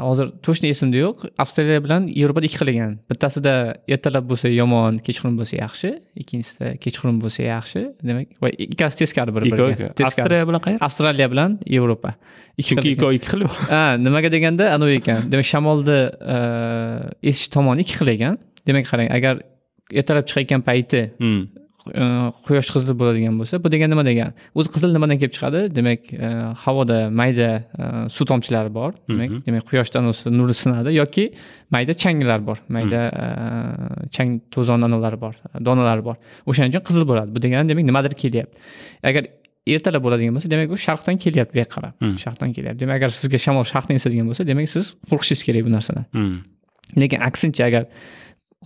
Hozir 0.00 0.30
точно 0.42 0.68
esimda 0.72 0.96
yo'q. 1.00 1.28
Avstraliya 1.42 1.82
bilan 1.84 2.06
yevropada 2.08 2.48
ikki 2.48 2.58
xil 2.60 2.70
ekan. 2.72 2.96
Bittasida 3.10 3.54
ertalab 3.94 4.26
bo'lsa 4.30 4.50
yomon 4.52 4.98
kechqurun 5.06 5.36
bo'lsa 5.40 5.58
yaxshi. 5.60 5.92
Ikkinchisida 6.22 6.74
kechqurun 6.84 7.20
bo'lsa 7.22 7.46
yaxshi. 7.46 7.84
Demak 8.08 8.34
va 8.42 8.50
ikkalasi 8.66 9.02
teskari 9.02 9.34
bir 9.36 9.46
biriga 9.48 9.92
avstriya 10.08 10.48
bilan 10.50 10.64
qayer 10.66 10.82
avstraliya 10.88 11.30
bilan 11.32 11.58
yevropa. 11.76 12.14
Chunki 12.60 12.96
xil 12.96 13.16
ikki 13.18 13.32
xil 13.32 13.46
ha 13.72 13.84
nimaga 14.06 14.32
deganda 14.36 14.72
anavi 14.76 14.98
ekan. 15.00 15.30
Demak 15.32 15.48
shamolni 15.52 16.00
e, 16.36 16.36
esish 17.32 17.48
tomoni 17.54 17.86
ikki 17.86 18.00
xil 18.00 18.14
ekan. 18.16 18.38
Demak 18.66 18.88
qarang 18.90 19.08
agar 19.18 19.42
ertalab 19.90 20.28
chiqayotgan 20.28 20.62
payti 20.68 21.02
Mm, 21.20 21.42
e, 21.42 21.59
quyosh 21.86 22.68
qizil 22.74 22.94
bo'ladigan 23.00 23.38
bo'lsa 23.40 23.58
bu 23.64 23.70
degani 23.72 23.94
nima 23.94 24.04
degani 24.04 24.32
o'zi 24.54 24.68
qizil 24.74 24.92
nimadan 24.92 25.18
kelib 25.20 25.32
chiqadi? 25.36 25.62
Demak 25.74 26.12
e, 26.12 26.28
havoda 26.64 26.98
mayda 27.20 27.48
e, 27.56 28.08
suv 28.14 28.28
tomchilari 28.30 28.72
bor. 28.74 28.92
Demak 29.08 29.46
demak 29.46 29.64
quyoshdan 29.70 30.10
o'zi 30.10 30.32
nuri 30.34 30.54
sinadi 30.54 30.94
yoki 30.98 31.24
mayda 31.74 31.96
changlar 32.02 32.44
bor. 32.46 32.60
Mayda 32.76 33.00
e, 33.22 33.26
chang 34.16 34.40
to'zon 34.54 34.84
analari 34.88 35.20
bor 35.24 35.34
donalari 35.70 36.04
bor. 36.04 36.16
O'shaning 36.46 36.74
uchun 36.74 36.84
qizil 36.88 37.08
bo'ladi. 37.10 37.34
Bu 37.34 37.42
degani 37.46 37.72
demak 37.72 37.88
nimadir 37.90 38.16
kelyapti. 38.22 38.60
Agar 39.02 39.32
ertalab 39.74 40.04
bo'ladigan 40.04 40.36
bo'lsa 40.36 40.52
demak 40.52 40.76
u 40.76 40.80
sharqdan 40.86 41.16
kelyapti 41.24 41.56
bu 41.56 41.64
yoqqa 41.64 41.74
qarab 41.76 42.20
sharqdan 42.24 42.56
kelyapti. 42.56 42.80
Demak 42.84 43.00
agar 43.00 43.16
sizga 43.22 43.40
shamol 43.46 43.64
sharqdan 43.72 44.00
esadigan 44.00 44.28
bo'lsa 44.30 44.46
demak 44.52 44.68
siz 44.76 44.94
qo'rqishingiz 45.10 45.48
kerak 45.48 45.68
bu 45.68 45.76
narsadan. 45.76 46.06
Lekin 47.00 47.20
aksincha 47.28 47.64
agar 47.70 47.86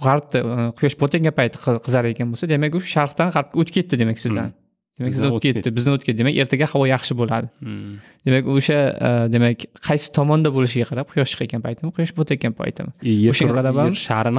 g'arbda 0.02 0.38
e, 0.42 0.66
quyosh 0.78 0.96
botayotgan 1.02 1.34
payti 1.38 1.56
qiz- 1.64 1.80
qizarayotgan 1.86 2.28
bo'lsa 2.34 2.48
demak 2.52 2.74
u 2.78 2.80
sharqdan 2.94 3.28
g'arbga 3.34 3.54
o'tib 3.60 3.74
ketdi 3.78 3.94
demak 4.02 4.18
sizdan. 4.24 4.50
Demak 4.98 5.08
Bizdan 5.10 5.14
sizdan 5.24 5.32
o'tib 5.36 5.56
ketdi 5.58 5.70
bizdan 5.76 5.92
o'tib 5.96 6.06
ketdi. 6.08 6.18
Demak 6.22 6.34
ertaga 6.42 6.66
havo 6.72 6.84
yaxshi 6.86 7.12
bo'ladi. 7.20 7.48
Hmm. 7.66 7.94
demak 8.26 8.44
o'sha 8.54 8.78
e, 9.06 9.10
demak 9.34 9.58
qaysi 9.86 10.06
tomonda 10.18 10.48
bo'lishiga 10.56 10.86
qarab 10.90 11.06
quyosh 11.12 11.30
chiqayotgan 11.34 11.62
paytimi 11.66 11.90
quyosh 11.96 12.12
botayotgan 12.18 12.52
paytimi? 12.60 12.90
O'shaga 13.32 13.50
shari- 13.50 13.58
qarab 13.60 13.74
ham 13.80 13.86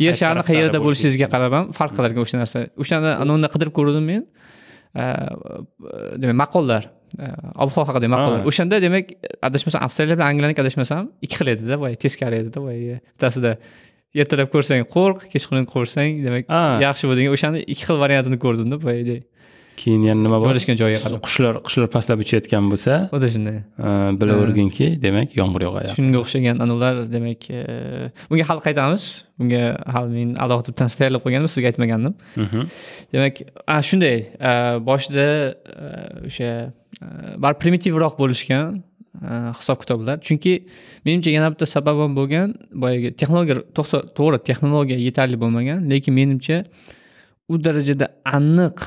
yer 0.06 0.14
sharini 0.22 0.44
qayerda 0.50 0.78
bo'lishingizga 0.86 1.28
qarab 1.36 1.52
ham 1.58 1.66
farq 1.78 1.92
qilar 1.98 2.10
ekan 2.14 2.24
o'sha 2.28 2.38
narsa 2.44 2.58
o'shani 2.84 3.10
anavunda 3.24 3.48
qidirib 3.54 3.74
ko'rdim 3.80 4.06
men. 4.12 4.22
E, 5.02 5.04
demak 6.22 6.38
maqollar 6.44 6.84
e, 7.20 7.26
ob 7.64 7.70
havo 7.76 7.84
haqidagi 7.90 8.12
maqollar. 8.16 8.40
Ha. 8.44 8.48
o'shanda 8.52 8.76
demak 8.86 9.06
adashmasam 9.48 9.80
avstraliya 9.88 10.16
bilan 10.20 10.28
angliyani 10.32 10.56
adashmasam 10.64 11.04
ikki 11.26 11.36
xil 11.40 11.48
edida 11.56 11.76
boya 11.84 11.96
teskari 12.04 12.36
edida 12.44 12.60
boya 12.68 12.98
bittasida 13.12 13.52
ertalab 14.22 14.52
ko'rsang 14.54 14.86
qo'rq 14.96 15.30
kechqurun 15.34 15.66
ko'rsang 15.74 16.20
demak 16.26 16.52
yaxshi 16.86 17.12
degan 17.20 17.38
o'shani 17.38 17.64
ikki 17.72 17.84
xil 17.90 17.98
variantini 18.04 18.38
ko'rdimda 18.46 18.82
boyagi 18.88 19.18
keyin 19.76 20.04
yana 20.08 20.24
nima 20.24 20.40
bor? 20.40 20.50
Joylashgan 20.50 20.78
joyiga 20.80 21.02
qarab 21.04 21.22
qushlar 21.26 21.60
qushlar 21.68 21.90
pastlab 21.96 22.22
uchayotgan 22.24 22.70
bo'lsa 22.72 22.98
xuddi 23.12 23.30
shunday. 23.36 23.58
e, 23.88 23.90
bilaverginki 24.22 24.88
demak 25.06 25.36
yomg'ir 25.40 25.66
yog'ayapti. 25.68 25.98
Shunga 26.00 26.22
o'xshagan 26.24 26.64
anavlar 26.66 27.02
demak 27.16 27.50
e, 27.52 27.62
bunga 28.30 28.48
hali 28.50 28.66
qaytamiz. 28.68 29.06
Bunga 29.40 29.64
hali 29.96 30.12
men 30.18 30.34
alohida 30.46 30.72
bittasi 30.74 31.00
tayyorlab 31.02 31.26
qo'ygandim 31.26 31.52
sizga 31.56 31.72
aytmagandim. 31.72 32.16
Mhm. 32.46 32.66
demak 33.14 33.44
shunday 33.90 34.18
a, 34.40 34.52
boshida 34.90 35.28
a, 35.52 35.90
o'sha 36.30 36.52
baribir 37.44 37.60
primitivroq 37.64 38.20
bo'lishgan 38.22 38.84
hisob 39.60 39.78
kitoblar 39.84 40.20
chunki 40.28 40.54
menimcha 41.06 41.32
yana 41.38 41.50
bitta 41.54 41.66
sabab 41.76 41.98
ham 42.04 42.14
bo'lgan 42.20 42.54
boyagi 42.84 43.10
texnologiya 43.20 43.56
to'g'ri 44.18 44.38
texnologiya 44.50 45.00
yetarli 45.08 45.38
bo'lmagan. 45.44 45.80
Lekin 45.92 46.14
menimcha 46.20 46.58
u 47.50 47.64
darajada 47.66 48.08
aniq 48.38 48.78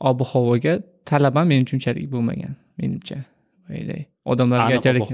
ob 0.00 0.18
havoga 0.32 0.74
talab 1.10 1.34
ham 1.38 1.48
menimcha 1.52 1.72
unchalik 1.78 2.06
bo'lmagan 2.14 2.52
menimcha. 2.80 3.16
Boyagidek 3.68 4.06
odamlarga 4.32 4.74
aytaylik. 4.78 5.06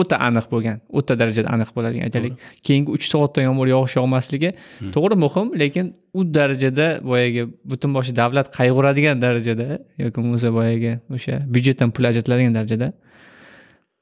o'ta 0.00 0.16
aniq 0.28 0.46
bo'lgan 0.52 0.78
o'ta 0.98 1.16
darajada 1.20 1.48
aniq 1.54 1.70
bo'ladigan 1.76 2.04
aytaylik. 2.08 2.34
Keyingi 2.66 2.90
uch 2.96 3.06
soatda 3.12 3.44
yomg'ir 3.48 3.68
yog'ish 3.74 3.96
yog'masligi 4.00 4.50
to'g'ri 4.94 5.16
muhim 5.24 5.48
lekin 5.62 5.86
u 6.18 6.20
darajada 6.36 6.86
boyagi 7.10 7.42
butun 7.70 7.90
boshli 7.96 8.16
davlat 8.22 8.46
qayg'uradigan 8.58 9.16
darajada 9.24 9.68
yoki 10.02 10.16
bo'lmasa 10.18 10.48
boyagi 10.58 10.92
o'sha 11.16 11.34
byudjetdan 11.54 11.88
pul 11.96 12.04
ajratiladigan 12.10 12.54
darajada 12.58 12.88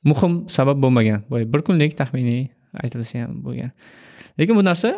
muhim 0.04 0.48
sabab 0.48 0.80
bo'lmagan. 0.82 1.24
Boya 1.30 1.44
bir 1.52 1.62
kunlik 1.66 1.96
taxminiy 1.98 2.48
aytilsa 2.82 3.24
ham 3.24 3.40
bo'lgan. 3.44 3.70
Lekin 4.38 4.56
bu 4.56 4.64
narsa 4.64 4.94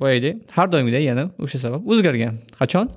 boyagidek 0.00 0.50
har 0.56 0.72
doimgidek 0.72 1.04
yana 1.10 1.30
o'sha 1.38 1.58
sabab 1.58 1.86
o'zgargan. 1.86 2.42
Qachon? 2.60 2.90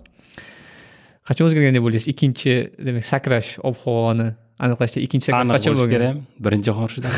Qachon 1.28 1.46
o'zgargan 1.50 1.78
deb 1.78 1.88
o'ylaysiz? 1.88 2.12
Ikkinchi 2.14 2.54
demak 2.88 3.06
sakrash 3.06 3.56
ob 3.64 3.76
havoni 3.84 4.32
aniqlashda 4.66 5.04
ikkinchi 5.06 5.30
sakrash 5.30 5.54
qachon 5.56 5.76
bo'lgan? 5.80 5.94
kerak. 5.94 6.16
Birinchi 6.46 6.68
jahon 6.70 6.84
urushida 6.88 7.10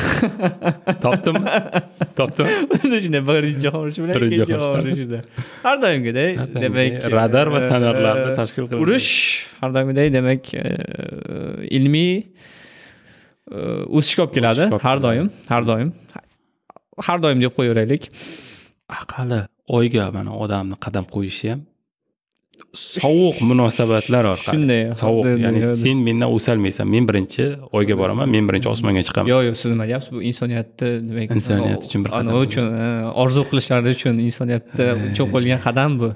topdimmi 1.04 1.46
topdim 2.20 2.48
shunday 3.04 3.22
birinchi 3.30 3.62
jahon 3.66 3.86
urushi 3.86 4.04
bilan 4.04 4.16
ikkinchi 4.18 4.50
jahon 4.52 4.84
urushida 4.84 5.22
har 5.64 5.76
doimgidek 5.86 6.34
demak 6.64 7.08
radar 7.16 7.54
va 7.54 7.62
e, 7.64 7.70
sonarlarni 7.72 8.30
tashkil 8.40 8.68
qilib- 8.68 8.84
urush 8.86 9.10
har 9.62 9.72
doimgidek 9.78 10.14
demak 10.18 10.54
e, 10.54 10.66
ilmiy 11.80 12.14
e, 12.18 12.59
o'sishga 13.98 14.26
olib 14.26 14.34
keladi. 14.38 14.70
Har 14.88 15.00
doim 15.06 15.32
har 15.52 15.64
doim. 15.72 15.90
Har 17.08 17.18
doim 17.24 17.42
deb 17.42 17.54
qo'yaveraylik. 17.58 18.10
Aqali 19.00 19.42
oyga 19.80 20.12
mana 20.18 20.32
odamni 20.44 20.76
qadam 20.86 21.06
qo'yishi 21.16 21.48
ham 21.54 21.62
sovuq 22.74 23.38
munosabatlar 23.50 24.24
orqali. 24.34 24.56
Shunday, 24.56 24.82
sovuq 25.02 25.26
ya'ni 25.44 25.62
sen 25.84 25.98
mendan 26.08 26.30
o'salmaysan. 26.38 26.88
Men 26.94 27.08
birinchi 27.10 27.46
oyga 27.78 27.96
boraman 28.02 28.30
men 28.36 28.50
birinchi 28.50 28.70
osmonga 28.74 29.02
chiqaman. 29.08 29.30
Yo'q 29.34 29.42
yo'q 29.50 29.58
siz 29.62 29.70
nima 29.74 29.86
deyapsiz 29.90 30.12
bu 30.18 30.22
insoniyatni 30.32 30.90
demak 31.10 31.36
Insoniyat 31.38 31.88
uchun 31.88 32.06
bir 32.06 32.12
qadam. 32.16 32.34
uchun 32.46 32.66
e, 32.84 32.88
orzu 33.24 33.42
qilishlari 33.50 33.96
uchun 33.98 34.16
insoniyatda 34.28 34.86
cho'q 35.18 35.28
qo'yilgan 35.34 35.62
qadam 35.68 35.92
bu. 36.02 36.10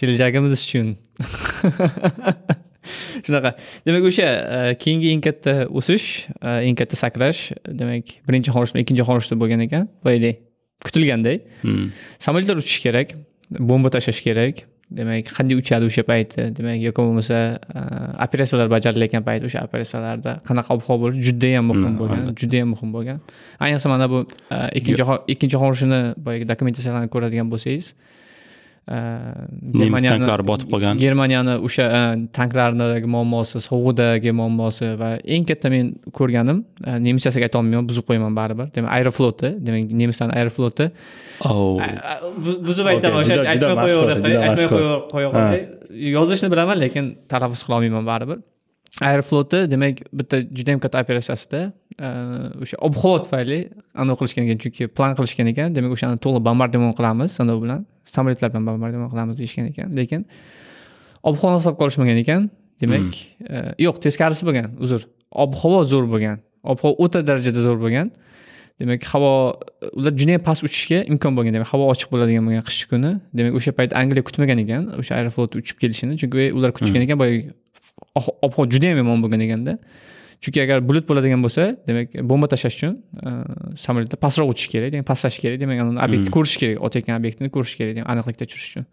Kelajagimiz 0.00 0.52
uchun 0.66 0.86
shunaqa. 3.26 3.54
Demak 3.86 4.06
o'sha 4.10 4.28
e, 4.28 4.74
keyingi 4.82 5.12
eng 5.14 5.22
katta 5.24 5.54
o'sish 5.70 6.06
e, 6.40 6.48
eng 6.68 6.76
katta 6.80 6.96
sakrash 7.02 7.42
demak 7.66 8.16
birinchi 8.28 8.50
jahon 8.50 8.82
ikkinchi 8.82 9.02
jahon 9.02 9.20
urushida 9.20 9.38
bo'lgan 9.42 9.64
ekan. 9.66 9.88
Boyagidek 10.04 10.42
kutilganday. 10.84 11.40
Hmm. 11.62 11.88
samolyotlar 12.18 12.60
uchishi 12.62 12.82
kerak 12.86 13.16
bomba 13.50 13.90
tashlash 13.90 14.22
kerak. 14.26 14.66
Demak 14.90 15.28
qanday 15.36 15.54
uchadi 15.54 15.86
o'sha 15.86 16.02
payti 16.02 16.48
demak 16.56 16.80
yoki 16.82 16.98
bo'lmasa 16.98 17.36
e, 17.78 17.82
operatsiyalar 18.26 18.70
bajarilayotgan 18.74 19.26
payt 19.28 19.44
o'sha 19.48 19.62
operatsiyalarda 19.68 20.32
qanaqa 20.48 20.74
ob 20.76 20.82
havo 20.86 20.96
bo'lishi 21.04 21.26
judayam 21.28 21.68
muhim 21.70 21.84
Hmm, 21.86 21.98
bo'lgan 22.00 22.32
judayam 22.42 22.72
muhim 22.74 22.90
bo'lgan. 22.96 23.20
Ayniqsa 23.64 23.88
mana 23.92 24.10
bu 24.12 24.24
ikkinchi 24.78 24.98
jahon 25.02 25.18
ikkinchi 25.34 25.54
jahon 25.56 25.70
urushini 25.74 26.00
boyagi 26.26 26.48
dokumentatsiyalarni 26.52 27.12
ko'radigan 27.14 27.52
bo'lsangiz 27.52 27.94
nemis 28.88 30.02
tanklari 30.06 30.44
botib 30.50 30.70
qolgan 30.72 30.98
germaniyani 31.04 31.54
o'sha 31.66 31.84
tanklaridagi 32.38 33.08
muammosi 33.14 33.62
sovuqdagi 33.68 34.32
muammosi 34.40 34.88
va 35.02 35.10
eng 35.34 35.44
katta 35.50 35.70
men 35.74 35.92
ko'rganim 36.18 36.58
nemischasiga 37.06 37.46
aytolmayman 37.48 37.86
buzib 37.90 38.04
qo'yaman 38.10 38.34
baribir 38.40 38.70
demak 38.76 38.90
aerofloti 38.98 39.52
demak 39.66 39.92
nemislarni 40.02 40.34
aerofloti 40.40 40.86
Bu- 42.44 42.58
buzib 42.68 42.86
aytaman 42.92 43.20
o'sha 43.22 43.36
aytmay 43.52 43.76
mashhur, 43.82 43.96
qo'yaver 43.96 44.18
juda 44.24 44.46
aytmay 44.48 45.60
yozishni 46.16 46.48
bilaman 46.54 46.76
lekin 46.84 47.04
talaffuz 47.32 47.62
qilolmayman 47.66 48.04
baribir 48.10 48.38
aerofloti 49.10 49.58
demak 49.72 50.02
bitta 50.18 50.42
juda 50.58 50.70
yam 50.74 50.80
katta 50.84 51.04
operatsiyasida 51.04 51.60
o'sha 52.64 52.76
ob 52.88 52.94
havo 53.02 53.14
tufayli 53.24 53.58
anavi 54.02 54.16
qilishgan 54.20 54.42
ekan 54.48 54.58
chunki 54.64 54.82
plan 54.96 55.12
qilishgan 55.18 55.46
ekan 55.52 55.68
demak 55.76 55.94
o'shani 55.96 56.20
to'liq 56.26 56.42
bombardimon 56.48 56.92
qilamiz 56.98 57.38
anavi 57.44 57.60
bilan 57.64 57.80
samolyotlar 58.16 58.52
bilan 58.52 58.66
bombardimon 58.68 59.10
qilamiz 59.12 59.38
deyishgan 59.40 59.66
ekan. 59.72 59.94
Lekin 59.98 60.26
ob 61.22 61.36
havoni 61.40 61.60
hisobga 61.60 61.86
olishmagan 61.86 62.18
ekan 62.24 62.50
demak 62.82 63.14
e, 63.54 63.56
yo'q 63.86 64.00
teskarisi 64.04 64.46
bo'lgan 64.48 64.74
uzr. 64.84 65.06
Ob 65.44 65.54
havo 65.62 65.84
zo'r 65.92 66.06
bo'lgan 66.12 66.40
ob 66.64 66.82
havo 66.82 66.94
o'ta 67.04 67.24
darajada 67.28 67.64
zo'r 67.66 67.78
bo'lgan. 67.84 68.12
Demak 68.80 69.04
havo 69.12 69.32
ular 69.98 70.12
juda 70.20 70.36
yam 70.36 70.44
past 70.48 70.64
uchishga 70.68 71.02
imkon 71.12 71.36
bo'lgan 71.38 71.58
demak 71.58 71.70
havo 71.72 71.88
ochiq 71.92 72.08
bo'ladigan 72.12 72.46
bo'lgan 72.48 72.64
qish 72.68 72.84
kuni. 72.92 73.12
Demak 73.36 73.58
o'sha 73.58 73.72
payt 73.78 73.96
angliya 74.00 74.24
kutmagan 74.28 74.62
ekan 74.64 74.92
o'sha 75.00 75.18
aeroflot 75.18 75.58
uchib 75.60 75.76
kelishini 75.82 76.16
chunki 76.20 76.50
ular 76.58 76.70
kutishgan 76.76 77.04
ekan 77.06 77.20
boyagi 77.22 77.50
ob 78.16 78.52
havo 78.54 78.66
juda 78.72 78.92
yam 78.92 79.02
yomon 79.02 79.22
bo'lgan 79.24 79.44
ekanda 79.46 79.78
chunki 80.42 80.62
agar 80.62 80.78
bulut 80.88 81.04
bo'ladigan 81.08 81.42
bo'lsa 81.44 81.62
demak 81.88 82.14
bomba 82.30 82.46
tashlash 82.52 82.76
uchun 82.78 82.94
e, 83.26 83.30
samolyotda 83.84 84.16
pastroq 84.24 84.52
uchish 84.54 84.70
kerak 84.72 84.92
demak 84.94 85.06
pastlash 85.12 85.38
kerak 85.42 85.60
demak 85.62 85.82
uni 85.84 86.00
obyektni 86.06 86.30
ko'rish 86.36 86.56
kerak 86.62 86.76
otayotgan 86.86 87.20
obyektni 87.20 87.50
ko'rish 87.56 87.74
kerak 87.80 87.94
demak 87.96 88.10
aniqlikda 88.12 88.44
tushirish 88.50 88.70
uchun 88.72 88.86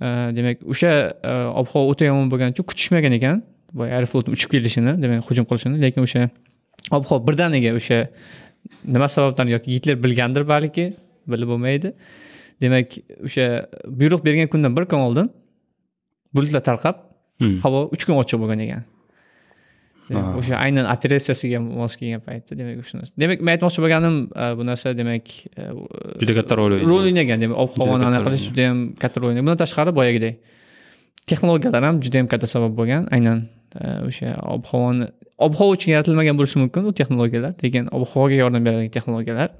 E, 0.00 0.08
demak 0.36 0.62
o'sha 0.72 0.92
e, 1.30 1.32
ob 1.60 1.66
havo 1.72 1.90
o'ta 1.92 2.06
yomon 2.08 2.30
bo'lgani 2.32 2.54
uchun 2.54 2.66
kutishmagan 2.70 3.12
ekan 3.18 3.42
boya 3.78 3.98
aeroflotni 3.98 4.32
uchib 4.36 4.48
kelishini 4.54 4.94
demak 5.02 5.26
hujum 5.28 5.44
qilishini 5.50 5.76
lekin 5.82 6.06
o'sha 6.06 6.22
ob 6.96 7.04
havo 7.10 7.18
birdaniga 7.26 7.74
o'sha 7.80 7.98
nima 8.94 9.08
sababdan 9.16 9.52
yoki 9.54 9.68
gitler 9.74 10.00
bilgandir 10.04 10.48
balki 10.52 10.86
bilib 11.32 11.52
bo'lmaydi 11.52 11.92
demak 12.64 12.96
o'sha 13.26 13.46
buyruq 14.00 14.24
bergan 14.28 14.48
kundan 14.54 14.72
bir 14.78 14.88
kun 14.94 15.04
oldin 15.08 15.30
bulutlar 16.34 16.64
tarqab 16.70 16.96
Hmm. 17.40 17.56
havo 17.64 17.88
uch 17.94 18.04
kun 18.04 18.18
ochiq 18.20 18.36
bo'lgan 18.40 18.60
ekan. 18.66 18.82
O'sha 20.10 20.56
aynan 20.64 20.86
operatsiyasiga 20.94 21.60
mos 21.60 21.96
kelgan 22.00 22.22
paytda 22.26 22.58
demak 22.58 22.82
o'sha 22.82 22.98
narsa 23.00 23.12
demak 23.22 23.42
men 23.46 23.52
aytmoqchi 23.56 23.84
bo'lganim 23.84 24.16
bu 24.58 24.66
narsa 24.70 24.94
demak 25.00 25.24
juda 26.20 26.32
katta 26.38 26.58
rol 26.60 26.74
o'ynaydi 26.76 26.90
rol 26.90 27.06
o'ynagan 27.08 27.44
demak 27.44 27.58
ob 27.64 27.78
havoni 27.80 28.04
anaqa 28.10 28.26
qilish 28.28 28.44
juda 28.48 28.66
yam 28.68 28.78
katta 29.02 29.20
rol 29.20 29.30
o'ynagan 29.30 29.46
bundan 29.46 29.60
tashqari 29.64 29.94
boyagidek 30.00 30.34
texnologiyalar 31.30 31.82
ham 31.88 31.96
juda 32.04 32.22
yam 32.22 32.28
katta 32.32 32.46
sabab 32.54 32.76
bo'lgan 32.80 33.08
aynan 33.16 33.38
o'sha 34.08 34.36
ob 34.54 34.64
havoni 34.72 35.10
ob 35.46 35.52
havo 35.58 35.70
uchun 35.78 35.90
yaratilmagan 35.94 36.36
bo'lishi 36.40 36.58
mumkin 36.62 36.88
u 36.90 36.92
texnologiyalar 37.00 37.52
lekin 37.64 37.88
ob 37.96 38.02
havoga 38.12 38.36
yordam 38.42 38.62
beradigan 38.66 38.94
texnologiyalar 38.96 39.50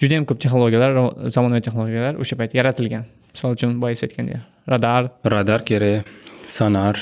juda 0.00 0.14
yam 0.18 0.24
ko'p 0.30 0.38
texnologiyalar 0.44 0.90
zamonaviy 1.36 1.64
texnologiyalar 1.66 2.14
o'sha 2.22 2.34
payt 2.40 2.54
yaratilgan 2.60 3.04
misol 3.34 3.58
uchun 3.58 3.80
boya 3.82 3.94
siz 3.98 4.08
aytgandek 4.08 4.40
radar. 4.72 5.10
Radar 5.34 5.64
kerak 5.70 6.06
sonar 6.46 6.96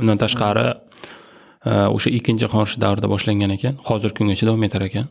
undan 0.00 0.18
tashqari 0.24 0.66
o'sha 1.66 2.10
ikkinchi 2.18 2.46
jahon 2.46 2.60
urushi 2.64 2.80
davrida 2.84 3.08
boshlangan 3.14 3.50
ekan. 3.56 3.74
Hozirgi 3.88 4.16
kungacha 4.18 4.46
davom 4.48 4.62
etar 4.68 4.82
ekan. 4.88 5.06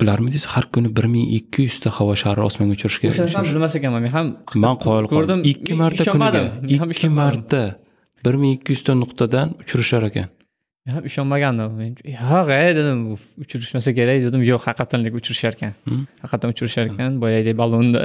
Bilarmidingiz 0.00 0.46
har 0.52 0.64
kuni 0.72 0.88
bir 0.96 1.06
ming 1.12 1.26
ikki 1.38 1.62
yuzta 1.68 1.90
havo 1.90 2.14
shari 2.22 2.40
osmonga 2.48 2.74
uchirish 2.76 2.98
o'sha 3.08 3.24
narsani 3.24 3.44
kerak 3.44 3.54
bilmas 3.54 3.74
ekanman 3.78 4.02
men. 4.04 4.12
Ham 4.16 4.26
man 4.64 4.76
qoyil 4.84 5.06
ko'rdim, 5.12 5.16
qoldim 5.16 5.40
ikki 5.52 5.74
marta 5.82 6.04
kuniga 6.14 6.42
ham 6.82 6.90
ikki 6.94 7.08
marta 7.20 7.62
bir 8.24 8.34
ming 8.42 8.52
ikki 8.58 8.76
yuzta 8.76 8.92
nuqtadan 9.02 9.48
uchirishar 9.62 10.02
ekan. 10.10 10.28
Men 10.86 10.92
ham 10.96 11.04
ishonmagandim. 11.10 11.70
Men 11.80 11.90
yo'q 12.14 12.48
e 12.60 12.68
dedim 12.78 12.98
uchirishmasa 13.44 13.90
kerak 13.98 14.18
dedim. 14.26 14.40
Yo'q 14.52 14.62
haqiqatdan 14.68 15.00
uchirishar 15.20 15.52
ekan 15.58 15.72
Hmm. 15.88 16.04
haqiqatdan 16.22 16.48
uchirishar 16.54 16.84
ekan 16.92 17.10
boyagidek 17.22 17.56
ballonni 17.62 18.00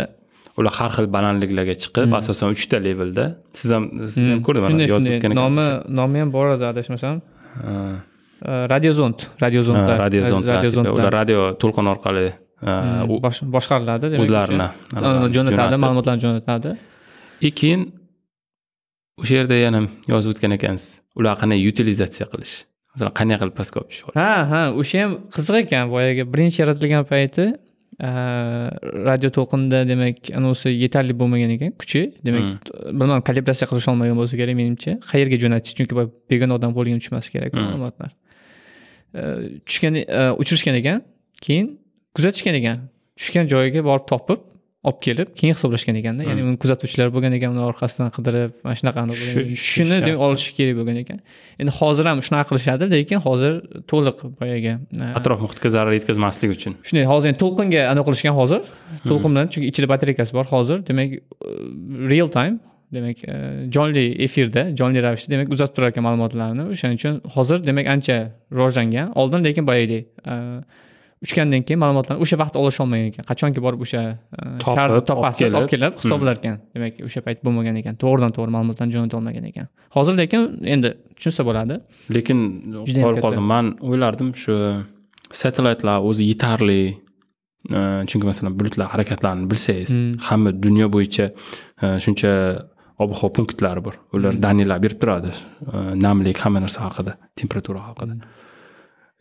ular 0.60 0.74
har 0.80 0.92
xil 0.96 1.08
balandliklarga 1.16 1.76
chiqib 1.84 2.10
asosan 2.20 2.48
uchta 2.56 2.78
levelda. 2.88 3.26
Siz 3.60 3.70
ham 3.76 3.84
siz 4.14 4.16
ham 4.32 4.40
ko'rdim 4.48 4.64
shunday 4.70 4.88
shunday. 4.94 5.36
nomi 5.42 5.66
nomi 6.00 6.18
ham 6.24 6.30
bor 6.36 6.48
edi 6.56 6.66
adashmasam. 6.72 7.16
Radiozontlar 8.74 9.98
radiozontlar 10.06 10.92
ular 10.98 11.12
radio 11.20 11.40
to'lqin 11.62 11.86
orqali 11.94 12.26
u- 13.14 13.20
bosh- 13.26 13.46
boshqariladi 13.56 14.06
demak 14.14 14.26
o'zlarini 14.26 14.68
jo'natadi 15.36 15.76
ma'lumotlarni 15.84 16.22
jo'natadi. 16.26 16.70
И 17.48 17.50
keyin 17.60 17.82
o'sha 19.22 19.34
yerda 19.40 19.56
yana 19.66 19.80
yozib 20.14 20.30
o'tgan 20.34 20.52
ekansiz. 20.58 20.90
Ular 21.20 21.34
qanday 21.42 21.60
utilizatsiya 21.72 22.26
qilish? 22.34 22.56
Masalan 22.94 23.14
qanday 23.20 23.38
qilib 23.42 23.56
pastga 23.60 23.78
olib 23.82 23.90
tushib 23.94 24.08
ha 24.22 24.30
ha 24.52 24.62
o'sha 24.82 24.98
ham 25.04 25.12
qiziq 25.36 25.56
ekan 25.64 25.86
boyagi 25.94 26.24
birinchi 26.34 26.58
yaratilgan 26.64 27.04
payti 27.12 27.46
radio 29.10 29.30
to'lqinda 29.38 29.80
demak 29.88 30.18
anavisi 30.40 30.70
yetarli 30.84 31.14
bo'lmagan 31.20 31.52
ekan 31.56 31.72
kuchi 31.82 32.02
demak 32.26 32.72
bilmadim 33.00 33.24
kalibratsiya 33.30 33.68
qilish 33.72 33.88
olmagan 33.92 34.18
bo'lsa 34.22 34.36
kerak 34.42 34.56
menimcha 34.62 34.92
qayerga 35.12 35.38
jo'natish 35.44 35.74
chunki 35.78 35.94
begona 36.32 36.54
odam 36.60 36.72
qo'liga 36.78 36.98
tushmasi 37.04 37.30
kerak 37.36 37.52
ma'lumotlar 37.60 38.12
tushgan 39.68 39.94
uchirishgan 40.42 40.76
ekan 40.82 40.98
keyin 41.46 41.68
kuzatishgan 42.16 42.56
ekan 42.62 42.78
tushgan 43.20 43.46
joyiga 43.54 43.86
borib 43.90 44.06
topib 44.14 44.40
olib 44.84 45.00
kelib 45.02 45.30
keyin 45.40 45.56
hisoblashgan 45.56 45.96
ekanda 45.96 46.26
ya'ni 46.28 46.44
uni 46.44 46.58
kuzatuvchilar 46.64 47.12
bo'lgan 47.16 47.36
ekan 47.38 47.54
uni 47.56 47.64
orqasidan 47.70 48.10
qidirib 48.16 48.52
mana 48.66 48.76
shunaqani 48.80 49.16
shuni 49.68 50.16
olishi 50.26 50.52
kerak 50.58 50.76
bo'lgan 50.80 50.98
ekan. 51.04 51.22
Endi 51.62 51.72
hozir 51.80 52.10
ham 52.12 52.20
shunaqa 52.28 52.50
qilishadi 52.50 52.90
lekin 52.96 53.24
hozir 53.28 53.54
to'liq 53.92 54.26
boyagi 54.42 54.74
e, 54.74 55.08
atrof 55.20 55.40
muhitga 55.46 55.72
zarar 55.76 55.96
yetkazmaslik 56.00 56.56
uchun. 56.58 56.76
shunday 56.90 57.08
hozir 57.14 57.32
endi 57.32 57.40
to'lqinga 57.46 57.82
anaqa 57.94 58.08
qilishgan 58.10 58.36
hozir. 58.42 58.62
To'lqin 59.10 59.30
bilan 59.34 59.48
chunki 59.54 59.68
ichida 59.72 59.88
batareykasi 59.94 60.32
bor 60.38 60.46
hozir. 60.56 60.78
Demak 60.90 61.10
e, 61.16 61.22
real 62.12 62.30
time 62.38 62.60
demak 62.96 63.18
e, 63.24 63.36
jonli 63.76 64.06
efirda 64.28 64.64
jonli 64.80 65.00
ravishda 65.06 65.30
demak 65.36 65.48
uzatib 65.56 65.76
turar 65.76 65.96
ekan 65.96 66.04
ma'lumotlarni. 66.08 66.64
O'shaning 66.76 67.00
uchun 67.00 67.22
hozir 67.36 67.64
demak 67.70 67.88
ancha 67.96 68.18
rivojlangan 68.58 69.16
oldin 69.22 69.48
lekin 69.48 69.64
boyagidek 69.70 70.04
uchgandan 71.26 71.62
keyin 71.68 71.80
ma'lumotlarni 71.84 72.22
o'sha 72.26 72.38
vaqtda 72.42 72.58
olisholmagan 72.64 73.06
ekan. 73.12 73.24
Qachonki 73.32 73.60
borib 73.66 73.82
o'sha 73.86 74.02
e, 74.38 74.48
sharni 74.64 75.02
topasiz 75.10 75.54
olib 75.60 75.70
kelib 75.74 75.94
hisoblar 76.02 76.36
ekan 76.42 76.58
demak 76.76 77.00
o'sha 77.08 77.22
payt 77.28 77.40
bo'lmagan 77.46 77.76
ekan 77.82 77.96
to'g'ridan 78.04 78.32
to'g'ri 78.38 78.52
ma'lumotlarni 78.56 78.94
jo'nata 78.96 79.16
olmagan 79.20 79.46
ekan. 79.52 79.70
Hozir 79.98 80.18
lekin 80.22 80.42
endi 80.76 80.90
tushunsa 81.18 81.42
bo'ladi. 81.50 81.80
Lekin 82.18 82.40
katta. 82.90 83.22
qoldim 83.26 83.48
man 83.54 83.66
o'ylardim 83.90 84.30
shu 84.44 84.58
satellaytlar 85.44 85.98
o'zi 86.10 86.24
yetarli 86.32 86.82
e, 87.78 87.80
chunki 88.10 88.26
masalan 88.32 88.54
bulutlar 88.60 88.88
harakatlarini 88.94 89.50
bilsangiz 89.52 89.92
Hmm. 89.98 90.14
hamma 90.28 90.52
dunyo 90.66 90.88
bo'yicha 90.96 91.26
e, 91.84 91.86
shuncha 92.06 92.32
ob 93.04 93.12
havo 93.18 93.30
punktlari 93.38 93.82
bor. 93.86 93.96
Ular 94.16 94.34
daniylar 94.46 94.78
berib 94.84 95.00
turadi 95.02 95.32
namlik 96.06 96.38
hamma 96.44 96.60
narsa 96.66 96.80
haqida 96.88 97.14
temperatura 97.40 97.82
haqida 97.90 98.14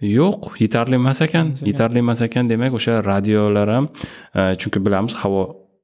yo'q 0.03 0.57
yetarli 0.59 0.99
emas 0.99 1.21
ekan. 1.27 1.55
Yetarli 1.67 2.03
emas 2.03 2.23
ekan. 2.27 2.49
Demak 2.51 2.75
o'sha 2.79 3.01
radiolar 3.07 3.69
ham 3.75 3.89
e, 4.35 4.41
chunki 4.61 4.83
bilamiz 4.87 5.15
havo 5.23 5.43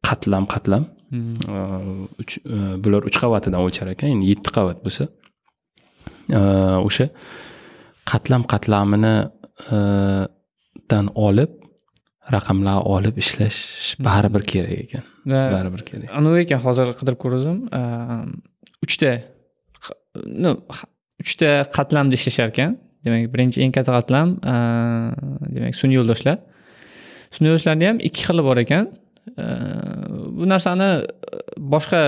qatlam 0.08 0.48
qatlam. 0.54 0.88
Hmm. 1.08 1.34
e, 1.48 2.24
e, 2.54 2.58
bular 2.84 3.06
uch 3.08 3.18
qavatidan 3.22 3.60
o'lchar 3.64 3.92
ekan 3.94 4.16
endi 4.16 4.32
yetti 4.32 4.52
qavat 4.56 4.82
bo'lsa. 4.86 5.08
O'sha 6.88 7.08
qatlam 8.10 8.44
qatlamini 8.52 9.14
dan 10.90 11.06
olib 11.28 11.54
raqamlar 12.34 12.84
olib 12.94 13.16
ishlash 13.22 13.96
baribir 14.08 14.42
kerak 14.52 14.76
ekan. 14.84 15.04
Baribir 15.54 15.82
kerak 15.88 16.12
anavi 16.20 16.44
ekan 16.44 16.60
hozir 16.66 16.92
qidirib 16.98 17.20
ko'rdim 17.24 17.58
uchta 18.84 19.14
uchta 21.22 21.48
qatlamda 21.76 22.14
ishlashar 22.20 22.52
ekan 22.52 22.76
demak 23.08 23.28
birinchi 23.34 23.64
eng 23.64 23.74
katta 23.76 23.92
qatlam 23.98 24.38
demak 25.56 25.74
sun'iy 25.80 25.98
yo'ldoshlar. 26.00 26.38
Sun'iy 27.34 27.52
yo'ldoshlarni 27.52 27.90
ham 27.90 28.02
ikki 28.08 28.26
xili 28.30 28.42
bor 28.48 28.64
ekan. 28.64 28.90
Bu 30.38 30.48
narsani 30.54 30.90
boshqa 31.74 32.02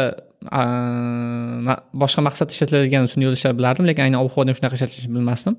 boshqa 2.03 2.23
maqsadda 2.25 2.55
ishlatiladigan 2.57 3.09
sun'iy 3.13 3.27
yo'ldoshlar 3.29 3.53
bilardim 3.59 3.85
lekin 3.91 4.07
aynan 4.07 4.23
ob 4.23 4.31
havoda 4.33 4.55
shunaqa 4.57 4.79
ishlatishni 4.79 5.13
bilmasdim. 5.17 5.57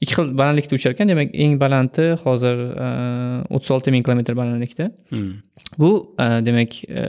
Ikki 0.00 0.14
xil 0.16 0.32
balandlikda 0.40 0.78
uchar 0.78 0.94
ekan 0.96 1.12
demak 1.12 1.34
eng 1.44 1.58
balandi 1.60 2.06
hozir 2.24 2.56
o'ttiz 3.54 3.70
olti 3.76 3.92
ming 3.94 4.04
kilometr 4.06 4.34
balandlikda. 4.40 4.88
Hmm. 5.12 5.32
bu 5.78 5.90
demak 6.48 6.70
a, 6.88 7.04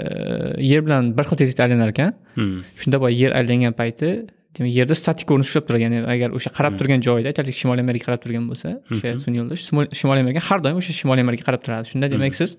yer 0.72 0.82
bilan 0.86 1.14
bir 1.18 1.24
xil 1.30 1.38
tezlikda 1.42 1.64
aylanar 1.66 1.96
ekan. 1.96 2.14
Hmm. 2.36 2.58
shunda 2.82 3.00
boy 3.04 3.16
yer 3.22 3.32
aylangan 3.40 3.74
payti 3.80 4.10
demak 4.58 4.72
yerda 4.80 4.96
statik 5.02 5.26
ko'rinish 5.30 5.50
ushlab 5.52 5.66
turadi. 5.68 5.82
Ya'ni 5.86 6.00
agar 6.16 6.30
o'sha 6.38 6.50
qarab 6.58 6.74
turgan 6.80 7.02
joyida 7.08 7.28
aytaylik 7.32 7.56
shimoliy 7.62 7.84
amerika 7.88 8.06
qarab 8.10 8.22
turgan 8.26 8.46
bo'lsa 8.52 8.70
o'sha 8.94 9.14
sun'iy 9.26 9.40
yo'ldosh 9.42 9.62
Shimol- 9.68 9.92
shimoliy 10.00 10.22
amerika 10.26 10.42
har 10.50 10.60
doim 10.66 10.78
o'sha 10.82 10.94
shimoliy 11.00 11.24
amerika 11.28 11.44
qarab 11.50 11.62
turadi. 11.66 11.86
Shunda 11.92 12.08
demak 12.14 12.34
siz 12.42 12.52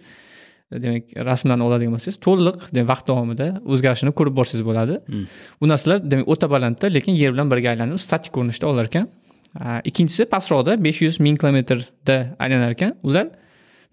demak 0.85 1.05
rasmlarni 1.31 1.65
oladigan 1.69 1.93
bo'lsangiz 1.97 2.19
to'liq 2.27 2.57
vaqt 2.93 3.05
davomida 3.11 3.47
o'zgarishini 3.73 4.13
ko'rib 4.19 4.35
borsangiz 4.39 4.65
bo'ladi. 4.71 4.95
Bu 5.61 5.65
narsalar 5.73 5.99
demak 6.13 6.27
o'ta 6.35 6.47
balandda 6.55 6.87
lekin 6.97 7.15
yer 7.23 7.31
bilan 7.35 7.47
birga 7.53 7.69
aylanib 7.75 7.99
statik 8.07 8.33
ko'rinishda 8.37 8.67
olar 8.73 8.87
ekan 8.91 9.07
ikkinchisi 9.89 10.23
pastroqda 10.35 10.73
besh 10.87 11.01
yuz 11.07 11.17
ming 11.27 11.37
kilometrda 11.41 12.17
aylanar 12.45 12.71
ekan 12.77 12.91
ular 13.09 13.27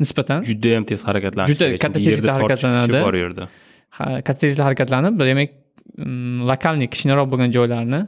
nisbatan 0.02 0.40
judayam 0.52 0.84
tez 0.90 1.00
harakatlanish 1.08 1.52
Juda 1.54 1.68
katta 1.84 2.00
tezlikda 2.06 2.34
harakatlanadi. 2.38 3.02
bor 3.08 3.16
yerda. 3.24 3.44
Katta 4.28 4.40
tezlikda 4.44 4.64
harakatlanib 4.68 5.14
demak 5.32 5.50
lokalniy 6.52 6.88
kichkinaroq 6.94 7.28
bo'lgan 7.32 7.52
joylarni 7.56 8.02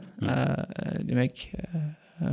demak 1.08 1.32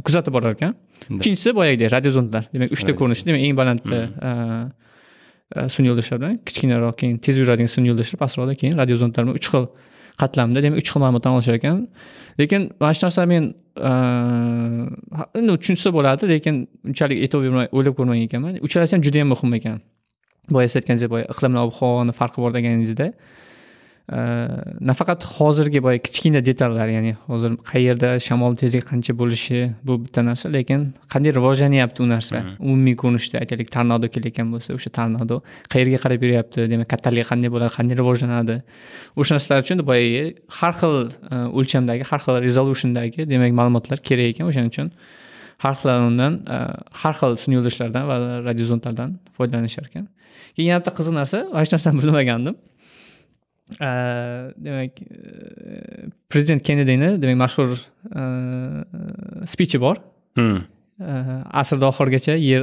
kuzatib 0.06 0.34
borar 0.34 0.56
ekan 0.58 0.76
uchinchisi 1.20 1.56
boyagidek 1.60 1.92
radiozontlar 1.98 2.44
demak 2.54 2.72
uchta 2.76 2.96
ko'rinishda 3.00 3.28
demak 3.30 3.44
eng 3.48 3.56
balandda 3.62 4.00
sun'iy 5.76 5.90
yo'ldoshlar 5.92 6.22
bilan 6.22 6.36
kichkinaroq 6.48 6.96
keyin 7.02 7.18
tez 7.26 7.40
yuradigan 7.42 7.72
sun'iy 7.76 7.92
yo'ldoshlar 7.92 8.20
pastroqda 8.24 8.56
keyin 8.62 8.78
radiozontlar 8.82 9.26
bilan 9.26 9.40
uch 9.40 9.50
xil 9.54 9.66
qatlamda 10.22 10.64
demak 10.66 10.78
uch 10.84 10.90
xil 10.92 11.02
ma'lumotlarni 11.04 11.38
olishar 11.40 11.56
ekan 11.60 11.88
lekin 12.40 12.62
mana 12.82 12.94
shu 12.98 13.06
narsa 13.08 13.26
men 13.34 13.44
endi 15.40 15.58
tushunsa 15.62 15.90
bo'ladi 15.98 16.24
lekin 16.34 16.56
unchalik 16.90 17.18
e'tibor 17.26 17.44
bermay 17.48 17.68
o'ylab 17.78 17.94
ko'rmagan 18.00 18.24
ekanman 18.30 18.54
uchalasi 18.68 18.96
ham 18.96 19.02
juda 19.08 19.18
yam 19.24 19.30
muhim 19.34 19.54
ekan 19.60 19.78
boya 20.56 20.68
siz 20.70 20.78
aytganingizdek 20.82 21.12
boya 21.16 21.26
iqlim 21.34 21.52
bilan 21.52 21.64
ob 21.68 21.74
havoni 21.80 22.14
farqi 22.20 22.40
bor 22.44 22.52
deganingizda 22.58 23.08
nafaqat 24.10 25.24
hozirgi 25.24 25.80
boya 25.84 26.00
kichkina 26.06 26.42
detallar 26.46 26.88
ya'ni 26.88 27.14
hozir 27.28 27.52
qayerda 27.72 28.10
shamol 28.20 28.56
tezligi 28.62 28.86
qancha 28.92 29.14
bo'lishi 29.22 29.60
bu 29.88 29.94
bitta 30.04 30.22
narsa 30.30 30.50
lekin 30.52 30.80
qanday 31.14 31.32
rivojlanyapti 31.38 32.04
u 32.04 32.08
narsa 32.14 32.38
umumiy 32.60 32.96
ko'rinishda 33.02 33.40
aytaylik 33.44 33.70
tornado 33.76 34.10
kelayotgan 34.16 34.48
bo'lsa 34.54 34.76
o'sha 34.78 34.90
tornado 34.98 35.36
qayerga 35.74 36.00
qarab 36.04 36.26
yuryapti 36.26 36.68
demak 36.74 36.90
kattaligi 36.94 37.26
qanday 37.32 37.50
bo'ladi 37.54 37.72
qanday 37.78 37.96
rivojlanadi 38.02 38.56
o'sha 39.20 39.32
narsalar 39.38 39.64
uchun 39.66 39.86
boyagi 39.92 40.24
har 40.60 40.74
xil 40.82 40.96
o'lchamdagi 41.60 42.04
har 42.10 42.20
xil 42.26 42.36
resolutiondagi 42.48 43.30
demak 43.34 43.52
ma'lumotlar 43.60 43.98
kerak 44.08 44.34
ekan 44.34 44.46
o'shaning 44.52 44.72
uchun 44.74 44.90
har 45.64 45.76
xil 45.80 45.90
undan 46.10 46.34
har 47.02 47.14
xil 47.20 47.32
sun'iy 47.44 47.58
yo'ldoshlardan 47.60 48.04
va 48.10 48.18
radiozontlardan 48.50 49.10
foydalanishar 49.38 49.86
ekan 49.90 50.06
keyin 50.56 50.68
yana 50.72 50.80
bitta 50.82 50.94
qiziq 51.00 51.16
narsa 51.22 51.38
shu 51.68 51.74
narsani 51.76 51.98
bilmagandim 52.04 52.56
demak 53.80 55.02
e, 55.02 56.10
prezident 56.30 56.64
kennedini 56.64 57.22
demak 57.22 57.38
mashhur 57.44 57.70
e, 57.76 59.46
spichi 59.48 59.80
bor. 59.82 59.96
E, 60.38 60.44
asrni 61.62 61.86
oxirigacha 61.92 62.36
yer 62.38 62.62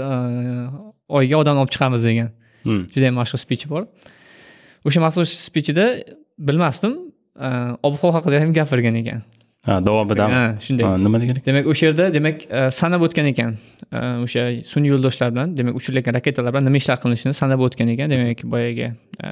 oyga 1.09 1.37
odam 1.43 1.59
olib 1.63 1.73
chiqamiz 1.75 2.05
degan 2.11 2.31
Hmm. 2.65 2.85
judayam 2.93 3.15
mashhur 3.15 3.39
spichi 3.39 3.69
bor 3.71 3.85
o'sha 4.85 5.01
mashhur 5.01 5.25
spichida 5.25 5.85
bilmasdim 6.39 6.95
ob 7.87 7.95
havo 8.01 8.11
haqida 8.17 8.41
ham 8.43 8.51
gapirgan 8.53 8.97
ekan 9.01 9.23
ha 9.67 9.81
davomidami 9.87 10.33
Ha, 10.35 10.45
shunday. 10.65 10.85
Nima 11.05 11.19
degan 11.21 11.37
ekan? 11.37 11.45
Demak 11.49 11.67
o'sha 11.73 11.87
yerda 11.89 12.05
demak 12.15 12.37
e, 12.51 12.71
sanab 12.81 13.03
o'tgan 13.07 13.27
ekan 13.33 13.53
E, 13.93 14.01
o'sha 14.25 14.43
sun'iy 14.73 14.91
yo'ldoshlar 14.95 15.31
bilan 15.35 15.57
demak 15.59 15.75
uchirilgan 15.81 16.15
raketalar 16.19 16.53
bilan 16.55 16.65
nima 16.69 16.77
ishlar 16.83 16.97
qilinishini 17.03 17.35
sanab 17.41 17.61
o'tgan 17.67 17.89
ekan. 17.95 18.11
Demak 18.15 18.43
boyagi 18.53 18.89
e, 19.27 19.29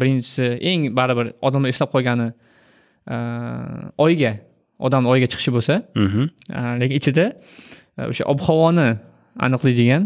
birinchisi 0.00 0.46
eng 0.70 0.90
baribir 0.98 1.32
odamlar 1.46 1.68
eslab 1.74 1.90
qolgani 1.94 2.28
oyga 4.06 4.32
odamni 4.86 5.08
oyga 5.12 5.26
chiqishi 5.32 5.50
bo'lsa 5.56 5.74
Mhm. 5.94 6.24
lekin 6.80 6.96
ichida 7.00 7.24
o'sha 8.10 8.24
ob 8.32 8.40
havoni 8.46 8.88
aniqlaydigan 9.46 10.02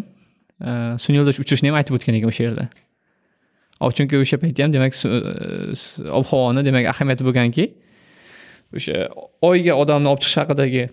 sun'iy 1.02 1.18
yo'ldosh 1.20 1.38
uchirishni 1.44 1.68
ham 1.70 1.76
aytib 1.80 1.94
o'tgan 1.98 2.14
ekan 2.18 2.28
o'sha 2.32 2.42
yerda. 2.48 2.64
Chunki 3.96 4.14
o'sha 4.22 4.36
paytda 4.42 4.60
ham 4.64 4.72
demak 4.76 4.92
ob 6.18 6.24
havoni 6.30 6.60
demak 6.68 6.84
ahamiyati 6.92 7.24
bo'lganki 7.28 7.64
o'sha 8.76 8.96
oyga 9.50 9.74
odamni 9.82 10.08
olib 10.12 10.22
chiqish 10.24 10.38
haqidagi 10.42 10.84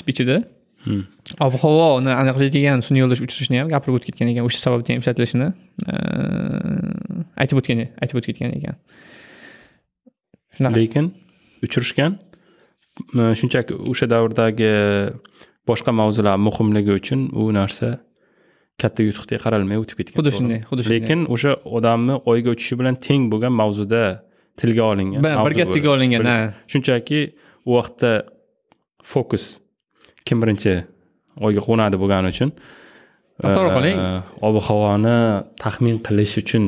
spichida 0.00 0.38
Hmm. 0.80 1.02
ob 1.44 1.52
havoni 1.60 2.08
aniqlaydigan 2.08 2.80
sun'iy 2.86 3.02
yo'ldosh 3.02 3.20
uchirishni 3.26 3.58
ham 3.60 3.68
gapirib 3.68 3.98
o'tib 3.98 4.14
ketgan 4.14 4.30
ekan 4.32 4.46
o'sha 4.48 4.60
sababdan 4.62 4.96
ham 4.96 5.02
ishlatilishini 5.02 5.48
aytib 7.42 7.60
o'tgan 7.60 7.82
aytib 8.00 8.20
o'tib 8.20 8.30
ketgan 8.30 8.54
ekan. 8.58 8.78
Shunaqa. 10.56 10.80
Lekin 10.80 11.10
uchirishgan 11.66 12.16
shunchaki 13.40 13.76
o'sha 13.92 14.08
davrdagi 14.14 14.72
boshqa 15.68 15.92
mavzular 16.00 16.40
muhimligi 16.46 16.96
uchun 17.00 17.28
u 17.40 17.50
narsa 17.58 17.88
katta 18.80 19.04
yutuqdek 19.08 19.44
qaralmay 19.44 19.82
o'tib 19.82 20.00
ketgan 20.00 20.16
xuddi 20.16 20.32
shunday 20.38 20.60
xuddi 20.70 20.82
shunday. 20.86 21.00
Lekin 21.04 21.28
o'sha 21.34 21.52
odamni 21.76 22.16
oyga 22.32 22.56
uchishi 22.56 22.80
bilan 22.80 22.96
teng 23.06 23.28
bo'lgan 23.32 23.52
mavzuda 23.60 24.04
tilga 24.60 24.84
olingan 24.92 25.24
birga 25.46 25.66
tilga 25.72 25.90
olingan 25.96 26.28
ha 26.30 26.36
shunchaki 26.72 27.20
u 27.68 27.70
vaqtda 27.78 28.12
fokus. 29.12 29.44
Kim 30.26 30.42
birinchi 30.42 30.74
oyga 31.46 31.60
qo'nadi 31.68 31.96
bo'lgani 32.02 32.28
uchun 32.34 32.52
Tasavvur 33.42 33.72
qiling. 33.78 33.98
eh, 33.98 34.46
ob 34.46 34.56
havoni 34.68 35.18
taxmin 35.62 35.96
qilish 36.06 36.34
uchun 36.42 36.64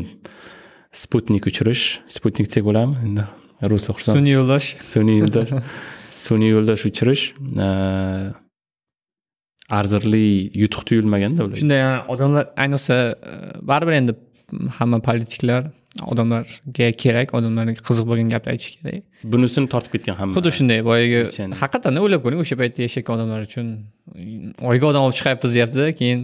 sputnik 1.02 1.48
uchirish 1.50 1.84
sputnik 2.16 2.48
desak 2.48 2.64
bo'ladimi 2.68 2.96
endi 3.06 3.24
ruslar 3.72 3.96
xursand 3.96 4.16
sun'iy 4.18 4.34
yo'ldosh 4.38 4.68
sun'iy 4.92 5.18
yo'ldosh 5.22 5.52
sun'iy 6.24 6.50
yo'ldosh 6.54 6.84
uchirish 6.90 7.24
eh, 7.66 8.30
arzirli 9.78 10.26
yutuq 10.62 10.84
tuyulmaganda 10.88 11.46
ular 11.46 11.60
shunday 11.60 11.82
odamlar 12.14 12.44
ayniqsa 12.64 12.96
e, 13.12 13.34
baribir 13.70 13.94
endi 14.00 14.14
hamma 14.78 14.98
politiklar 15.08 15.70
odamlarga 16.12 16.88
kerak 17.02 17.34
odamlarga 17.36 17.80
qiziq 17.88 18.06
bo'lgan 18.10 18.28
gapni 18.34 18.52
aytish 18.54 18.76
kerak. 18.76 19.02
Bunisini 19.32 19.68
tortib 19.72 19.92
ketgan 19.96 20.16
hamma 20.20 20.36
xuddi 20.36 20.52
shunday 20.58 20.80
boyagi 20.88 21.48
haqiqatdan 21.62 22.00
o'ylab 22.02 22.22
ko'ring 22.24 22.40
o'sha 22.44 22.56
paytda 22.60 22.86
yashayotgan 22.86 23.14
odamlar 23.18 23.40
uchun 23.48 23.66
oyga 24.70 24.86
odam 24.92 25.08
olib 25.08 25.16
chiqyapmiz 25.18 25.56
deyapti 25.56 25.88
keyin 26.00 26.22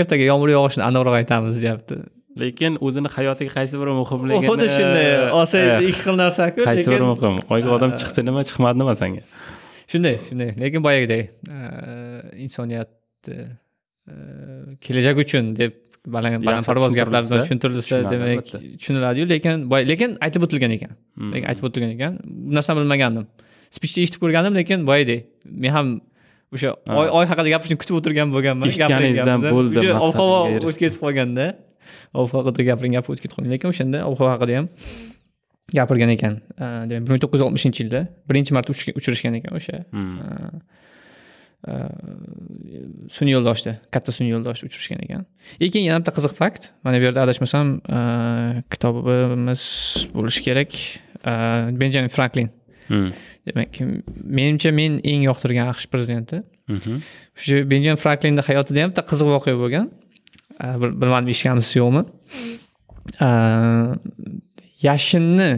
ertaga 0.00 0.28
yomg'ir 0.30 0.54
yog'ishini 0.56 0.84
aniqroq 0.88 1.16
aytamiz 1.20 1.62
deyapti. 1.64 2.02
Lekin 2.42 2.78
o'zini 2.86 3.08
hayotiga 3.16 3.52
qaysi 3.58 3.80
biri 3.80 3.92
muhimligini 4.00 4.48
xuddi 4.50 4.68
shunday 4.76 5.08
olsangiz 5.38 5.72
eh, 5.72 5.88
ikki 5.90 6.02
xil 6.06 6.16
narsaku 6.22 6.68
qaysi 6.68 6.88
biri 6.94 7.08
muhim? 7.10 7.34
Oyga 7.54 7.74
odam 7.76 7.92
chiqdi 8.00 8.24
nima 8.28 8.44
chiqmadi 8.50 8.82
nima 8.82 8.94
sanga 9.02 9.24
shunday 9.92 10.16
shunday. 10.28 10.50
Lekin 10.62 10.84
boyagidek 10.86 11.22
insoniyat 12.46 12.90
kelajak 14.86 15.24
uchun 15.24 15.52
deb 15.60 15.81
baland 16.06 16.44
balandparvoz 16.48 16.92
gaplar 17.00 17.22
bilan 17.26 17.42
tushuntirilsa, 17.44 17.96
demak 18.12 18.44
tushuniladiyu 18.80 19.24
lekin 19.34 19.56
boy 19.70 19.82
lekin 19.90 20.10
aytib 20.26 20.42
o'tilgan 20.46 20.72
ekan. 20.76 20.92
Hmm. 21.18 21.30
lekin 21.34 21.46
aytib 21.50 21.64
o'tilgan 21.68 21.90
ekan. 21.96 22.12
Bu 22.48 22.54
narsani 22.56 22.78
bilmagandim. 22.82 23.26
Spichda 23.76 23.98
eshitib 24.04 24.20
ko'rgandim 24.24 24.54
lekin 24.60 24.86
boyagidek 24.88 25.20
men 25.62 25.70
ham 25.76 25.86
o'sha 26.54 26.70
Ha. 26.88 26.96
oy 27.00 27.08
oy 27.18 27.24
haqida 27.30 27.48
gapirishni 27.54 27.78
kutib 27.82 27.94
o'tirgan 28.00 28.28
bo'lganman 28.34 28.66
Eshitganingizdan 28.72 29.40
bo'ldi, 29.54 29.78
ob 30.06 30.12
havo 30.20 30.36
o'tib 30.68 30.78
ketib 30.82 31.00
qolganda 31.04 31.46
ob 32.18 32.26
havo 32.32 32.38
haqida 32.42 32.62
gapiring 32.70 32.92
gapni 32.98 33.10
o'tib 33.14 33.22
ketib 33.24 33.36
qolgan 33.38 33.52
lekin 33.56 33.68
o'shanda 33.72 33.98
ob 34.08 34.14
havo 34.20 34.30
haqida 34.34 34.52
ham 34.58 34.66
gapirgan 35.78 36.10
ekan. 36.16 36.34
Demak 36.90 37.04
bir 37.06 37.10
ming 37.14 37.22
to'qqiz 37.24 37.38
yuz 37.40 37.46
oltmishinchi 37.48 37.80
yilda 37.84 38.00
birinchi 38.28 38.52
marta 38.56 38.70
uch- 38.74 38.92
uchirishgan 39.00 39.34
ekan 39.40 39.52
o'sha 39.60 39.76
Hmm. 39.94 40.60
Sun'iy 43.16 43.34
yo'ldoshni 43.36 43.76
katta 43.94 44.10
sun'iy 44.16 44.32
yo'ldoshni 44.34 44.68
uchirishgan 44.70 45.02
ekan. 45.04 45.26
И 45.60 45.70
keyin 45.70 45.86
yana 45.90 46.00
bitta 46.02 46.12
qiziq 46.16 46.34
fakt. 46.40 46.72
Mana 46.84 46.98
bu 47.00 47.04
yerda 47.08 47.22
adashmasam 47.26 47.66
eh, 47.96 48.62
kitobimiz 48.72 49.62
bo'lishi 50.14 50.42
kerak. 50.46 50.70
Eh, 51.24 51.70
benjamin 51.80 52.08
franklin. 52.08 52.50
Hmm. 52.88 53.12
demak 53.46 53.78
menimcha 54.38 54.70
men 54.74 54.98
eng 55.04 55.22
yoqtirgan 55.30 55.68
aqsh 55.72 55.86
prezidenti. 55.92 56.42
Mhm. 56.68 57.00
shu 57.42 57.54
benjamin 57.70 57.98
franklinni 58.04 58.42
hayotida 58.48 58.82
ham 58.82 58.90
bitta 58.90 59.02
qiziq 59.10 59.28
voqea 59.36 59.54
bo'lgan. 59.62 59.86
Bil- 60.80 60.96
bilmadim 61.00 61.28
eshitganmisiz 61.34 61.74
yo'qmi? 61.82 62.02
Eh, 63.26 63.86
yashinni 64.86 65.50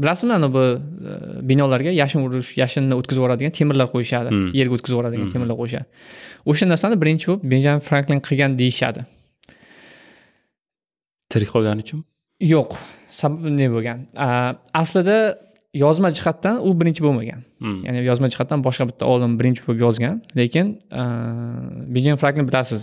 bilasizmi 0.00 0.32
ana 0.38 0.48
bu 0.56 0.62
eh, 0.62 0.78
binolarga 1.48 1.90
yashin 2.02 2.20
urish 2.26 2.50
yashinni 2.62 2.94
o'tkazib 3.00 3.20
yuboradigan 3.22 3.52
temirlar 3.58 3.86
qo'yishadi 3.94 4.28
Hmm. 4.34 4.48
yerga 4.58 4.74
o'tkazib 4.76 4.94
yuboradigan 4.96 5.28
temirlar 5.34 5.56
qo'yishadi 5.60 5.86
o'sha 6.50 6.64
narsani 6.72 6.96
birinchi 7.02 7.26
bo'lib 7.30 7.42
benjamin 7.52 7.80
franklin 7.88 8.20
qilgan 8.28 8.50
deyishadi 8.60 9.00
tirik 11.32 11.50
qolgani 11.54 11.80
uchun 11.86 12.00
yo'q 12.52 12.70
bunday 13.44 13.68
bo'lgan 13.76 13.98
aslida 14.82 15.16
yozma 15.84 16.08
jihatdan 16.18 16.56
u 16.66 16.68
birinchi 16.80 17.02
bo'lmagan 17.06 17.40
Hmm. 17.62 17.78
ya'ni 17.86 17.98
yozma 18.10 18.26
jihatdan 18.32 18.58
boshqa 18.66 18.84
bitta 18.90 19.04
olim 19.12 19.32
birinchi 19.40 19.62
bo'lib 19.66 19.80
yozgan 19.86 20.14
lekin 20.40 20.66
benjamin 21.94 22.18
franklin 22.22 22.46
bilasiz 22.50 22.80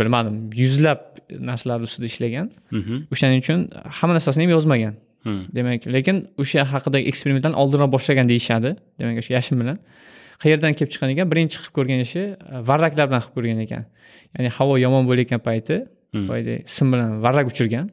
bilmadim 0.00 0.36
yuzlab 0.62 1.00
narsalar 1.48 1.78
ustida 1.86 2.06
ishlagan 2.12 2.46
Mhm. 2.78 2.94
o'shaning 3.12 3.38
uchun 3.44 3.58
hamma 3.98 4.12
narsasini 4.18 4.42
ham 4.44 4.52
yozmagan 4.56 4.94
Hmm. 4.94 5.13
Demak 5.56 5.86
lekin 5.96 6.16
o'sha 6.42 6.64
haqidagi 6.72 7.04
eksperimentlarni 7.10 7.56
oldinroq 7.62 7.90
boshlagan 7.96 8.26
deyishadi. 8.32 8.70
Demak 9.00 9.16
o'sha 9.22 9.32
yashin 9.38 9.56
bilan. 9.62 9.78
Qayerdan 10.42 10.72
kelib 10.76 10.90
chiqqan 10.92 11.10
ekan? 11.14 11.26
Birinchi 11.32 11.56
qilib 11.62 11.74
ko'rgan 11.78 12.00
ishi 12.06 12.22
e, 12.34 12.36
varraklar 12.70 13.06
bilan 13.10 13.22
qilib 13.24 13.34
ko'rgan 13.36 13.60
ekan. 13.66 13.84
Ya'ni 14.34 14.48
havo 14.56 14.74
yomon 14.84 15.02
bo'layotgan 15.10 15.40
payti 15.48 15.76
Hmm. 16.14 16.28
boyagidek 16.28 16.70
sim 16.70 16.92
bilan 16.92 17.22
varrak 17.22 17.46
uchirgan. 17.52 17.86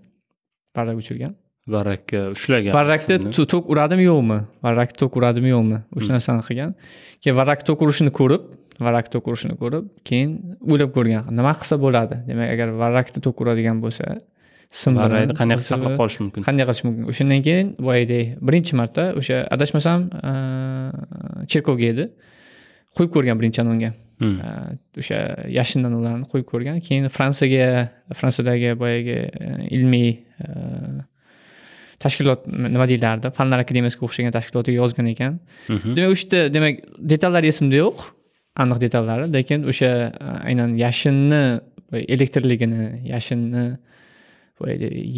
Varrak 0.77 0.97
uchirgan. 1.03 1.32
Varrakka 1.75 2.19
ushlagan 2.36 2.73
varrakda 2.73 3.15
tok 3.53 3.69
uradimi 3.73 4.03
yo'qmi? 4.03 4.38
Varrak 4.65 4.91
tok 4.99 5.17
uradimi 5.19 5.49
yo'qmi? 5.55 5.77
O'sha 5.97 6.11
narsani 6.15 6.43
qilgan. 6.47 6.71
Keyin 7.21 7.36
varrak 7.39 7.61
tok 7.67 7.82
urishini 7.86 8.11
ko'rib 8.19 8.43
varrak 8.86 9.07
tok 9.13 9.27
urishini 9.32 9.55
ko'rib 9.61 9.86
keyin 10.09 10.29
o'ylab 10.71 10.91
ko'rgan. 10.97 11.23
Nima 11.38 11.53
qilsa 11.59 11.75
bo'ladi? 11.86 12.15
Demak 12.29 12.49
agar 12.55 12.67
varrakda 12.84 13.19
tok 13.25 13.41
uradigan 13.41 13.82
bo'lsa 13.84 14.03
sim 14.72 14.95
qanday 14.95 15.28
qilib 15.36 15.63
saqlab 15.67 15.97
qolish 15.99 16.17
mumkin? 16.24 16.45
qanday 16.47 16.67
qilish 16.69 16.84
mumkin? 16.88 17.09
O'shandan 17.11 17.41
keyin 17.47 17.74
boyagidek 17.88 18.39
birinchi 18.47 18.78
marta 18.80 19.11
o'sha 19.19 19.43
adashmasam 19.55 20.07
cherkovga 21.51 21.91
edi. 21.93 22.07
Qo'yib 22.97 23.11
ko'rgan 23.15 23.39
birinchi 23.39 23.61
anonga. 23.63 23.91
Hmm. 24.22 24.38
O'sha 25.01 25.19
yashindan 25.59 25.95
ularni 25.99 26.28
qo'yib 26.32 26.47
ko'rgan. 26.51 26.80
Keyin 26.88 27.07
fransiyaga 27.15 27.89
fransiyadagi 28.19 28.76
boyagi 28.84 29.17
ilmiy 29.78 30.09
tashkilot 32.01 32.47
nima 32.47 32.88
deyilardi 32.89 33.32
fanlar 33.38 33.61
akademiyasiga 33.65 34.07
o'xshagan 34.07 34.34
tashkilotga 34.38 34.74
yozgan 34.80 35.11
ekan. 35.13 35.39
Mhm. 35.67 35.95
demak 35.97 36.15
o'sha 36.15 36.26
yerda 36.32 36.53
demak 36.55 36.82
detallari 37.13 37.51
esimda 37.53 37.78
yo'q. 37.84 38.07
Aniq 38.61 38.80
detallari 38.86 39.28
lekin 39.38 39.67
o'sha 39.72 39.91
aynan 40.49 40.76
yashinni 40.86 41.43
elektrligini 42.15 42.84
yashinni 43.13 43.65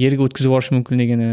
yerga 0.04 0.24
o'tkazib 0.28 0.50
yuborish 0.50 0.72
mumkinligini 0.76 1.30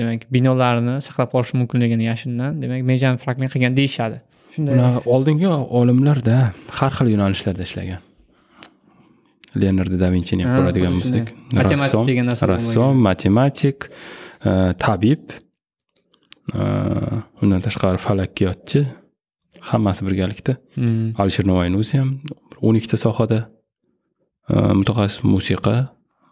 demak 0.00 0.26
binolarni 0.34 0.98
saqlab 1.08 1.30
qolish 1.34 1.54
mumkinligini 1.60 2.08
yashindan 2.10 2.60
demak 2.62 2.84
benjamin 2.90 3.18
franklin 3.24 3.52
qilgan 3.54 3.76
deyishadi. 3.80 4.20
Shunday 4.54 5.00
oldingi 5.14 5.48
olimlarda 5.80 6.36
har 6.78 6.92
xil 6.98 7.14
yo'nalishlarda 7.14 7.62
ishlagan. 7.68 8.00
Leonardo 9.60 9.96
da 10.00 10.08
vinchini 10.12 10.44
ham 10.44 10.50
Ha, 10.52 10.56
ko'radigan 10.60 10.96
bo'lsak 10.98 11.26
rassom 11.72 12.08
degan 12.10 12.26
narsa 12.30 12.48
rassom 12.52 13.02
matematik 13.08 13.88
e, 13.88 14.50
tabib 14.84 15.32
e, 16.54 16.62
undan 17.42 17.60
tashqari 17.66 17.98
falakkiyotchi 18.06 18.84
hammasi 19.70 20.06
birgalikda. 20.08 20.56
Hmm. 20.78 21.12
alisher 21.20 21.46
navoiyni 21.50 21.80
o'zi 21.82 22.00
ham 22.00 22.10
bir 22.50 22.58
o'n 22.66 22.80
ikkita 22.80 22.98
sohada 23.04 23.40
e, 24.52 24.54
mutaxassis 24.80 25.24
musiqa 25.34 25.76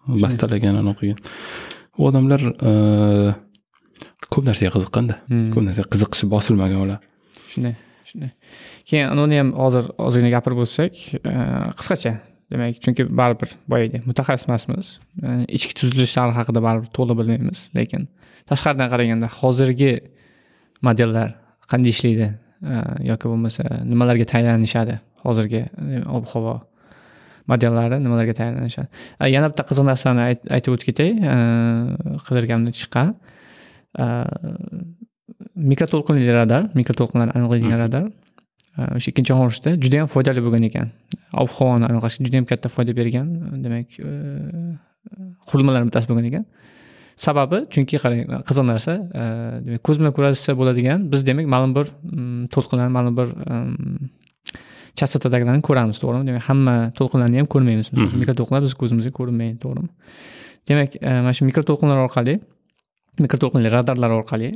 bastalagan 0.06 0.78
anaqa 0.82 1.00
qilgan 1.00 1.18
u 1.98 2.06
odamlar 2.08 2.40
e, 2.68 2.70
ko'p 4.32 4.44
narsaga 4.48 4.70
qiziqqanda 4.76 5.18
Hmm. 5.30 5.50
ko'p 5.54 5.64
narsaga 5.68 5.88
qiziqishi 5.94 6.30
bosilmagan 6.34 6.80
ular. 6.84 7.00
Shunday 7.52 7.74
shunday. 8.08 8.30
Keyin 8.88 9.18
uni 9.24 9.38
ham 9.40 9.52
hozir 9.62 9.90
ozgina 10.06 10.30
gapirib 10.36 10.62
o'tsak 10.64 10.92
e, 11.18 11.34
qisqacha 11.78 12.14
demak 12.52 12.78
chunki 12.84 13.02
baribir 13.20 13.50
boyagi 13.72 14.02
mutaxassis 14.08 14.48
emasmiz 14.48 14.98
E, 15.26 15.28
ichki 15.58 15.74
tuzilishlari 15.80 16.32
haqida 16.38 16.60
baribir 16.68 16.90
to'liq 16.96 17.16
bilmaymiz 17.20 17.58
lekin 17.78 18.08
tashqaridan 18.50 18.88
qaraganda 18.92 19.28
hozirgi 19.40 19.92
modellar 20.88 21.28
qanday 21.70 21.90
ishlaydi 21.96 22.28
yoki 23.10 23.26
bo'lmasa 23.32 23.62
nimalarga 23.90 24.26
tayyorlanishadi 24.32 24.94
hozirgi 25.24 25.62
ob 26.18 26.24
havo 26.32 26.54
modellari 27.50 27.98
nimalarga 28.04 28.34
tayyorlanishadi. 28.40 28.88
E, 29.20 29.30
yana 29.36 29.50
bitta 29.52 29.64
qiziq 29.70 29.86
narsani 29.90 30.22
ayt- 30.28 30.46
aytib 30.56 30.76
o'tib 30.76 30.86
ketay 30.90 31.10
e, 31.32 31.36
qidirganimdan 32.26 32.74
chiqqan. 32.80 33.14
E, 34.02 34.06
mikroto'lqinli 35.72 36.32
radar 36.40 36.68
mikroto'lqinlarni 36.80 37.32
aniqlaydigan 37.38 37.82
radar. 37.84 38.04
E, 38.78 38.80
o'sha 38.98 39.08
ikkinchi 39.12 39.32
jahon 39.32 39.50
urushida 39.50 39.76
juda 39.84 40.02
yam 40.02 40.12
foydali 40.14 40.44
bo'lgan 40.46 40.68
ekan. 40.70 40.92
Ob 41.42 41.50
havoni 41.58 41.88
aniqlashga 41.90 42.26
juda 42.26 42.42
yam 42.42 42.48
katta 42.52 42.72
foyda 42.76 42.96
bergan 43.00 43.32
demak 43.64 43.98
qurilmalardan 45.48 45.88
bittasi 45.90 46.10
bo'lgan 46.10 46.30
ekan. 46.32 46.46
Sababi 47.16 47.62
chunki 47.72 47.96
qarang 48.02 48.44
qiziq 48.48 48.64
narsa 48.72 48.92
demak 49.64 49.82
ko'z 49.86 49.96
bilan 50.00 50.12
ko'rsa 50.18 50.52
bo'ladigan 50.60 51.08
biz 51.12 51.20
demak 51.28 51.46
ma'lum 51.54 51.72
bir 51.78 51.86
mm, 51.88 52.42
to'lqinlar 52.54 52.88
ma'lum 52.96 53.14
bir 53.20 53.28
chastotadagilarni 55.00 55.62
ko'ramiz 55.68 55.98
to'g'rimi? 56.02 56.26
Demak 56.28 56.44
hamma 56.50 56.76
to'lqinlarni 56.98 57.42
ham 57.42 57.48
ko'rmaymiz. 57.54 57.90
Misol 57.92 58.08
uchun 58.08 58.22
mikroto'lqinlar 58.24 58.62
biz 58.66 58.74
ko'zimizga 58.82 59.12
ko'rinmaydi 59.18 59.58
to'g'rimi? 59.64 59.90
Demak 60.68 60.96
e, 61.00 61.10
mana 61.26 61.34
shu 61.36 61.48
mikroto'lqinlar 61.50 61.98
orqali 62.06 62.38
mikroto'lqinli 63.24 63.72
radarlar 63.76 64.16
orqali 64.20 64.50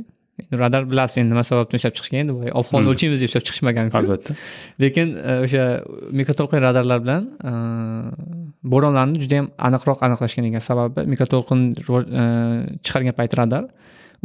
radar 0.61 0.87
bilasiz 0.91 1.21
endi 1.21 1.33
nima 1.33 1.43
sababdan 1.49 1.79
ishlab 1.79 1.95
chiqishgan 1.97 2.19
endi 2.23 2.33
ob 2.59 2.65
havoni 2.69 2.89
o'lchaymiz 2.93 3.21
deb 3.21 3.29
ishlab 3.29 3.45
chiqishmaganku 3.47 3.97
albatta. 4.01 4.37
Lekin 4.83 5.13
e, 5.17 5.37
o'sha 5.45 5.65
mikroto'lqin 6.19 6.63
radarlar 6.67 7.03
bilan 7.05 7.29
e, 7.49 7.53
bo'ronlarni 8.73 9.21
juda 9.23 9.41
yam 9.41 9.51
aniqroq 9.67 10.03
aniqlashgan 10.07 10.49
ekan. 10.49 10.65
Sababi 10.69 11.05
mikroto'lqin 11.13 11.61
chiqargan 12.85 13.17
payt 13.19 13.37
radar 13.41 13.65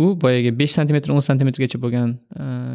u 0.03 0.07
boyagi 0.22 0.51
besh 0.61 0.72
santimetr 0.78 1.09
o'n 1.14 1.24
santimetrgacha 1.30 1.78
bo'lgan 1.84 2.09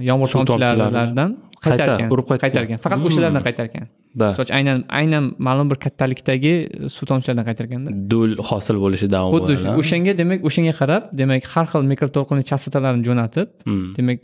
yomg'ir 0.09 0.29
tomchilaridan 0.33 1.31
qaytargan. 1.65 2.07
urib 2.13 2.25
qaytargan. 2.43 2.77
Faqat 2.85 3.03
o'shalardan 3.07 3.43
qaytargan. 3.47 3.85
Uchun 4.33 4.53
aynan 4.59 4.77
aynan 4.99 5.23
ma'lum 5.47 5.67
bir 5.71 5.77
kattalikdagi 5.85 6.53
suv 6.95 7.05
tomchilaridan 7.11 7.45
qaytarganda. 7.49 7.89
Do'l 8.13 8.31
hosil 8.49 8.77
bo'lishi 8.85 9.07
davom 9.15 9.31
xuddi 9.35 9.53
o'shanga 9.81 10.13
demak 10.21 10.39
o'shanga 10.49 10.73
qarab 10.81 11.03
demak 11.21 11.43
har 11.53 11.65
xil 11.71 11.85
mikroto'lqinli 11.91 12.43
chastotalarini 12.51 13.03
jo'natib 13.09 13.47
Hmm. 13.67 13.85
demak 13.97 14.19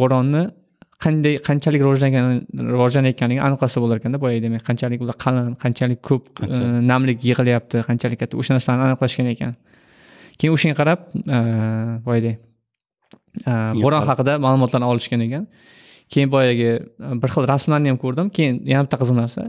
bo'ronni 0.00 0.42
qanday 1.04 1.34
qanchalik 1.48 1.80
rivojlangan 1.86 2.24
rivojlanayotganligini 2.74 3.42
aniqlasa 3.48 3.76
bo'lar 3.82 3.96
ekanda. 4.00 4.18
Boyagi 4.24 4.40
demak 4.46 4.62
qanchalik 4.68 4.98
ular 5.04 5.16
qalin 5.24 5.54
qanchalik 5.64 6.00
ko'p 6.08 6.24
e, 6.46 6.58
namlik 6.92 7.18
yig'ilyapti 7.28 7.76
qanchalik 7.88 8.18
katta 8.22 8.34
o'sha 8.40 8.52
narsalarni 8.56 8.84
aniqlashgan 8.88 9.26
ekan 9.34 9.52
keyin 10.38 10.52
o'shanga 10.56 10.76
qarab 10.80 11.00
e, 11.36 11.38
boyagidek 12.06 12.36
e, 13.50 13.52
bo'ron 13.84 14.02
haqida 14.10 14.32
ma'lumotlarni 14.44 14.86
olishgan 14.92 15.20
ekan. 15.26 15.44
Keyin 16.12 16.28
boyagi 16.34 16.68
e, 17.06 17.14
bir 17.22 17.30
xil 17.34 17.48
rasmlarni 17.52 17.88
ham 17.92 17.98
ko'rdim. 18.04 18.28
Keyin 18.36 18.60
yana 18.72 18.86
bitta 18.86 18.96
qiziq 19.02 19.16
narsa 19.22 19.42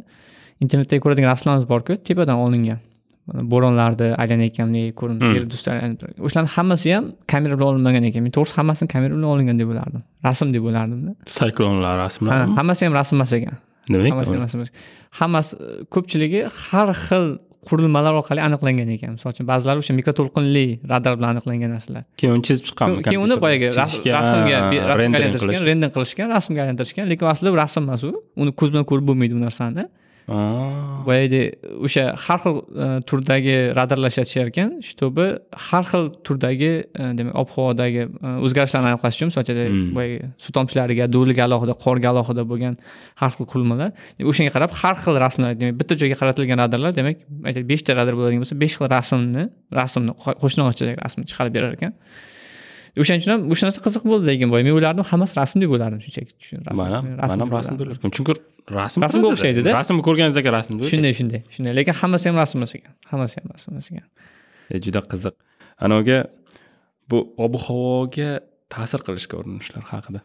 internetdagi 0.64 1.02
ko'radigan 1.06 1.30
rasmlarimiz 1.34 1.68
borku 1.74 1.98
tepadan 2.08 2.38
olingan. 2.46 2.80
Bo'ronlarni 3.52 4.08
aylanayotgandek 4.22 4.96
ko'rinib 5.00 5.22
Hmm. 5.24 5.36
yer 5.36 5.44
turgan. 5.48 5.94
o'shalarni 6.28 6.52
hammasi 6.58 6.90
ham 6.96 7.06
kamera 7.32 7.56
bilan 7.58 7.70
olinmagan 7.74 8.04
ekan. 8.10 8.22
Men 8.26 8.34
to'g'risi 8.38 8.56
hammasini 8.60 8.88
kamera 8.94 9.14
bilan 9.16 9.30
olingan 9.36 9.60
deb 9.62 9.70
o'ylardim. 9.72 10.02
Rasm 10.28 10.48
deb 10.56 10.64
o'ylardimda 10.68 11.12
siklonlar 11.38 11.96
ha, 11.98 12.02
rasmlar 12.04 12.44
hammasi 12.60 12.86
ham 12.86 12.94
rasm 13.00 13.16
emas 13.20 13.34
ekan. 13.40 13.56
Demak 13.94 14.12
hammasi 14.14 14.34
ham 14.36 14.42
rasm 14.46 14.58
emas 14.60 14.72
hammasi 15.20 15.52
ko'pchiligi 15.96 16.42
har 16.66 16.90
xil 17.06 17.26
qurilmalar 17.70 18.14
orqali 18.20 18.42
aniqlangan 18.48 18.90
ekan. 18.96 19.16
Misol 19.18 19.34
uchun 19.36 19.48
ba'zilari 19.52 19.84
o'sha 19.84 19.96
mikroto'lqinli 20.00 20.66
radar 20.92 21.18
bilan 21.18 21.30
aniqlangan 21.36 21.74
narsalar. 21.76 22.04
Keyin 22.20 22.36
uni 22.36 22.46
chizib 22.48 22.70
chiqqanmi 22.70 23.04
keyin 23.08 23.26
uni 23.26 23.40
boyagi 23.46 23.72
rasmga 23.82 24.12
rasmga 24.20 24.56
aylantirishgan 24.70 25.68
render 25.72 25.90
qilishgan 25.96 26.34
rasmga 26.36 26.64
aylantirishgan 26.64 27.12
lekin 27.12 27.34
aslida 27.34 27.56
rasm 27.64 27.84
emas 27.88 28.04
u. 28.10 28.14
Uni 28.42 28.52
ko'z 28.60 28.74
bilan 28.74 28.88
ko'rib 28.90 29.06
bo'lmaydi 29.10 29.40
u 29.40 29.44
narsani 29.48 29.88
boyagi 31.08 31.42
o'sha 31.86 32.04
har 32.26 32.40
xil 32.44 32.56
e, 32.84 32.86
turdagi 33.10 33.56
radarlar 33.78 34.10
ishlatishar 34.14 34.48
ekan 34.52 34.70
чтобы 34.90 35.26
har 35.68 35.84
xil 35.92 36.06
turdagi 36.28 36.72
e, 37.02 37.04
demak 37.18 37.36
ob 37.42 37.50
havodagi 37.56 38.02
e, 38.08 38.30
o'zgarishlarni 38.46 38.88
aniqlash 38.94 39.18
uchun 39.20 39.28
misol 39.32 39.44
uchun 39.44 39.60
Hmm. 39.74 39.94
boyagi 39.98 40.18
suv 40.44 40.52
tomchilariga 40.58 41.06
do'liga 41.16 41.44
alohida 41.48 41.74
qorga 41.86 42.08
alohida 42.14 42.44
bo'lgan 42.52 42.74
har 43.22 43.32
xil 43.36 43.46
qurilmalar. 43.52 43.90
O'shanga 44.32 44.52
qarab 44.56 44.72
har 44.82 44.96
xil 45.04 45.16
rasmlar 45.26 45.52
demak 45.60 45.76
bitta 45.82 45.94
joyga 46.02 46.16
qaratilgan 46.22 46.58
radarlar 46.64 46.92
demak 47.00 47.18
aytaylik 47.48 47.68
beshta 47.74 47.92
radar 48.00 48.14
bo'ladigan 48.18 48.42
bo'lsa 48.44 48.56
besh 48.64 48.76
xil 48.80 48.88
rasmni 48.98 49.44
rasmni 49.80 50.12
qo- 50.24 50.38
qo'shni 50.42 50.62
rasmni 51.06 51.26
chiqarib 51.32 51.54
berar 51.58 51.72
ekan 51.78 51.94
o'shaning 53.02 53.22
uchun 53.24 53.34
ham 53.34 53.42
o'sha 53.54 53.64
narsa 53.68 53.80
qiziq 53.86 54.04
bo'ldi 54.12 54.26
lekin 54.32 54.48
boya 54.54 54.64
men 54.68 54.74
o'ylardim 54.78 55.06
hammasi 55.12 55.34
rasm 55.42 55.58
deb 55.64 55.70
o'ylardim 55.76 56.02
shunchaki 56.06 56.32
mana 56.82 57.00
rasm 57.22 57.32
mana 57.32 57.42
ham 57.44 57.50
deb 57.50 57.56
rasm 57.58 57.72
o'ylardim. 57.72 57.80
bo'lar 57.82 57.96
ekan 58.00 58.12
chunki 58.18 58.34
rasm 58.80 59.04
Rasmga 59.04 59.28
o'xshaydi-da. 59.34 59.72
rasmni 59.80 60.04
ko'rganingizdagi 60.08 60.50
rasm 60.58 60.74
shunday 60.92 61.14
shunday 61.20 61.42
shunday. 61.56 61.72
Lekin 61.80 61.94
hammasi 62.02 62.30
ham 62.30 62.38
rasm 62.42 62.58
emas 62.62 62.76
ekan. 62.78 62.94
Hammasi 63.12 63.36
ham 63.42 63.48
rasm 63.54 63.70
emas 63.74 63.88
ekan. 63.92 64.06
E, 64.72 64.80
juda 64.86 65.02
qiziq. 65.12 65.36
Anaviga 65.86 66.20
bu 67.10 67.18
ob 67.46 67.54
havoga 67.66 68.30
ta'sir 68.74 69.00
qilishga 69.08 69.36
urinishlar 69.42 69.84
haqida. 69.94 70.22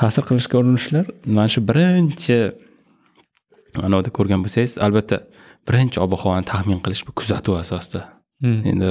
Ta'sir 0.00 0.22
qilishga 0.28 0.56
urinishlar 0.62 1.04
mana 1.26 1.48
shu 1.54 1.60
birinchi 1.70 2.38
anavida 3.86 4.10
ko'rgan 4.18 4.40
bo'lsangiz 4.44 4.78
albatta 4.86 5.16
birinchi 5.68 5.98
ob 6.04 6.12
havoni 6.22 6.46
taxmin 6.52 6.80
qilish 6.84 7.02
bu 7.08 7.12
kuzatuv 7.20 7.58
asosida. 7.62 8.02
Hmm. 8.44 8.60
endi 8.70 8.90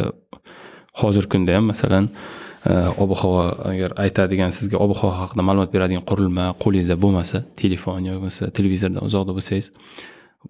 hozirgi 1.02 1.30
kunda 1.34 1.52
ham 1.58 1.66
masalan 1.72 2.06
e, 2.70 2.74
ob 3.04 3.12
havo 3.22 3.42
agar 3.72 3.92
aytadigan 4.06 4.52
sizga 4.58 4.78
ob 4.86 4.92
havo 5.00 5.14
haqida 5.22 5.42
ma'lumot 5.48 5.72
beradigan 5.76 6.04
qurilma 6.10 6.46
qo'lingizda 6.64 6.96
bo'lmasa 7.04 7.38
telefon 7.62 8.00
yo 8.08 8.14
bo'lmasa 8.18 8.52
televizordan 8.58 9.02
uzoqda 9.08 9.32
bo'lsangiz 9.38 9.68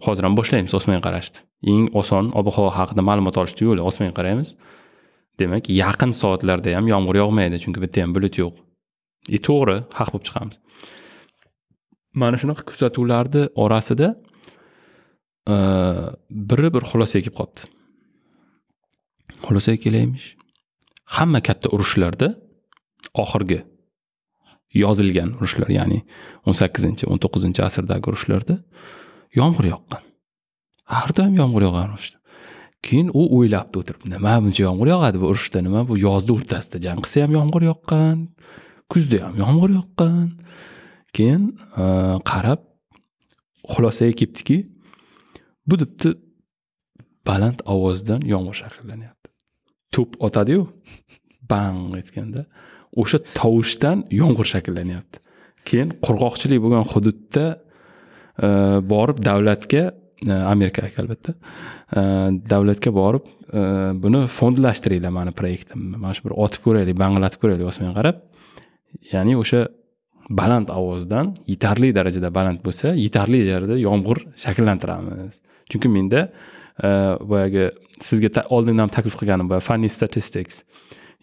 hozir 0.06 0.24
ham 0.28 0.34
boshlaymiz 0.40 0.74
osmonga 0.80 1.02
qarashni 1.08 1.40
eng 1.74 1.90
oson 2.02 2.32
ob 2.40 2.50
havo 2.56 2.70
haqida 2.80 3.02
ma'lumot 3.10 3.38
olishni 3.42 3.68
yo'li 3.68 3.82
osmonga 3.90 4.14
qaraymiz. 4.20 4.50
Demak 5.40 5.70
yaqin 5.82 6.12
soatlarda 6.22 6.76
ham 6.78 6.88
yomg'ir 6.94 7.20
yog'maydi 7.24 7.60
chunki 7.64 7.82
bitta 7.84 8.04
ham 8.04 8.14
bulut 8.16 8.38
yo'q. 8.42 8.54
И 9.36 9.40
to'g'ri 9.48 9.78
haq 10.00 10.10
bo'lib 10.14 10.26
chiqamiz. 10.28 10.56
Mana 12.22 12.38
shunaqa 12.42 12.64
kuzatuvlarni 12.70 13.42
orasida 13.64 14.08
e, 15.54 15.56
biri 16.50 16.70
bir 16.76 16.84
xulosaga 16.92 17.24
kelib 17.26 17.38
qolibdi. 17.40 17.75
Xulosaga 19.48 19.80
kelaymish. 19.86 20.28
Hamma 21.16 21.40
katta 21.48 21.68
urushlarda 21.76 22.28
oxirgi 23.24 23.60
yozilgan 24.84 25.30
urushlar 25.38 25.70
ya'ni 25.80 26.00
o'n 26.46 26.56
sakkizinchi 26.62 27.08
o'n 27.12 27.20
to'qqizinchi 27.24 27.62
asrdagi 27.68 28.06
urushlarda 28.12 28.56
yomg'ir 29.40 29.72
yoqqan. 29.74 30.04
Har 30.94 31.10
doim 31.18 31.34
yomg'ir 31.42 31.64
yog'armish 31.68 32.12
keyin 32.86 33.10
u 33.20 33.22
o'ylabdi 33.38 33.82
o'tirib 33.82 34.04
nima 34.14 34.36
buncha 34.44 34.62
yomg'ir 34.68 34.92
yog'adi 34.94 35.22
bu 35.22 35.32
urushda? 35.34 35.62
Nima 35.68 35.82
bu 35.90 35.98
yozni 36.08 36.32
o'rtasida 36.38 36.78
jang 36.86 37.00
qilsa 37.04 37.26
ham 37.26 37.34
yomg'ir 37.40 37.64
yoqqan 37.72 38.18
kuzda 38.92 39.18
ham 39.26 39.36
yomg'ir 39.44 39.72
yoqqan. 39.80 40.28
Keyin 41.16 41.44
e, 41.82 41.86
qarab 42.32 42.62
xulosaga 43.74 44.14
kelibdiki 44.20 44.58
bu 45.68 45.76
debdi 45.82 46.10
baland 47.28 47.60
ovozdan 47.74 48.22
yomg'ir 48.34 48.56
shakllanyapti 48.62 49.15
to'p 49.96 50.18
otadiyu? 50.28 50.66
Bang! 51.52 51.94
etganda 52.02 52.46
o'sha 53.02 53.20
tovushdan 53.38 54.06
yomg'ir 54.22 54.48
shakllanyapti. 54.54 55.22
Keyin 55.68 55.94
qurg'oqchilik 56.06 56.62
bo'lgan 56.64 56.86
hududda 56.92 57.46
e, 57.56 58.50
borib 58.92 59.22
davlatga 59.30 59.84
e, 59.90 60.36
amerikaga 60.54 61.04
albatta 61.04 61.34
e, 61.36 62.02
davlatga 62.54 62.94
borib 63.00 63.26
e, 63.28 63.64
buni 64.04 64.26
fondlashtiringlar 64.38 65.14
mani 65.20 65.34
proyektimni 65.40 65.98
mana 66.04 66.14
shu 66.18 66.28
bir 66.28 66.38
otib 66.46 66.68
ko'raylik 66.68 67.00
banglatib 67.04 67.44
ko'raylik 67.44 67.72
osmonga 67.72 67.96
qarab. 68.00 68.22
Ya'ni 69.12 69.36
o'sha 69.42 69.66
baland 70.30 70.72
ovozdan 70.74 71.34
yetarli 71.52 71.92
darajada 71.98 72.32
baland 72.34 72.62
bo'lsa 72.66 72.96
yetarli 72.98 73.44
darajada 73.50 73.78
yomg'ir 73.88 74.24
shakllantiramiz. 74.46 75.42
Chunki 75.70 75.92
menda 75.98 76.30
boyagi 76.84 77.70
sizga 78.08 78.30
ta- 78.36 78.48
oldin 78.56 78.78
ham 78.84 78.90
taklif 78.90 79.16
qilganim 79.20 79.48
boya 79.50 79.60
funny 79.60 79.90
statistics. 79.90 80.64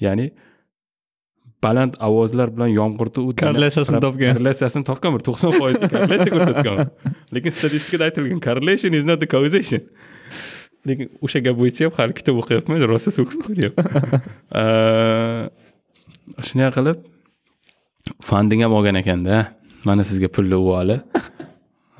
Ya'ni 0.00 0.30
baland 1.62 1.94
ovozlar 2.09 2.48
bilan 2.57 2.70
yomg'irni 2.78 3.20
u 3.22 3.34
Korrelyatsiyasini 3.42 4.00
topgan. 4.00 4.32
korrelyatsiyasini 4.34 4.84
topgan 4.90 5.14
bir 5.14 5.22
to'qson 5.28 5.53
foiz 5.59 5.76
korrelyatsiya 5.92 6.32
ko'rsatgan. 6.36 6.76
Lekin 7.34 7.53
statistikada 7.59 8.05
aytilgan 8.09 8.40
correlation 8.46 8.92
is 8.98 9.05
not 9.05 9.20
the 9.20 9.28
causation. 9.34 9.80
Lekin 10.88 11.07
o'sha 11.24 11.38
gap 11.46 11.57
bo'yicha 11.61 11.82
ham 11.86 11.92
hali 12.00 12.12
kitob 12.18 12.36
o'qiyapman 12.42 12.86
rosa 12.92 13.11
so'kib 13.18 13.40
ko'ryapman 13.46 13.86
shunday 16.48 16.70
qilib 16.78 16.98
fanding 18.28 18.61
ham 18.64 18.72
olgan 18.78 18.96
ekanda. 19.03 19.34
Mana 19.84 20.03
sizga 20.11 20.28
pulni 20.34 20.57
u 20.64 20.68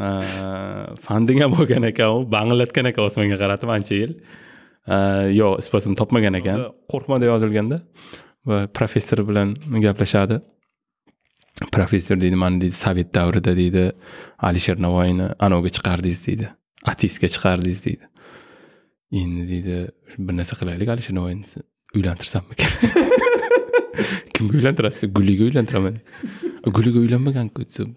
olib 0.03 0.98
fanding 1.07 1.42
ham 1.42 1.53
olgan 1.61 1.82
ekan 1.90 2.16
u 2.16 2.30
banglatgan 2.36 2.90
ekan 2.90 3.09
osmonga 3.09 3.36
qaratib 3.42 3.70
ancha 3.76 3.94
yil 4.03 4.12
yo 5.40 5.48
isbotini 5.62 5.96
topmagan 6.00 6.34
ekan 6.40 6.64
qo'rqma 6.92 7.20
deb 7.22 7.30
yozilganda 7.32 7.78
va 8.50 8.66
professor 8.78 9.20
bilan 9.28 9.55
gaplashadi 9.86 10.40
professor 11.76 12.20
deydi 12.20 12.36
mana 12.44 12.61
deydi 12.61 12.76
sovet 12.84 13.14
davrida 13.14 13.57
deydi 13.57 13.84
alisher 14.48 14.76
navoiyni 14.86 15.26
anovga 15.46 15.70
chiqardingiz 15.76 16.20
deydi 16.26 16.48
ateistga 16.92 17.28
chiqardingiz 17.34 17.84
deydi 17.86 18.05
endi 19.22 19.42
deydi 19.53 19.76
bir 20.26 20.34
narsa 20.40 20.55
qilaylik 20.61 20.88
alisher 20.94 21.14
navoiyni 21.20 21.44
uylantirsammikan 21.96 22.70
kimga 24.34 24.55
uylantirasiz 24.59 25.14
guliga 25.18 25.44
uylantiraman 25.48 25.96
guliga 26.76 26.98
uylanmaganku 27.05 27.68
desam 27.68 27.90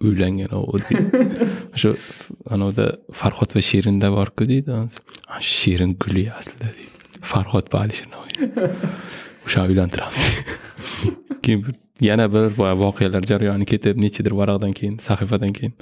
uylangan 0.00 0.48
deydi. 0.88 1.22
O'sha 1.74 1.90
anavda 2.50 2.86
farhod 3.20 3.54
va 3.56 3.60
shirinda 3.70 4.10
borku 4.16 4.48
deydi. 4.48 4.70
"Ha, 5.28 5.38
shirin 5.40 5.92
guli 6.04 6.24
aslida 6.38 6.70
deydi. 6.76 6.90
Farhod 7.32 7.72
va 7.74 7.78
alisher 7.84 8.08
navoiy. 8.12 8.70
O'sha 9.46 9.64
uylantiramiz. 9.70 10.22
Keyin 11.44 11.64
yana 12.00 12.26
bir 12.32 12.50
voqealar 12.84 13.22
jarayoni 13.30 13.64
ketib 13.72 13.96
nechadir 14.04 14.32
varaqdan 14.40 14.72
keyin 14.78 14.98
sahifadan 15.08 15.52
keyin 15.58 15.74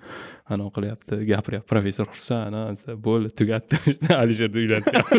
anavi 0.53 0.71
qilyapti 0.77 1.15
gapiryapti. 1.33 1.69
Professor 1.73 2.07
xursand 2.13 2.79
bo'ldi 3.07 3.31
tugatdi. 3.39 3.77
Alisherni 4.23 4.59
uylantiryapti 4.65 5.19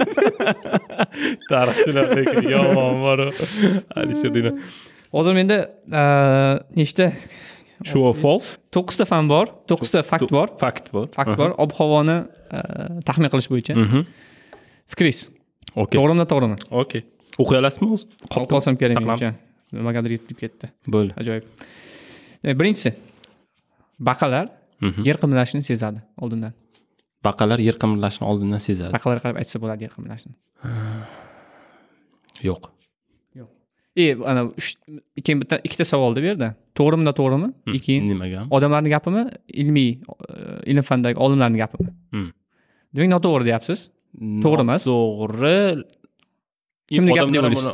tarixchilar 1.49 2.07
yomon 2.51 3.01
boru. 3.05 3.29
Alisherni 3.95 4.37
uylan- 4.41 4.59
hozir 5.15 5.33
menda 5.39 5.57
nechta 6.75 7.11
true 7.87 8.03
or 8.09 8.15
false? 8.23 8.49
To'qqizta 8.75 9.05
fan 9.11 9.29
bor 9.33 9.45
to'qqizta 9.69 10.03
fakt 10.11 10.29
bor 10.35 10.47
fakt 10.63 10.91
bor 10.95 11.07
fakt 11.17 11.35
bor 11.39 11.55
ob 11.63 11.71
havoni 11.79 12.17
taxmin 13.07 13.29
qilish 13.33 13.49
bo'yicha 13.53 13.73
fikringiz 14.91 15.19
okey 15.83 15.97
to'g'rimi 15.97 16.25
to'g'rimi 16.31 16.57
okey 16.83 17.01
o'qiy 17.41 17.57
olasizmi 17.61 17.87
o'zi 17.95 18.05
qolib 18.33 18.49
qolsam 18.53 18.73
kerak 18.81 18.99
menimcha 18.99 19.31
nimagadir 19.77 20.11
yetib 20.17 20.37
ketdi 20.43 20.65
bo'ldi 20.95 21.11
ajoyib 21.21 21.45
birinchisi 22.59 22.91
baqalar 24.09 24.45
yer 25.07 25.17
qimirlashini 25.21 25.63
sezadi 25.69 25.99
oldindan 26.23 26.53
baqalar 27.27 27.59
yer 27.67 27.75
qimirlashini 27.81 28.25
oldindan 28.31 28.61
sezadi 28.67 28.91
baqalarga 28.97 29.23
qarab 29.25 29.37
aytsa 29.41 29.61
bo'ladi 29.63 29.81
yer 29.87 29.93
qimirlashini 29.95 30.35
yo'q 32.49 32.63
e 33.97 34.05
ana 34.29 34.41
keyin 35.25 35.39
bitta 35.41 35.55
ikkita 35.67 35.85
savolda 35.85 36.19
bu 36.23 36.27
yerda 36.31 36.47
to'g'rimi? 36.77 37.03
Noto'g'rimi 37.09 37.49
Hmm. 37.65 37.77
keyin 37.85 38.07
nimaga? 38.11 38.39
Odamlarni 38.55 38.89
gapimi? 38.95 39.23
Ilmiy 39.61 39.89
e, 39.93 40.35
ilm 40.71 40.81
fandagi 40.89 41.17
olimlarni 41.25 41.57
gapimi? 41.63 41.89
Hmm. 42.13 42.29
demak 42.95 43.09
noto'g'ri 43.15 43.45
deyapsiz. 43.49 43.79
To'g'ri 44.43 44.61
emas. 44.67 44.83
to'g'ri 44.89 45.57
Kimni 46.93 47.11
gapi 47.17 47.33
deb 47.33 47.43
o'ylaysiz? 47.43 47.67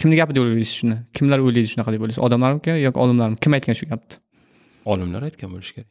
kimni 0.00 0.16
gapi 0.20 0.32
deb 0.36 0.42
o'ylaysiz 0.44 0.74
shuni? 0.80 0.96
Kimlar 1.16 1.38
o'ylaydi 1.44 1.68
shunaqa 1.72 1.90
deb 1.94 2.00
o'ylaysiz? 2.04 2.22
Odamlarmiki 2.26 2.72
yoki 2.86 2.98
olimlarmi? 3.04 3.36
Kim 3.44 3.52
aytgan 3.56 3.76
shu 3.80 3.86
gapni? 3.92 4.16
Olimlar 4.92 5.22
aytgan 5.28 5.48
bo'lishi 5.54 5.72
kerak. 5.76 5.90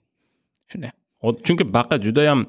Shunday. 0.72 0.91
Chunki 1.47 1.64
baqa 1.78 1.95
judayam 2.06 2.39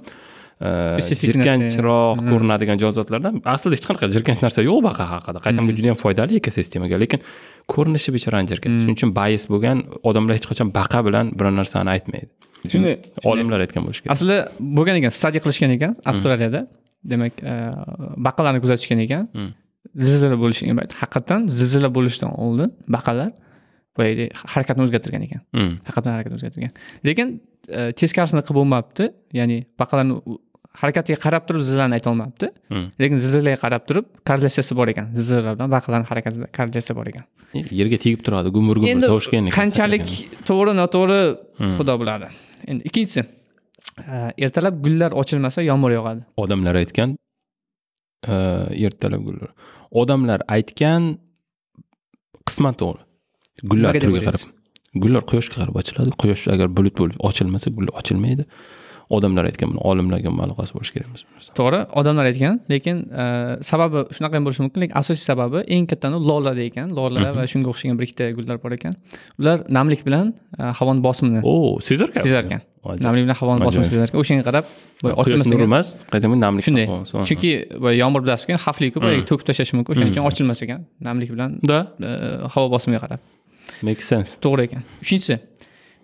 jirkanchroq 1.29 2.17
ko'rinadigan 2.31 2.79
jonzotlardan 2.83 3.35
aslida 3.55 3.75
hech 3.77 3.87
qanaqa 3.89 4.07
jirkanch 4.15 4.41
narsa 4.45 4.61
yo'q 4.69 4.81
baqa 4.89 5.05
haqida 5.13 5.39
qaytamga 5.47 5.71
Hmm. 5.71 5.79
judayam 5.79 5.99
foydali 6.05 6.33
ekosistemaga 6.41 6.97
lekin 7.03 7.21
ko'rinishi 7.73 8.11
bechorani 8.17 8.47
jirkanch 8.53 8.73
Hmm. 8.75 8.83
shuning 8.85 8.97
uchun 8.99 9.11
bayis 9.21 9.45
bo'lgan 9.53 9.79
odamlar 10.09 10.33
hech 10.39 10.47
qachon 10.51 10.69
baqa 10.79 10.99
bilan 11.07 11.27
biror 11.39 11.53
narsani 11.61 11.91
aytmaydi 11.97 12.29
shunday 12.73 12.95
olimlar 13.31 13.59
aytgan 13.65 13.83
bo'lishi 13.87 14.01
kerak 14.05 14.13
aslida 14.17 14.37
bo'lgan 14.77 14.97
ekan 15.01 15.13
stadiya 15.19 15.41
qilishgan 15.45 15.71
ekan 15.77 15.93
avstraliyada 16.11 16.61
demak 17.13 17.35
e, 17.53 17.55
baqalarni 18.27 18.61
kuzatishgan 18.65 19.01
ekan 19.07 19.25
Hmm. 19.37 19.51
zilzila 20.07 20.37
bo'lishi 20.43 20.63
haqiqatdan 21.03 21.41
zilzila 21.59 21.89
bo'lishidan 21.97 22.31
oldin 22.45 22.71
baqalar 22.97 23.31
boyagi 23.99 24.25
harakatni 24.53 24.83
o'zgartirgan 24.87 25.23
ekan 25.29 25.41
Hmm. 25.57 25.73
haqiqatdan 25.87 26.13
harakatni 26.15 26.37
o'zgartirgan 26.39 26.73
lekin 27.09 27.29
e, 27.37 27.54
teskarisini 28.01 28.43
qilib 28.47 28.59
bo'lmabdi 28.61 29.05
ya'ni 29.39 29.57
baqalarni 29.81 30.15
harakatiga 30.81 31.19
qarab 31.25 31.43
turib 31.49 31.63
zilzilani 31.67 31.95
aytolmabdi 31.99 32.47
Hmm. 32.73 32.87
lekin 33.01 33.19
zilzilaga 33.25 33.59
qarab 33.65 33.83
turib 33.89 34.07
korrelyatsiyasi 34.29 34.73
bor 34.81 34.89
ekan 34.93 35.07
zilzilalar 35.19 35.53
bilan 35.59 35.71
baqalarni 35.77 36.07
harakatida 36.11 36.47
korrelyatsiya 36.57 36.95
bor 36.99 37.07
ekan 37.13 37.25
yerga 37.81 37.99
tegib 38.05 38.21
turadi 38.27 38.49
gumur 38.57 38.77
gumur 38.81 38.93
endi 38.95 39.07
tovush 39.13 39.29
ekan. 39.31 39.51
qanchalik 39.59 40.07
to'g'ri 40.49 40.73
noto'g'ri 40.81 41.21
xudo 41.79 41.95
biladi 42.03 42.27
endi 42.71 42.83
ikkinchisi 42.89 43.23
ertalab 44.47 44.75
gullar 44.85 45.11
ochilmasa 45.21 45.63
yomg'ir 45.71 45.93
yog'adi. 45.99 46.23
Odamlar 46.43 46.75
aytgan 46.83 47.11
e, 48.33 48.35
ertalab 48.87 49.23
gullar. 49.29 49.51
Odamlar 50.01 50.41
aytgan 50.57 51.03
qisman 52.49 52.75
to'g'ri. 52.81 53.03
Gullar 53.71 53.93
turiga 54.03 54.23
qarab? 54.29 54.43
Gullar 55.03 55.23
quyoshga 55.31 55.57
qarab 55.61 55.77
ochiladi 55.83 56.11
quyosh 56.23 56.43
agar 56.55 56.69
bulut 56.77 56.95
bo'lib 57.01 57.19
ochilmasa 57.29 57.69
gullar 57.77 57.93
ochilmaydi 58.01 58.45
odamlar 59.17 59.45
aytgan 59.51 59.69
buni 59.73 59.81
olimlarga 59.91 60.31
aloqasi 60.45 60.73
bo'lishi 60.77 60.93
kerak 60.95 61.09
emas 61.11 61.23
bu 61.27 61.31
narsa. 61.37 61.51
to'g'ri 61.59 61.81
odamlar 62.01 62.25
aytgan 62.31 62.55
lekin 62.73 62.97
e, 63.23 63.25
sababi 63.71 63.99
shunaqa 64.17 64.35
ham 64.39 64.45
bo'lishi 64.47 64.63
mumkin 64.65 64.81
lekin 64.85 64.97
asosiy 65.01 65.25
sababi 65.31 65.59
eng 65.75 65.85
kattani 65.91 66.19
lolada 66.29 66.63
ekan 66.71 66.89
lola 66.99 67.19
Mhm. 67.21 67.35
va 67.39 67.43
shunga 67.53 67.69
o'xshagan 67.73 67.97
bir 67.99 68.05
ikkita 68.09 68.25
gullar 68.39 68.57
bor 68.63 68.73
ekan 68.79 68.93
ular 69.41 69.57
namlik 69.79 70.01
bilan 70.09 70.27
e, 70.61 70.63
havoni 70.79 71.01
bosimini 71.07 71.41
o 71.53 71.55
sezar 71.89 72.09
ekan 72.13 72.25
sezar 72.29 72.43
ekan 72.49 72.63
Ajoyib. 72.85 73.05
namlik 73.07 73.23
bilan 73.27 73.37
havoni 73.43 73.61
bosimini 73.67 73.87
Ajoyib. 73.87 73.95
sezar 73.95 74.07
ekan 74.11 74.21
o'shanga 74.25 74.45
qarab 74.49 74.65
quyosh 75.27 75.47
nuri 75.53 75.67
emas 75.71 75.89
qaytadan 76.13 76.41
namlik 76.47 76.65
shunday 76.69 76.87
chunki 77.29 77.51
yomg'ir 78.03 78.21
bilasizku 78.27 78.53
xavfliku 78.67 78.99
boya 79.05 79.17
Mhm. 79.21 79.27
to'kib 79.31 79.45
tashlashi 79.51 79.75
mumkin 79.79 79.91
o'shaning 79.95 80.13
uchun 80.15 80.25
Mhm. 80.25 80.31
ochilmas 80.33 80.59
ekan 80.67 80.81
namlik 81.09 81.29
bilan 81.35 81.51
e, 81.69 81.71
havo 82.55 82.67
bosimiga 82.75 83.01
qarab 83.05 83.21
make 83.87 84.01
sense 84.11 84.31
to'g'ri 84.45 84.63
ekan 84.69 84.83
uchinchisi 85.03 85.37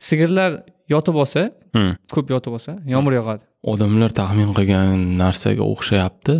sigirlar 0.08 0.50
yotib 0.94 1.16
olsa 1.22 1.42
Hmm. 1.76 1.92
ko'p 2.14 2.26
yotib 2.34 2.52
olsa 2.56 2.72
yomg'ir 2.94 3.14
yog'adi 3.20 3.42
odamlar 3.72 4.10
taxmin 4.20 4.50
qilgan 4.58 4.88
narsaga 5.22 5.62
o'xshayapti 5.72 6.34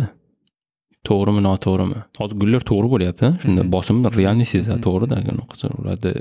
to'g'rimi 1.07 1.41
noto'g'rimi 1.49 1.99
hozir 2.19 2.35
gullar 2.41 2.61
to'g'ri 2.69 2.87
bo'lyapti 2.93 3.27
shunda 3.43 3.61
Mhm. 3.63 3.71
bosimni 3.75 4.09
realniy 4.19 4.47
sezadi 4.53 4.79
Mhm. 4.79 4.85
to'g'rida 4.87 5.15
ularda 5.81 6.11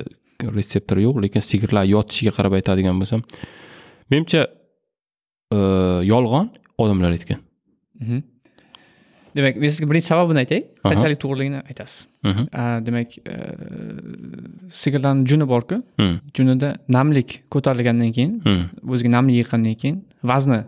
retseptor 0.59 0.97
yo'q 1.07 1.17
lekin 1.25 1.43
sigirlar 1.51 1.85
yotishiga 1.95 2.33
qarab 2.37 2.53
aytadigan 2.59 2.97
bo'lsam 3.01 3.21
menimcha 4.11 4.41
e, 5.57 5.59
yolg'on 6.13 6.47
odamlar 6.83 7.11
aytgan 7.17 7.41
Mhm. 8.05 8.19
Demak 9.37 9.55
sizga 9.73 9.87
birinchi 9.91 10.09
sababini 10.13 10.39
aytay 10.45 10.61
qanchalik 10.85 11.19
to'g'riligini 11.25 11.61
aytasiz. 11.71 11.99
Mhm. 12.29 12.43
A, 12.61 12.63
demak 12.87 13.09
e, 13.33 13.35
sigirlarni 14.83 15.27
juni 15.31 15.47
borku. 15.53 15.77
Hmm. 16.01 16.17
junida 16.37 16.69
namlik 16.97 17.29
ko'tarilgandan 17.55 18.11
keyin 18.17 18.33
Hmm. 18.47 18.65
o'ziga 18.93 19.11
namlik 19.17 19.37
yiqqandan 19.41 19.75
keyin 19.83 19.97
vazni 20.31 20.61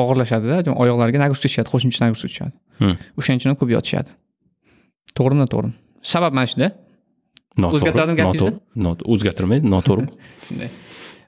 og'irlashadida 0.00 0.56
oyoqlariga 0.82 1.18
nagruska 1.24 1.46
tushadi 1.48 1.68
qo'shimcha 1.72 2.00
nagruska 2.04 2.28
tushadi 2.32 2.52
o'shaning 3.18 3.40
uchun 3.40 3.58
ko'p 3.60 3.70
yotishadi. 3.76 4.10
To'g'rimi 5.16 5.40
noto'g'rimi 5.44 5.74
sabab 6.12 6.32
mana 6.40 6.70
Noto'g'ri, 7.58 7.76
O'zgartiradimi 7.76 8.16
gapingizni? 8.20 8.52
o'zgartirmaydi 9.12 9.66
noto'g'ri. 9.74 10.04
Shunday. 10.46 10.68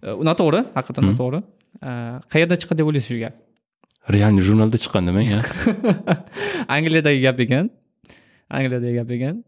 E, 0.07 0.09
noto'g'ri 0.29 0.61
haqiqatdan 0.77 1.05
noto'g'ri. 1.11 1.41
A, 1.89 1.91
qayerda 2.33 2.55
chiqadi 2.63 2.79
deb 2.81 2.87
o'ylaysiz 2.91 3.09
shu 3.11 3.19
gap 3.25 3.35
realniy 4.11 4.43
jurnalda 4.43 4.77
chiqqan 4.83 5.07
demang 5.07 5.29
angliyadagi 6.75 7.21
gap 7.23 7.41
ekan. 7.41 7.71
Angliyadagi 8.51 8.95
gap 8.99 9.11
ekan. 9.17 9.43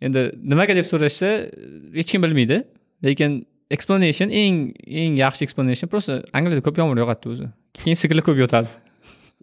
Endi 0.00 0.22
nimaga 0.52 0.76
deb 0.76 0.86
so'rashsa 0.88 1.30
hech 1.96 2.10
kim 2.12 2.22
bilmaydi. 2.22 2.62
Lekin 3.04 3.44
explanation 3.70 4.30
eng 4.30 4.72
eng 4.86 5.16
yaxshi 5.18 5.42
explanation 5.46 5.88
просто 5.88 6.22
angliyada 6.32 6.62
ko'p 6.66 6.78
yomg'ir 6.80 7.02
yog'adida 7.02 7.32
o'zi. 7.34 7.46
Keyin 7.80 7.96
sigirlar 8.02 8.24
ko'p 8.28 8.38
yotadi. 8.44 8.68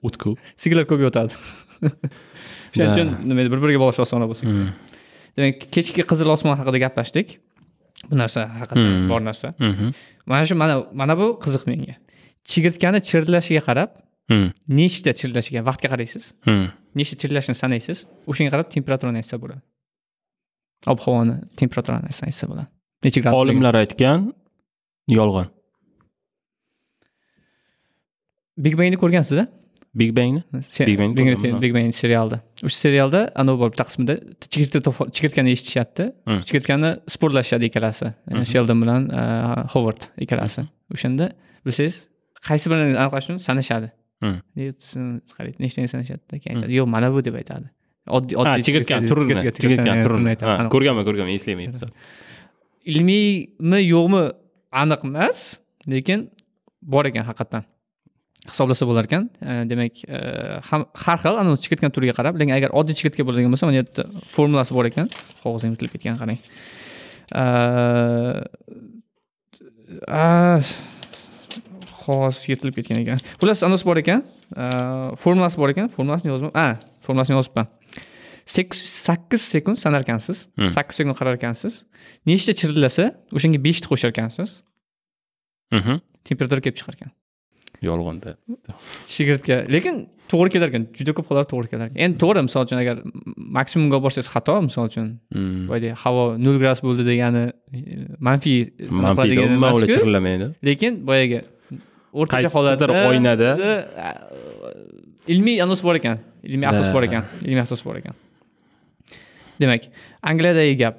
O'tku 0.04 0.36
sigirlar 0.64 0.86
ko'p 0.90 1.02
yotadi. 1.08 1.34
O'shaning 2.74 2.94
uchun 2.94 3.10
nima 3.30 3.46
bir 3.54 3.60
biriga 3.64 3.80
bog'lash 3.84 4.02
osonroq 4.06 4.32
bo'lsin. 4.34 4.48
Hmm. 4.50 4.70
demak 5.38 5.66
kechki 5.74 6.06
qizil 6.12 6.30
osmon 6.36 6.56
haqida 6.60 6.80
gaplashdik. 6.86 7.38
Bu 8.10 8.16
narsa 8.20 8.48
haqiqatdan 8.60 8.90
Hmm. 8.96 9.10
bor 9.12 9.22
narsa. 9.22 9.54
Mhm. 9.60 9.94
mana 10.26 10.46
shu 10.50 10.56
mana 10.56 10.76
mana 11.02 11.14
bu 11.20 11.28
qiziq 11.44 11.64
menga. 11.70 11.96
Chigirtkani 12.50 13.00
chirilashiga 13.10 13.62
qarab. 13.68 13.90
Nechta 14.80 15.12
chirilashiga 15.20 15.62
vaqtga 15.70 15.88
qaraysiz 15.94 16.24
Hmm. 16.48 16.66
nechta 17.00 17.16
chirillashini 17.22 17.56
sanaysiz 17.64 17.98
o'shanga 18.30 18.50
qarab 18.54 18.68
temperaturani 18.76 19.18
aytsa 19.22 19.36
bo'ladi 19.44 19.62
ob 20.92 21.00
havoni 21.06 21.36
temperaturani 21.62 22.06
aytsa 22.30 22.46
bo'ladi 22.52 22.68
necha 23.06 23.20
gradus 23.24 23.40
olimlar 23.42 23.74
aytgan 23.84 24.20
yolg'on 25.20 25.48
big 28.66 28.74
bangni 28.80 28.98
ko'rgansiz 29.04 29.38
a 29.44 29.46
big 30.02 30.12
bangni 30.18 30.42
Big 30.90 30.98
Bang 31.00 31.12
Big 31.64 31.74
Bang- 31.78 31.92
serialda 32.02 32.38
o'sha 32.68 32.78
serialda 32.86 33.20
anavi 33.42 33.58
bor 33.62 33.70
bitta 33.74 33.86
qismida 33.90 34.14
chigirtka 34.54 34.92
chigirtkani 35.18 35.50
eshitishyapti 35.56 36.04
Hmm. 36.28 36.40
chigirtkani 36.48 36.90
sportlashishadi 37.16 37.66
ikkalasi 37.70 38.08
sheldon 38.52 38.78
bilan 38.84 39.02
hovard 39.74 40.02
ikkalasi 40.24 40.62
o'shanda 40.96 41.26
bilsangiz 41.66 41.96
qaysi 42.48 42.66
birini 42.72 42.96
aniqlash 43.04 43.26
uchun 43.28 43.38
sanashadi 43.48 43.88
Qaraydi 45.36 45.58
nechtani 45.66 45.88
sanashadida 45.94 46.36
keyin 46.44 46.56
aytadi 46.60 46.74
yo'q 46.80 46.88
mana 46.96 47.08
bu 47.16 47.20
deb 47.28 47.36
aytadi 47.42 47.68
oddiy 48.18 48.36
oddiy 48.42 48.64
chigirtkani 48.68 49.06
turini 49.12 49.34
chigirtka- 49.34 49.62
chigirtkani 49.64 49.64
chigirtkani 49.64 50.02
turini 50.08 50.30
aytadi. 50.34 50.70
Ko'rganman 50.76 51.04
ko'rganman 51.08 51.36
eslayman 51.40 51.72
ilmiymi 52.94 53.80
yo'qmi 53.94 54.24
aniq 54.82 55.02
emas 55.10 55.38
lekin 55.94 56.20
bor 56.94 57.04
ekan 57.10 57.24
haqiqatdan 57.30 57.64
hisoblasa 58.52 58.84
bo'lar 58.90 59.06
ekan 59.10 59.24
demak 59.72 59.94
ham- 60.70 60.90
har 61.04 61.18
xil 61.24 61.36
anavi 61.42 61.58
chigirtkani 61.66 61.94
turiga 61.96 62.14
qarab 62.20 62.34
lekin 62.40 62.54
agar 62.60 62.70
oddiy 62.80 62.96
chigirtka 63.00 63.22
bo'ladigan 63.28 63.52
bo'lsa 63.54 63.66
mana 63.68 63.76
bu 63.76 63.80
yerda 63.82 64.04
formulasi 64.36 64.72
bor 64.78 64.86
ekan 64.92 65.08
qog'ozim 65.44 65.70
bitilib 65.76 65.92
ketgan 65.96 66.16
qarang 66.22 66.40
qog'oz 72.04 72.44
yirtilib 72.50 72.76
ketgan 72.80 73.00
ekan. 73.04 73.20
Xullas 73.42 73.64
anavisi 73.68 73.86
bor 73.90 73.98
ekan. 74.04 74.22
Formulasi 75.24 75.58
bor 75.62 75.70
ekan. 75.74 75.88
Formulasini 75.96 76.30
yozib 76.34 76.52
a 76.56 76.68
formulasini 77.06 77.36
yozibman 77.40 77.68
sakkiz 78.46 79.42
sekund 79.54 79.78
sanar 79.80 80.02
ekansiz 80.04 80.48
Hmm. 80.58 80.70
sakkiz 80.76 80.96
sekund 81.00 81.16
qarar 81.20 81.36
ekansiz 81.40 81.84
nechta 82.28 82.52
chirillasa 82.60 83.06
o'shanga 83.36 83.60
beshta 83.66 83.88
qo'shar 83.92 84.10
ekansiz 84.16 84.50
Mhm. 85.78 85.96
temperatura 86.28 86.60
kelib 86.66 86.76
chiqar 86.80 86.94
ekan 86.98 87.12
yolg'onda 87.88 88.36
shigirtga 89.14 89.56
lekin 89.76 89.96
to'g'ri 90.32 90.50
kelar 90.54 90.68
ekan 90.72 90.84
juda 90.98 91.12
ko'p 91.18 91.28
hollarda 91.32 91.50
to'g'ri 91.54 91.68
kelar 91.72 91.88
ekan 91.90 92.00
endi 92.06 92.18
to'g'ri 92.24 92.44
misol 92.48 92.62
uchun 92.68 92.80
agar 92.84 92.96
maksimumga 93.58 93.96
olib 93.98 94.06
borsangiz 94.08 94.30
xato 94.36 94.56
misol 94.68 94.86
uchun 94.92 95.08
boyagi 95.72 95.90
havo 96.04 96.24
nol 96.46 96.58
gradus 96.62 96.82
bo'ldi 96.88 97.04
degani 97.12 97.44
e, 97.78 97.80
manfiy 98.28 98.60
qiladi 98.78 99.30
degani 99.34 99.58
lekin 100.70 100.94
boyagi 101.10 101.40
o'rtacha 102.14 102.50
holatda 102.54 102.86
oynada. 103.10 103.50
ilmiy 105.34 105.62
anos 105.66 105.82
bor 105.84 105.96
ekan. 106.00 106.20
Ilmiy 106.44 106.68
asos 106.72 106.90
bor 106.94 107.04
ekan. 107.08 107.24
Ilmiy 107.46 107.62
asos 107.64 107.84
bor 107.86 107.98
ekan. 108.02 108.16
Demak 109.62 109.90
angliyadagi 110.30 110.76
gap 110.84 110.98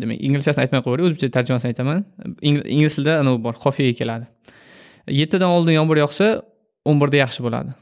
demak 0.00 0.18
inglizchasini 0.26 0.64
aytmay 0.66 0.82
qo'yaveray 0.84 1.08
o'zbekcha 1.08 1.30
tarjimasini 1.36 1.72
aytaman. 1.72 2.04
Ing- 2.48 2.64
ingliz 2.76 2.98
tilida 2.98 3.20
anavi 3.22 3.40
bor 3.46 3.54
xofiyga 3.64 3.94
keladi. 4.00 4.26
Yettidan 5.20 5.50
oldin 5.56 5.74
yomg'ir 5.78 5.98
yog'sa 6.04 6.28
o'n 6.88 7.00
birda 7.00 7.18
yaxshi 7.24 7.44
bo'ladi. 7.46 7.72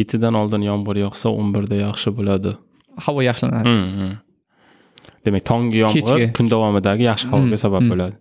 Yettidan 0.00 0.34
oldin 0.40 0.62
yomg'ir 0.70 0.96
yog'sa 1.04 1.28
o'n 1.40 1.48
birda 1.54 1.76
yaxshi 1.86 2.12
bo'ladi. 2.18 2.56
Havo 3.06 3.20
yaxshilanadi. 3.24 3.68
Mm, 3.68 3.92
mm. 4.00 4.16
demak 5.24 5.44
tonggi 5.50 5.78
yomg'ir 5.84 6.32
kun 6.36 6.46
davomidagi 6.52 7.04
yaxshi 7.10 7.26
havoga 7.32 7.56
Mm, 7.56 7.62
sabab 7.64 7.84
bo'ladi 7.92 8.16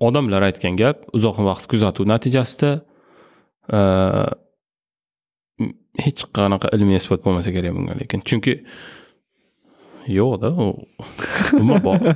odamlar 0.00 0.48
aytgan 0.48 0.76
gap 0.80 1.04
uzoq 1.16 1.38
vaqt 1.48 1.68
kuzatuv 1.70 2.08
natijasida 2.10 2.72
e, 3.72 3.78
hech 6.04 6.26
qanaqa 6.36 6.72
ilmiy 6.76 6.98
isbot 7.00 7.24
bo'lmasa 7.24 7.54
kerak 7.54 7.74
bunga 7.76 7.96
lekin 8.00 8.24
chunki 8.28 8.58
yo'qda 10.18 10.50
u 10.52 10.66
umuman 11.62 12.14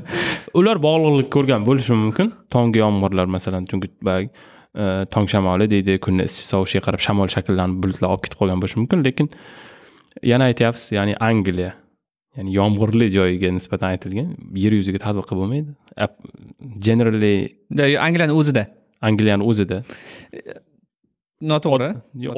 ular 0.59 0.81
bog'liqlik 0.83 1.31
ko'rgan 1.33 1.65
bo'lishi 1.69 1.97
mumkin. 1.97 2.33
Tonggi 2.53 2.83
yomg'irlar 2.83 3.27
masalan 3.37 3.65
chunki 3.71 3.89
boyagi, 4.05 4.29
e, 4.75 4.85
tong 5.15 5.29
shamoli 5.33 5.69
deydi 5.71 5.99
kunni 6.05 6.27
issiq 6.29 6.47
sovishiga 6.53 6.85
qarab 6.89 7.05
shamol 7.07 7.33
shakllanib 7.35 7.83
bulutlar 7.83 8.13
olib 8.13 8.25
ketib 8.27 8.43
qolgan 8.43 8.63
bo'lishi 8.63 8.81
mumkin 8.83 9.05
lekin 9.07 9.31
yana 10.33 10.51
aytyapsiz 10.51 10.93
ya'ni 10.99 11.15
angliya 11.31 11.73
ya'ni 12.39 12.51
yomg'irli 12.59 13.07
joyiga 13.19 13.49
nisbatan 13.59 13.89
aytilgan 13.95 14.29
yer 14.65 14.73
yuziga 14.79 14.99
tadbiq 15.07 15.29
bo'lmaydi. 15.41 15.71
Generally 16.87 17.35
angliyani 18.07 18.35
o'zida. 18.41 18.65
Angliyani 19.09 19.45
o'zida. 19.51 19.79
Noto'g'ri. 21.51 21.89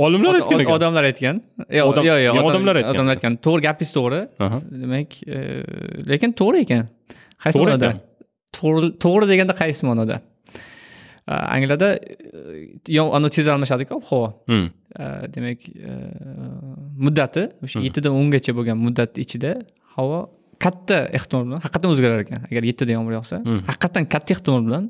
Olimlar 0.06 0.34
aytgan 0.38 0.60
ekan. 0.62 0.74
odamlar 0.76 1.04
aytgan. 1.10 1.36
Yo'q 1.78 1.92
yo'q 1.96 2.04
yo'q 2.08 2.18
yo, 2.26 2.32
odam- 2.32 2.48
odamlar 2.50 2.74
aytgan. 2.80 2.94
odamlar 2.94 3.14
aytgan. 3.16 3.34
To'g'ri 3.46 3.62
gapingiz 3.66 3.92
to'g'ri. 3.98 4.20
Demak 4.82 5.10
e, 5.36 5.38
lekin 6.10 6.30
to'g'ri 6.40 6.58
ekan. 6.66 6.82
Qaysi 7.44 7.56
ma'noda 7.62 7.90
to'g'ri 9.04 9.26
deganda 9.32 9.54
qaysi 9.62 9.82
ma'noda 9.88 10.16
angliyada 11.54 11.88
e, 12.92 13.00
anavi 13.16 13.30
tez 13.36 13.46
almashadiku 13.54 13.92
ob 14.00 14.04
havo. 14.10 14.28
Hmm. 14.50 14.66
Demak 15.34 15.60
e, 15.88 15.92
muddati 17.04 17.42
o'sha 17.64 17.76
Mhm. 17.78 17.84
yettidan 17.86 18.12
o'ngacha 18.20 18.52
bo'lgan 18.58 18.76
muddat 18.86 19.12
ichida 19.24 19.52
havo 20.00 20.18
katta 20.64 20.96
ehtimol 21.18 21.44
bilan 21.48 21.60
haqiqatdan 21.64 21.90
o'zgarar 21.94 22.20
ekan 22.24 22.40
agar 22.50 22.62
yettida 22.70 22.92
yomg'ir 22.96 23.14
yog'sa. 23.18 23.36
Mhm. 23.44 23.60
haqiqatdan 23.70 24.04
katta 24.14 24.30
ehtimol 24.36 24.62
bilan 24.68 24.84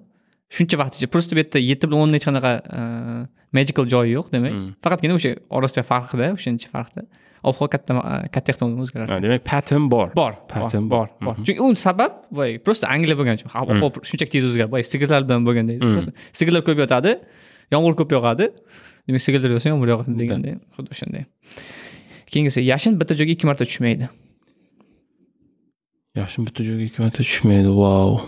shuncha 0.57 0.77
vaqt 0.83 0.95
ichida 0.99 1.09
просто 1.15 1.33
bu 1.37 1.41
yerda 1.43 1.59
yetti 1.71 1.85
bilan 1.91 2.01
o'nni 2.05 2.17
hech 2.19 2.27
qanaqa 2.29 2.53
e, 2.79 2.81
magical 3.59 3.85
joyi 3.93 4.11
yo'q 4.19 4.27
demak. 4.35 4.53
Mhm. 4.57 4.71
faqatgina 4.85 5.15
o'sha 5.19 5.31
orasidagi 5.57 5.87
farqda 5.93 6.27
o'shancha 6.37 6.69
farqda 6.75 7.03
ob 7.49 7.55
havo 7.59 7.69
katta 7.75 7.93
katta 8.35 8.49
ehtimol 8.53 8.71
bilan 8.75 8.85
o'zgarar 8.87 9.07
Ha, 9.13 9.19
demak 9.25 9.43
pattern 9.51 9.85
bor. 9.95 10.09
Bor 10.21 10.33
Pattern 10.53 10.87
bor 10.95 11.07
bor. 11.27 11.35
Mhm. 11.37 11.45
chunki 11.47 11.61
u 11.65 11.69
sabab 11.87 12.13
voy 12.39 12.51
просто 12.67 12.85
angliya 12.95 13.17
bo'lgani 13.21 13.37
uchun 13.41 13.51
havo 13.57 13.71
havo 13.83 13.89
shunchaki 14.09 14.31
tez 14.35 14.45
o'zgaradi. 14.51 14.71
Boy 14.75 14.83
sigirlar 14.93 15.21
bilan 15.29 15.43
bo'lganda 15.49 15.73
sigirlar 16.39 16.63
ko'p 16.69 16.79
yotadi 16.85 17.13
yomg'ir 17.75 17.95
ko'p 18.01 18.11
yog'adi. 18.17 18.47
Demak 19.07 19.23
sigirlar 19.27 19.51
yotsa 19.55 19.69
yomg'ir 19.73 19.89
yog'adi 19.95 20.13
deganday 20.23 20.53
xuddi 20.77 20.91
o'shanday 20.95 21.23
keyingisi 22.33 22.61
yashin 22.73 22.93
bitta 23.01 23.15
joyga 23.21 23.33
ikki 23.37 23.47
marta 23.51 23.65
tushmaydi 23.71 24.07
yashin 26.19 26.47
bitta 26.47 26.65
joyga 26.67 26.85
ikki 26.89 27.03
marta 27.03 27.23
tushmaydi 27.23 27.71
vau. 27.81 28.21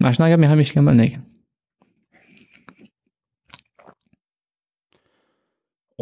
Mana 0.00 0.12
shunaqa 0.14 0.32
gap 0.34 0.40
men 0.42 0.50
ham 0.52 0.60
eshitganman 0.64 0.98
lekin. 1.02 1.22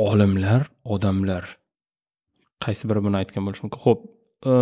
Olimlar 0.06 0.62
odamlar. 0.84 1.44
Qaysi 2.64 2.88
biri 2.90 3.04
buni 3.06 3.16
aytgan 3.20 3.46
bo'lishi 3.46 3.62
mumkin? 3.64 3.82
Ho'p 3.86 4.00
e, 4.50 4.52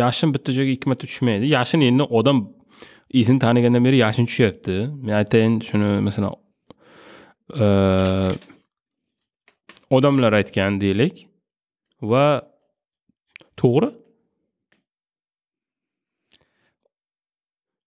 yashin 0.00 0.34
bitta 0.34 0.54
joyga 0.56 0.76
ikki 0.76 0.90
marta 0.90 1.10
tushmaydi. 1.10 1.50
Yashin 1.56 1.80
endi 1.88 2.06
odam 2.20 2.38
esini 3.20 3.38
tanigandan 3.44 3.84
beri 3.86 4.02
yashin 4.04 4.30
tushyapti. 4.30 4.76
Men 5.04 5.14
aytayin 5.20 5.58
shuni 5.68 5.90
masalan 6.06 6.34
e, 7.64 7.66
odamlar 9.96 10.32
aytgan 10.40 10.80
deylik. 10.84 11.26
Va 12.12 12.26
to'g'ri 13.60 13.90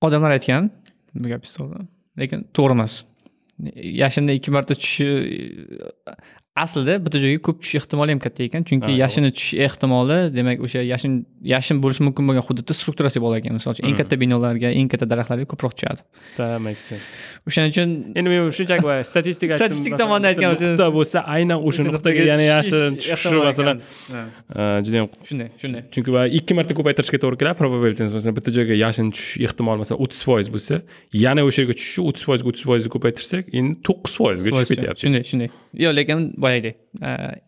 odamlar 0.06 0.32
aytgan 0.38 0.72
bu 1.16 1.30
gapingiz 1.32 1.54
to'g'ri 1.58 1.86
lekin 2.22 2.48
to'g'ri 2.58 2.78
emas. 2.78 2.94
Yashinni 4.02 4.38
ikki 4.38 4.52
marta 4.56 4.76
tushishi 4.78 5.08
aslida 6.64 6.94
bitta 7.06 7.20
joyga 7.24 7.40
ko'p 7.48 7.58
tushish 7.62 7.80
ehtimoli 7.82 8.12
ham 8.16 8.22
katta 8.26 8.44
ekan 8.48 8.64
chunki 8.70 8.90
Ha, 8.92 8.98
yashinni 9.04 9.32
tushish 9.38 9.60
ehtimoli 9.68 10.18
demak 10.38 10.58
o'sha 10.66 10.82
yashin 10.94 11.14
yashin 11.54 11.78
bo'lishi 11.84 12.04
mumkin 12.08 12.24
bo'lgan 12.30 12.46
hududda 12.50 12.74
strukturasi 12.80 13.22
bor 13.26 13.36
ekan 13.40 13.54
misol 13.60 13.72
uchun 13.76 13.86
eng 13.88 13.94
Hmm. 13.96 14.02
katta 14.02 14.16
binolarga 14.24 14.70
eng 14.80 14.88
katta 14.94 15.06
daraxtlarga 15.12 15.46
ko'proq 15.54 15.74
tushadi. 15.78 16.02
O'shaning 17.48 17.72
uchun 17.74 17.90
endi 18.18 18.30
men 18.32 18.50
shunchaki 18.58 18.84
statistika. 19.12 19.56
Statistik 19.62 19.94
tomondan 20.02 20.30
aytgan 20.34 20.56
nuqta 20.56 20.88
bo'lsa 20.98 21.24
aynan 21.36 21.60
o'sha 21.68 21.86
nuqtaga 21.88 22.26
yana 22.32 22.46
yashin 22.48 22.98
tushishi 23.02 23.42
masalan 23.50 23.78
e, 23.80 24.62
juda 24.86 24.98
yam 25.02 25.08
shunday 25.30 25.50
shunday. 25.62 25.82
Chunki 25.94 26.10
ikki 26.40 26.58
marta 26.58 26.74
ko'paytirishga 26.80 27.20
to'g'ri 27.24 27.38
keladi. 27.42 27.58
Probability 27.62 28.10
masalan 28.18 28.36
bitta 28.40 28.52
joyga 28.58 28.76
yashin 28.86 29.12
tushish 29.16 29.46
ehtimoli 29.48 29.84
masalan 29.84 30.00
o'ttiz 30.06 30.22
foiz 30.28 30.48
bo'lsa 30.56 30.82
yana 31.26 31.42
o'sha 31.48 31.60
yerga 31.64 31.76
tushishi 31.80 32.02
o'ttiz 32.10 32.24
foizga 32.28 32.48
o'ttiz 32.52 32.64
foizni 32.70 32.90
ko'paytirsak 32.96 33.44
endi 33.60 33.74
to'qqiz 33.88 34.14
foizga 34.22 34.50
tushib 34.56 34.74
ketyapti. 34.76 35.02
Shunday 35.06 35.24
shunday. 35.32 35.50
Yo'q 35.84 35.94
lekin 36.00 36.20
boyagidek 36.48 36.80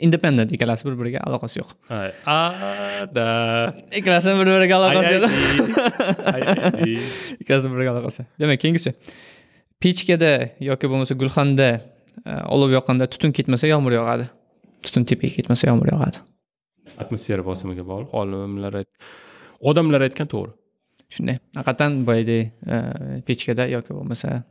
independent 0.05 0.53
ikkalasi 0.55 0.87
bir 0.89 0.99
biriga 1.01 1.25
aloqasi 1.27 1.61
yo'q 1.61 1.73
Ay, 2.01 2.11
ada 2.27 3.27
ikkalasini 3.99 4.35
bir 4.41 4.53
biriga 4.53 4.75
aloqasi 4.81 5.11
yo'q 5.17 5.25
ikkalasi 7.41 7.65
bir 7.71 7.75
biriga 7.77 7.97
aloqasi 7.97 8.27
demak 8.43 8.59
keyingisi 8.65 8.93
pechkada 9.83 10.31
yoki 10.59 10.89
bo'lmasa 10.91 11.15
gulxanda 11.21 11.69
e, 12.25 12.31
olov 12.53 12.73
yoqqanda 12.75 13.07
tutun 13.13 13.31
ketmasa 13.37 13.67
yomg'ir 13.71 13.95
yog'adi 13.99 14.25
tutun 14.85 15.07
tepaga 15.11 15.35
ketmasa 15.37 15.69
yomg'ir 15.71 15.93
yog'adi 15.93 16.23
atmosfera 17.03 17.45
bosimiga 17.49 17.85
bog'liq 17.91 18.15
olimlar 18.21 18.81
ayt 18.81 18.89
odamlar 19.71 20.03
aytgan 20.07 20.27
to'g'ri 20.33 20.51
shunday 21.15 21.39
haqiqatdan 21.59 22.01
boyagidek 22.09 22.51
e, 22.73 22.77
pechkada 23.27 23.69
yoki 23.75 23.95
bo'lmasa 23.97 24.41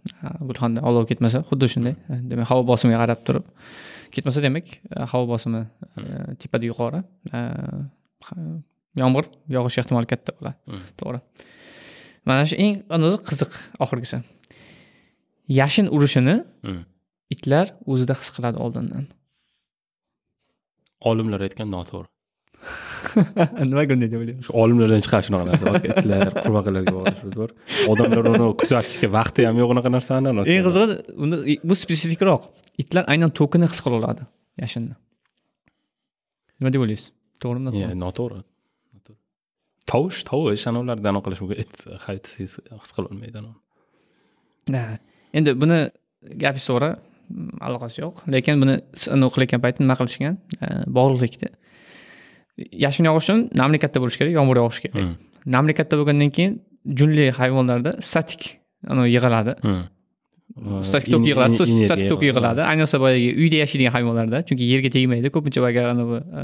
gulxanda 0.48 0.86
olov 0.90 1.04
ketmasa 1.10 1.44
xuddi 1.50 1.70
shunday 1.74 1.94
demak 2.30 2.48
havo 2.52 2.64
bosimiga 2.72 3.04
qarab 3.04 3.20
turib 3.28 3.44
ketmasa 4.14 4.40
demak 4.46 4.66
e, 4.74 5.04
havo 5.12 5.24
bosimi 5.32 5.62
e, 5.98 6.02
tepada 6.40 6.64
yuqori. 6.70 7.00
E, 7.36 7.40
yomg'ir 9.02 9.26
yog'ish 9.56 9.78
ehtimoli 9.82 10.08
katta 10.12 10.30
bo'ladi 10.38 10.56
Hmm. 10.70 10.84
to'g'ri. 11.00 11.20
Mana 12.26 12.42
shu 12.50 12.56
eng 12.64 12.74
qiziq 13.28 13.52
oxirgisi. 13.84 14.18
Yashin 15.60 15.86
urishini 15.96 16.36
Hmm. 16.64 16.82
itlar 17.34 17.66
o'zida 17.92 18.14
his 18.20 18.30
qiladi 18.36 18.58
oldindan. 18.64 19.04
Olimlar 21.10 21.40
aytgan 21.46 21.68
noto'g'ri 21.76 22.08
nimaga 23.70 23.96
unday 23.96 24.10
deb 24.12 24.20
o'ylaysiz 24.22 24.48
shu 24.48 24.54
olimlardan 24.62 25.02
chiqadi 25.06 25.28
shunaqa 25.28 25.46
narsa. 25.50 25.74
Itlar 25.90 26.30
qurbaqalarga 26.44 26.94
bog'liq 26.98 27.36
bor 27.40 27.50
odamlar 27.92 28.30
uni 28.32 28.48
kuzatishga 28.62 29.10
vaqti 29.18 29.46
ham 29.48 29.60
yo'q 29.62 29.74
unaqa 29.74 29.92
narsani 29.96 30.34
eng 30.54 30.66
qizig'i 30.68 30.98
uni 31.24 31.58
bu 31.68 31.78
spesifikroq. 31.84 32.50
Itlar 32.82 33.08
aynan 33.12 33.34
to'kini 33.40 33.70
his 33.72 33.80
qila 33.84 34.00
oladi 34.00 34.28
yashinni. 34.64 34.94
Nima 36.58 36.74
deb 36.74 36.84
o'ylaysiz? 36.84 37.10
To'g'rimi 37.42 37.68
noto'g'ri? 37.68 37.98
Noto'g'ri. 38.04 38.42
tovush 39.92 40.24
tovush 40.30 40.66
anavilardan 40.70 41.22
qilish 41.24 41.40
mumkin. 41.42 41.58
It 41.64 41.74
hayt 42.06 42.26
his 42.38 42.58
qilolmaydi 42.96 43.44
endi 45.38 45.54
buni 45.62 45.78
gapingiz 46.42 46.66
to'g'ri 46.70 46.90
aloqasi 47.68 48.02
yo'q. 48.02 48.24
Lekin 48.34 48.60
buni 48.62 48.76
sinov 49.04 49.32
qilayotgan 49.34 49.64
payti 49.64 49.84
nima 49.84 49.96
qilishgan? 50.00 50.38
Bog'liqlikda 50.98 51.50
yashin 52.84 53.04
yog'ish 53.08 53.28
uchun 53.28 53.44
namlik 53.60 53.84
katta 53.84 54.02
bo'lishi 54.02 54.18
kerak 54.20 54.34
yomg'ir 54.38 54.60
yog'ishi 54.62 54.82
kerak. 54.84 54.96
Hmm. 55.02 55.14
namlik 55.54 55.76
katta 55.80 56.00
bo'lgandan 56.00 56.30
keyin 56.36 56.58
junli 57.00 57.30
hayvonlarda 57.40 57.92
statik 58.10 58.42
anavi 58.92 59.08
yig'iladi. 59.16 59.54
Hmm. 59.66 59.82
statik 60.90 61.12
tok 61.14 61.26
yig'iladi 61.28 61.68
statik 61.88 62.08
tok 62.12 62.22
yig'iladi. 62.28 62.64
ayniqsa 62.70 63.00
boyagi 63.04 63.28
uyda 63.42 63.62
yashaydigan 63.64 63.92
hayvonlarda 63.96 64.42
chunki 64.48 64.64
yerga 64.72 64.90
tegmaydi 64.96 65.32
ko'pincha 65.36 65.66
agar 65.70 65.84
anavi 65.94 66.18
e, 66.40 66.42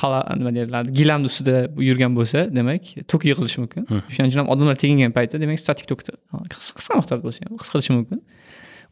pala 0.00 0.20
nima 0.38 0.54
deyiladi 0.56 0.94
gilamni 1.00 1.26
ustida 1.30 1.56
yurgan 1.88 2.12
bo'lsa 2.18 2.46
demak 2.58 2.94
tok 3.12 3.22
yig'ilishi 3.30 3.58
mumkin. 3.64 3.82
O'shaning 4.08 4.30
uchun 4.30 4.40
ham 4.42 4.48
odamlar 4.54 4.76
tegingan 4.84 5.12
paytda 5.18 5.40
demak 5.44 5.58
statik 5.64 5.86
tokda 5.92 6.12
qisqa 6.78 7.00
miqdorda 7.00 7.22
bo'lsa 7.26 7.40
ham 7.46 7.58
his 7.62 7.70
qilishi 7.74 7.92
mumkin 7.98 8.20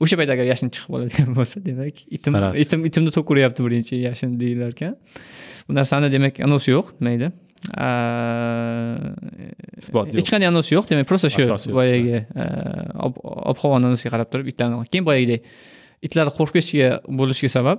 o'sha 0.01 0.17
payt 0.21 0.31
agar 0.35 0.45
yashin 0.53 0.69
chiqib 0.75 0.91
qoladigan 0.95 1.31
bo'lsa 1.39 1.57
demak 1.69 1.97
itim 2.17 2.33
itim 2.65 2.81
itimni 2.89 3.11
tok 3.17 3.31
uryapti 3.35 3.61
birinchi 3.67 3.95
yashin 4.09 4.31
deyilar 4.41 4.71
ekan 4.77 4.95
bu 5.69 5.75
narsani 5.79 6.13
demak 6.15 6.41
anonsi 6.47 6.71
yo'q 6.77 6.87
nimaydi 7.01 7.33
isbot 9.83 10.11
hech 10.19 10.31
qanday 10.33 10.49
anons 10.53 10.69
yo'q 10.75 10.85
demak 10.91 11.07
просто 11.11 11.29
shu 11.35 11.43
boyagi 11.79 12.19
ob 13.51 13.57
havo 13.63 13.75
anonsiga 13.81 14.11
qarab 14.15 14.29
turib 14.33 14.47
itlarni 14.53 14.83
keyin 14.93 15.07
boyagidek 15.09 15.41
itlar 16.07 16.27
qo'rqib 16.39 16.55
ketishiga 16.59 16.91
bo'lishiga 17.21 17.51
sabab 17.59 17.79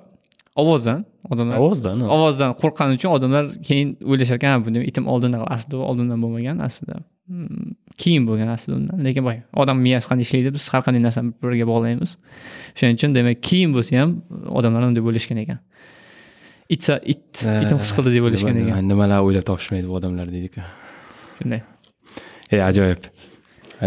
ovozdan 0.64 1.00
odamlar 1.32 1.58
ovozdan 1.64 2.06
ovozdan 2.18 2.52
qo'rqqani 2.62 3.00
uchun 3.00 3.12
odamlar 3.18 3.44
keyin 3.68 3.88
o'ylashar 4.12 4.38
ekan 4.40 4.52
"Ha, 4.54 4.58
bu 4.66 4.70
itim 4.92 5.06
oldindan 5.14 5.44
aslida 5.56 5.78
oldindan 5.90 6.20
bo'lmagan 6.24 6.58
aslida 6.68 6.96
Keyin 7.98 8.26
bo'lgan 8.28 8.50
aslida 8.52 8.76
undan 8.76 9.04
lekin 9.06 9.24
boy 9.24 9.38
odam 9.64 9.80
miyasi 9.80 10.10
qanday 10.10 10.26
ishlaydi 10.28 10.52
biz 10.56 10.66
har 10.74 10.82
qanday 10.84 11.02
narsani 11.06 11.32
bir 11.32 11.48
biriga 11.48 11.68
bog'laymiz 11.70 12.18
o'shaning 12.76 12.98
uchun 13.00 13.16
demak 13.16 13.44
keyin 13.50 13.72
bo'lsa 13.76 14.02
ham 14.02 14.16
odamlar 14.60 14.84
unday 14.90 15.04
bo'lishgan 15.08 15.40
ekan 15.44 15.62
itsa 16.76 16.98
it 17.14 17.44
itim 17.64 17.80
his 17.84 17.92
qildi 17.96 18.16
deb 18.16 18.28
o'ylashgan 18.28 18.60
ekan 18.64 18.90
nimalar 18.92 19.24
o'ylab 19.28 19.46
topishmaydi 19.50 19.88
bu 19.92 19.96
odamlar 20.00 20.34
deydiku 20.36 20.66
shunday 21.38 21.62
ey 22.52 22.62
ajoyib 22.70 23.08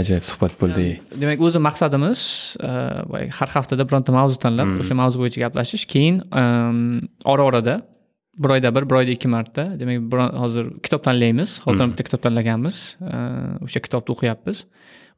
ajoyib 0.00 0.24
suhbat 0.30 0.56
bo'ldi 0.62 0.86
demak 1.22 1.44
o'zi 1.48 1.62
maqsadimiz 1.68 2.22
e, 2.68 2.70
boyagi 3.10 3.36
har 3.40 3.50
haftada 3.56 3.88
bironta 3.88 4.16
mavzu 4.18 4.40
tanlab 4.46 4.78
o'sha 4.84 4.96
mavzu 5.02 5.20
bo'yicha 5.22 5.44
gaplashish 5.44 5.84
keyin 5.92 6.22
ora 7.34 7.50
orada 7.50 7.76
bir 8.38 8.50
oyda 8.50 8.74
bir 8.74 8.90
bir 8.90 8.94
oyda 8.94 9.10
ikki 9.10 9.28
marta. 9.28 9.80
Demak 9.80 10.34
hozir 10.40 10.66
kitob 10.82 11.04
tanlaymiz 11.04 11.60
hozir 11.64 11.92
bitta 11.92 12.04
kitob 12.04 12.22
tanlaganmiz 12.22 12.96
o'sha 13.64 13.80
kitobni 13.80 14.14
o'qiyapmiz. 14.16 14.64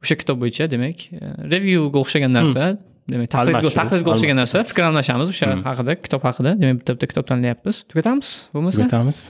O'sha 0.03 0.15
kitob 0.15 0.41
bo'yicha 0.41 0.71
demak 0.71 1.07
e, 1.13 1.19
revyuga 1.51 1.99
o'xshagan 1.99 2.33
narsa 2.33 2.77
demak 3.09 3.31
taqlidga 3.35 4.13
o'xshagan 4.15 4.41
narsa 4.43 4.63
fikr 4.71 4.87
almashamiz 4.89 5.35
o'sha 5.35 5.51
haqida 5.69 5.99
kitob 6.05 6.27
haqida. 6.29 6.55
Demak 6.61 6.81
bitta 6.81 6.97
bitta 6.97 7.13
kitob 7.13 7.29
tanlayapmiz 7.31 7.83
tugatamiz 7.91 8.33
bo'lmasa? 8.53 8.81
Tugatamiz. 8.81 9.23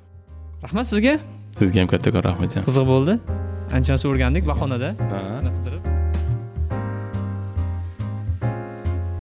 Rahmat 0.66 0.92
sizga. 0.94 1.20
Sizga 1.60 1.86
ham 1.86 1.94
kattakon 1.94 2.28
rahmat 2.30 2.60
qiziq 2.70 2.90
bo'ldi. 2.94 3.20
Ancha 3.76 3.96
narsa 3.96 4.12
o'rgandik 4.12 4.46
bahonada. 4.52 4.94
Bunaqada 5.00 5.89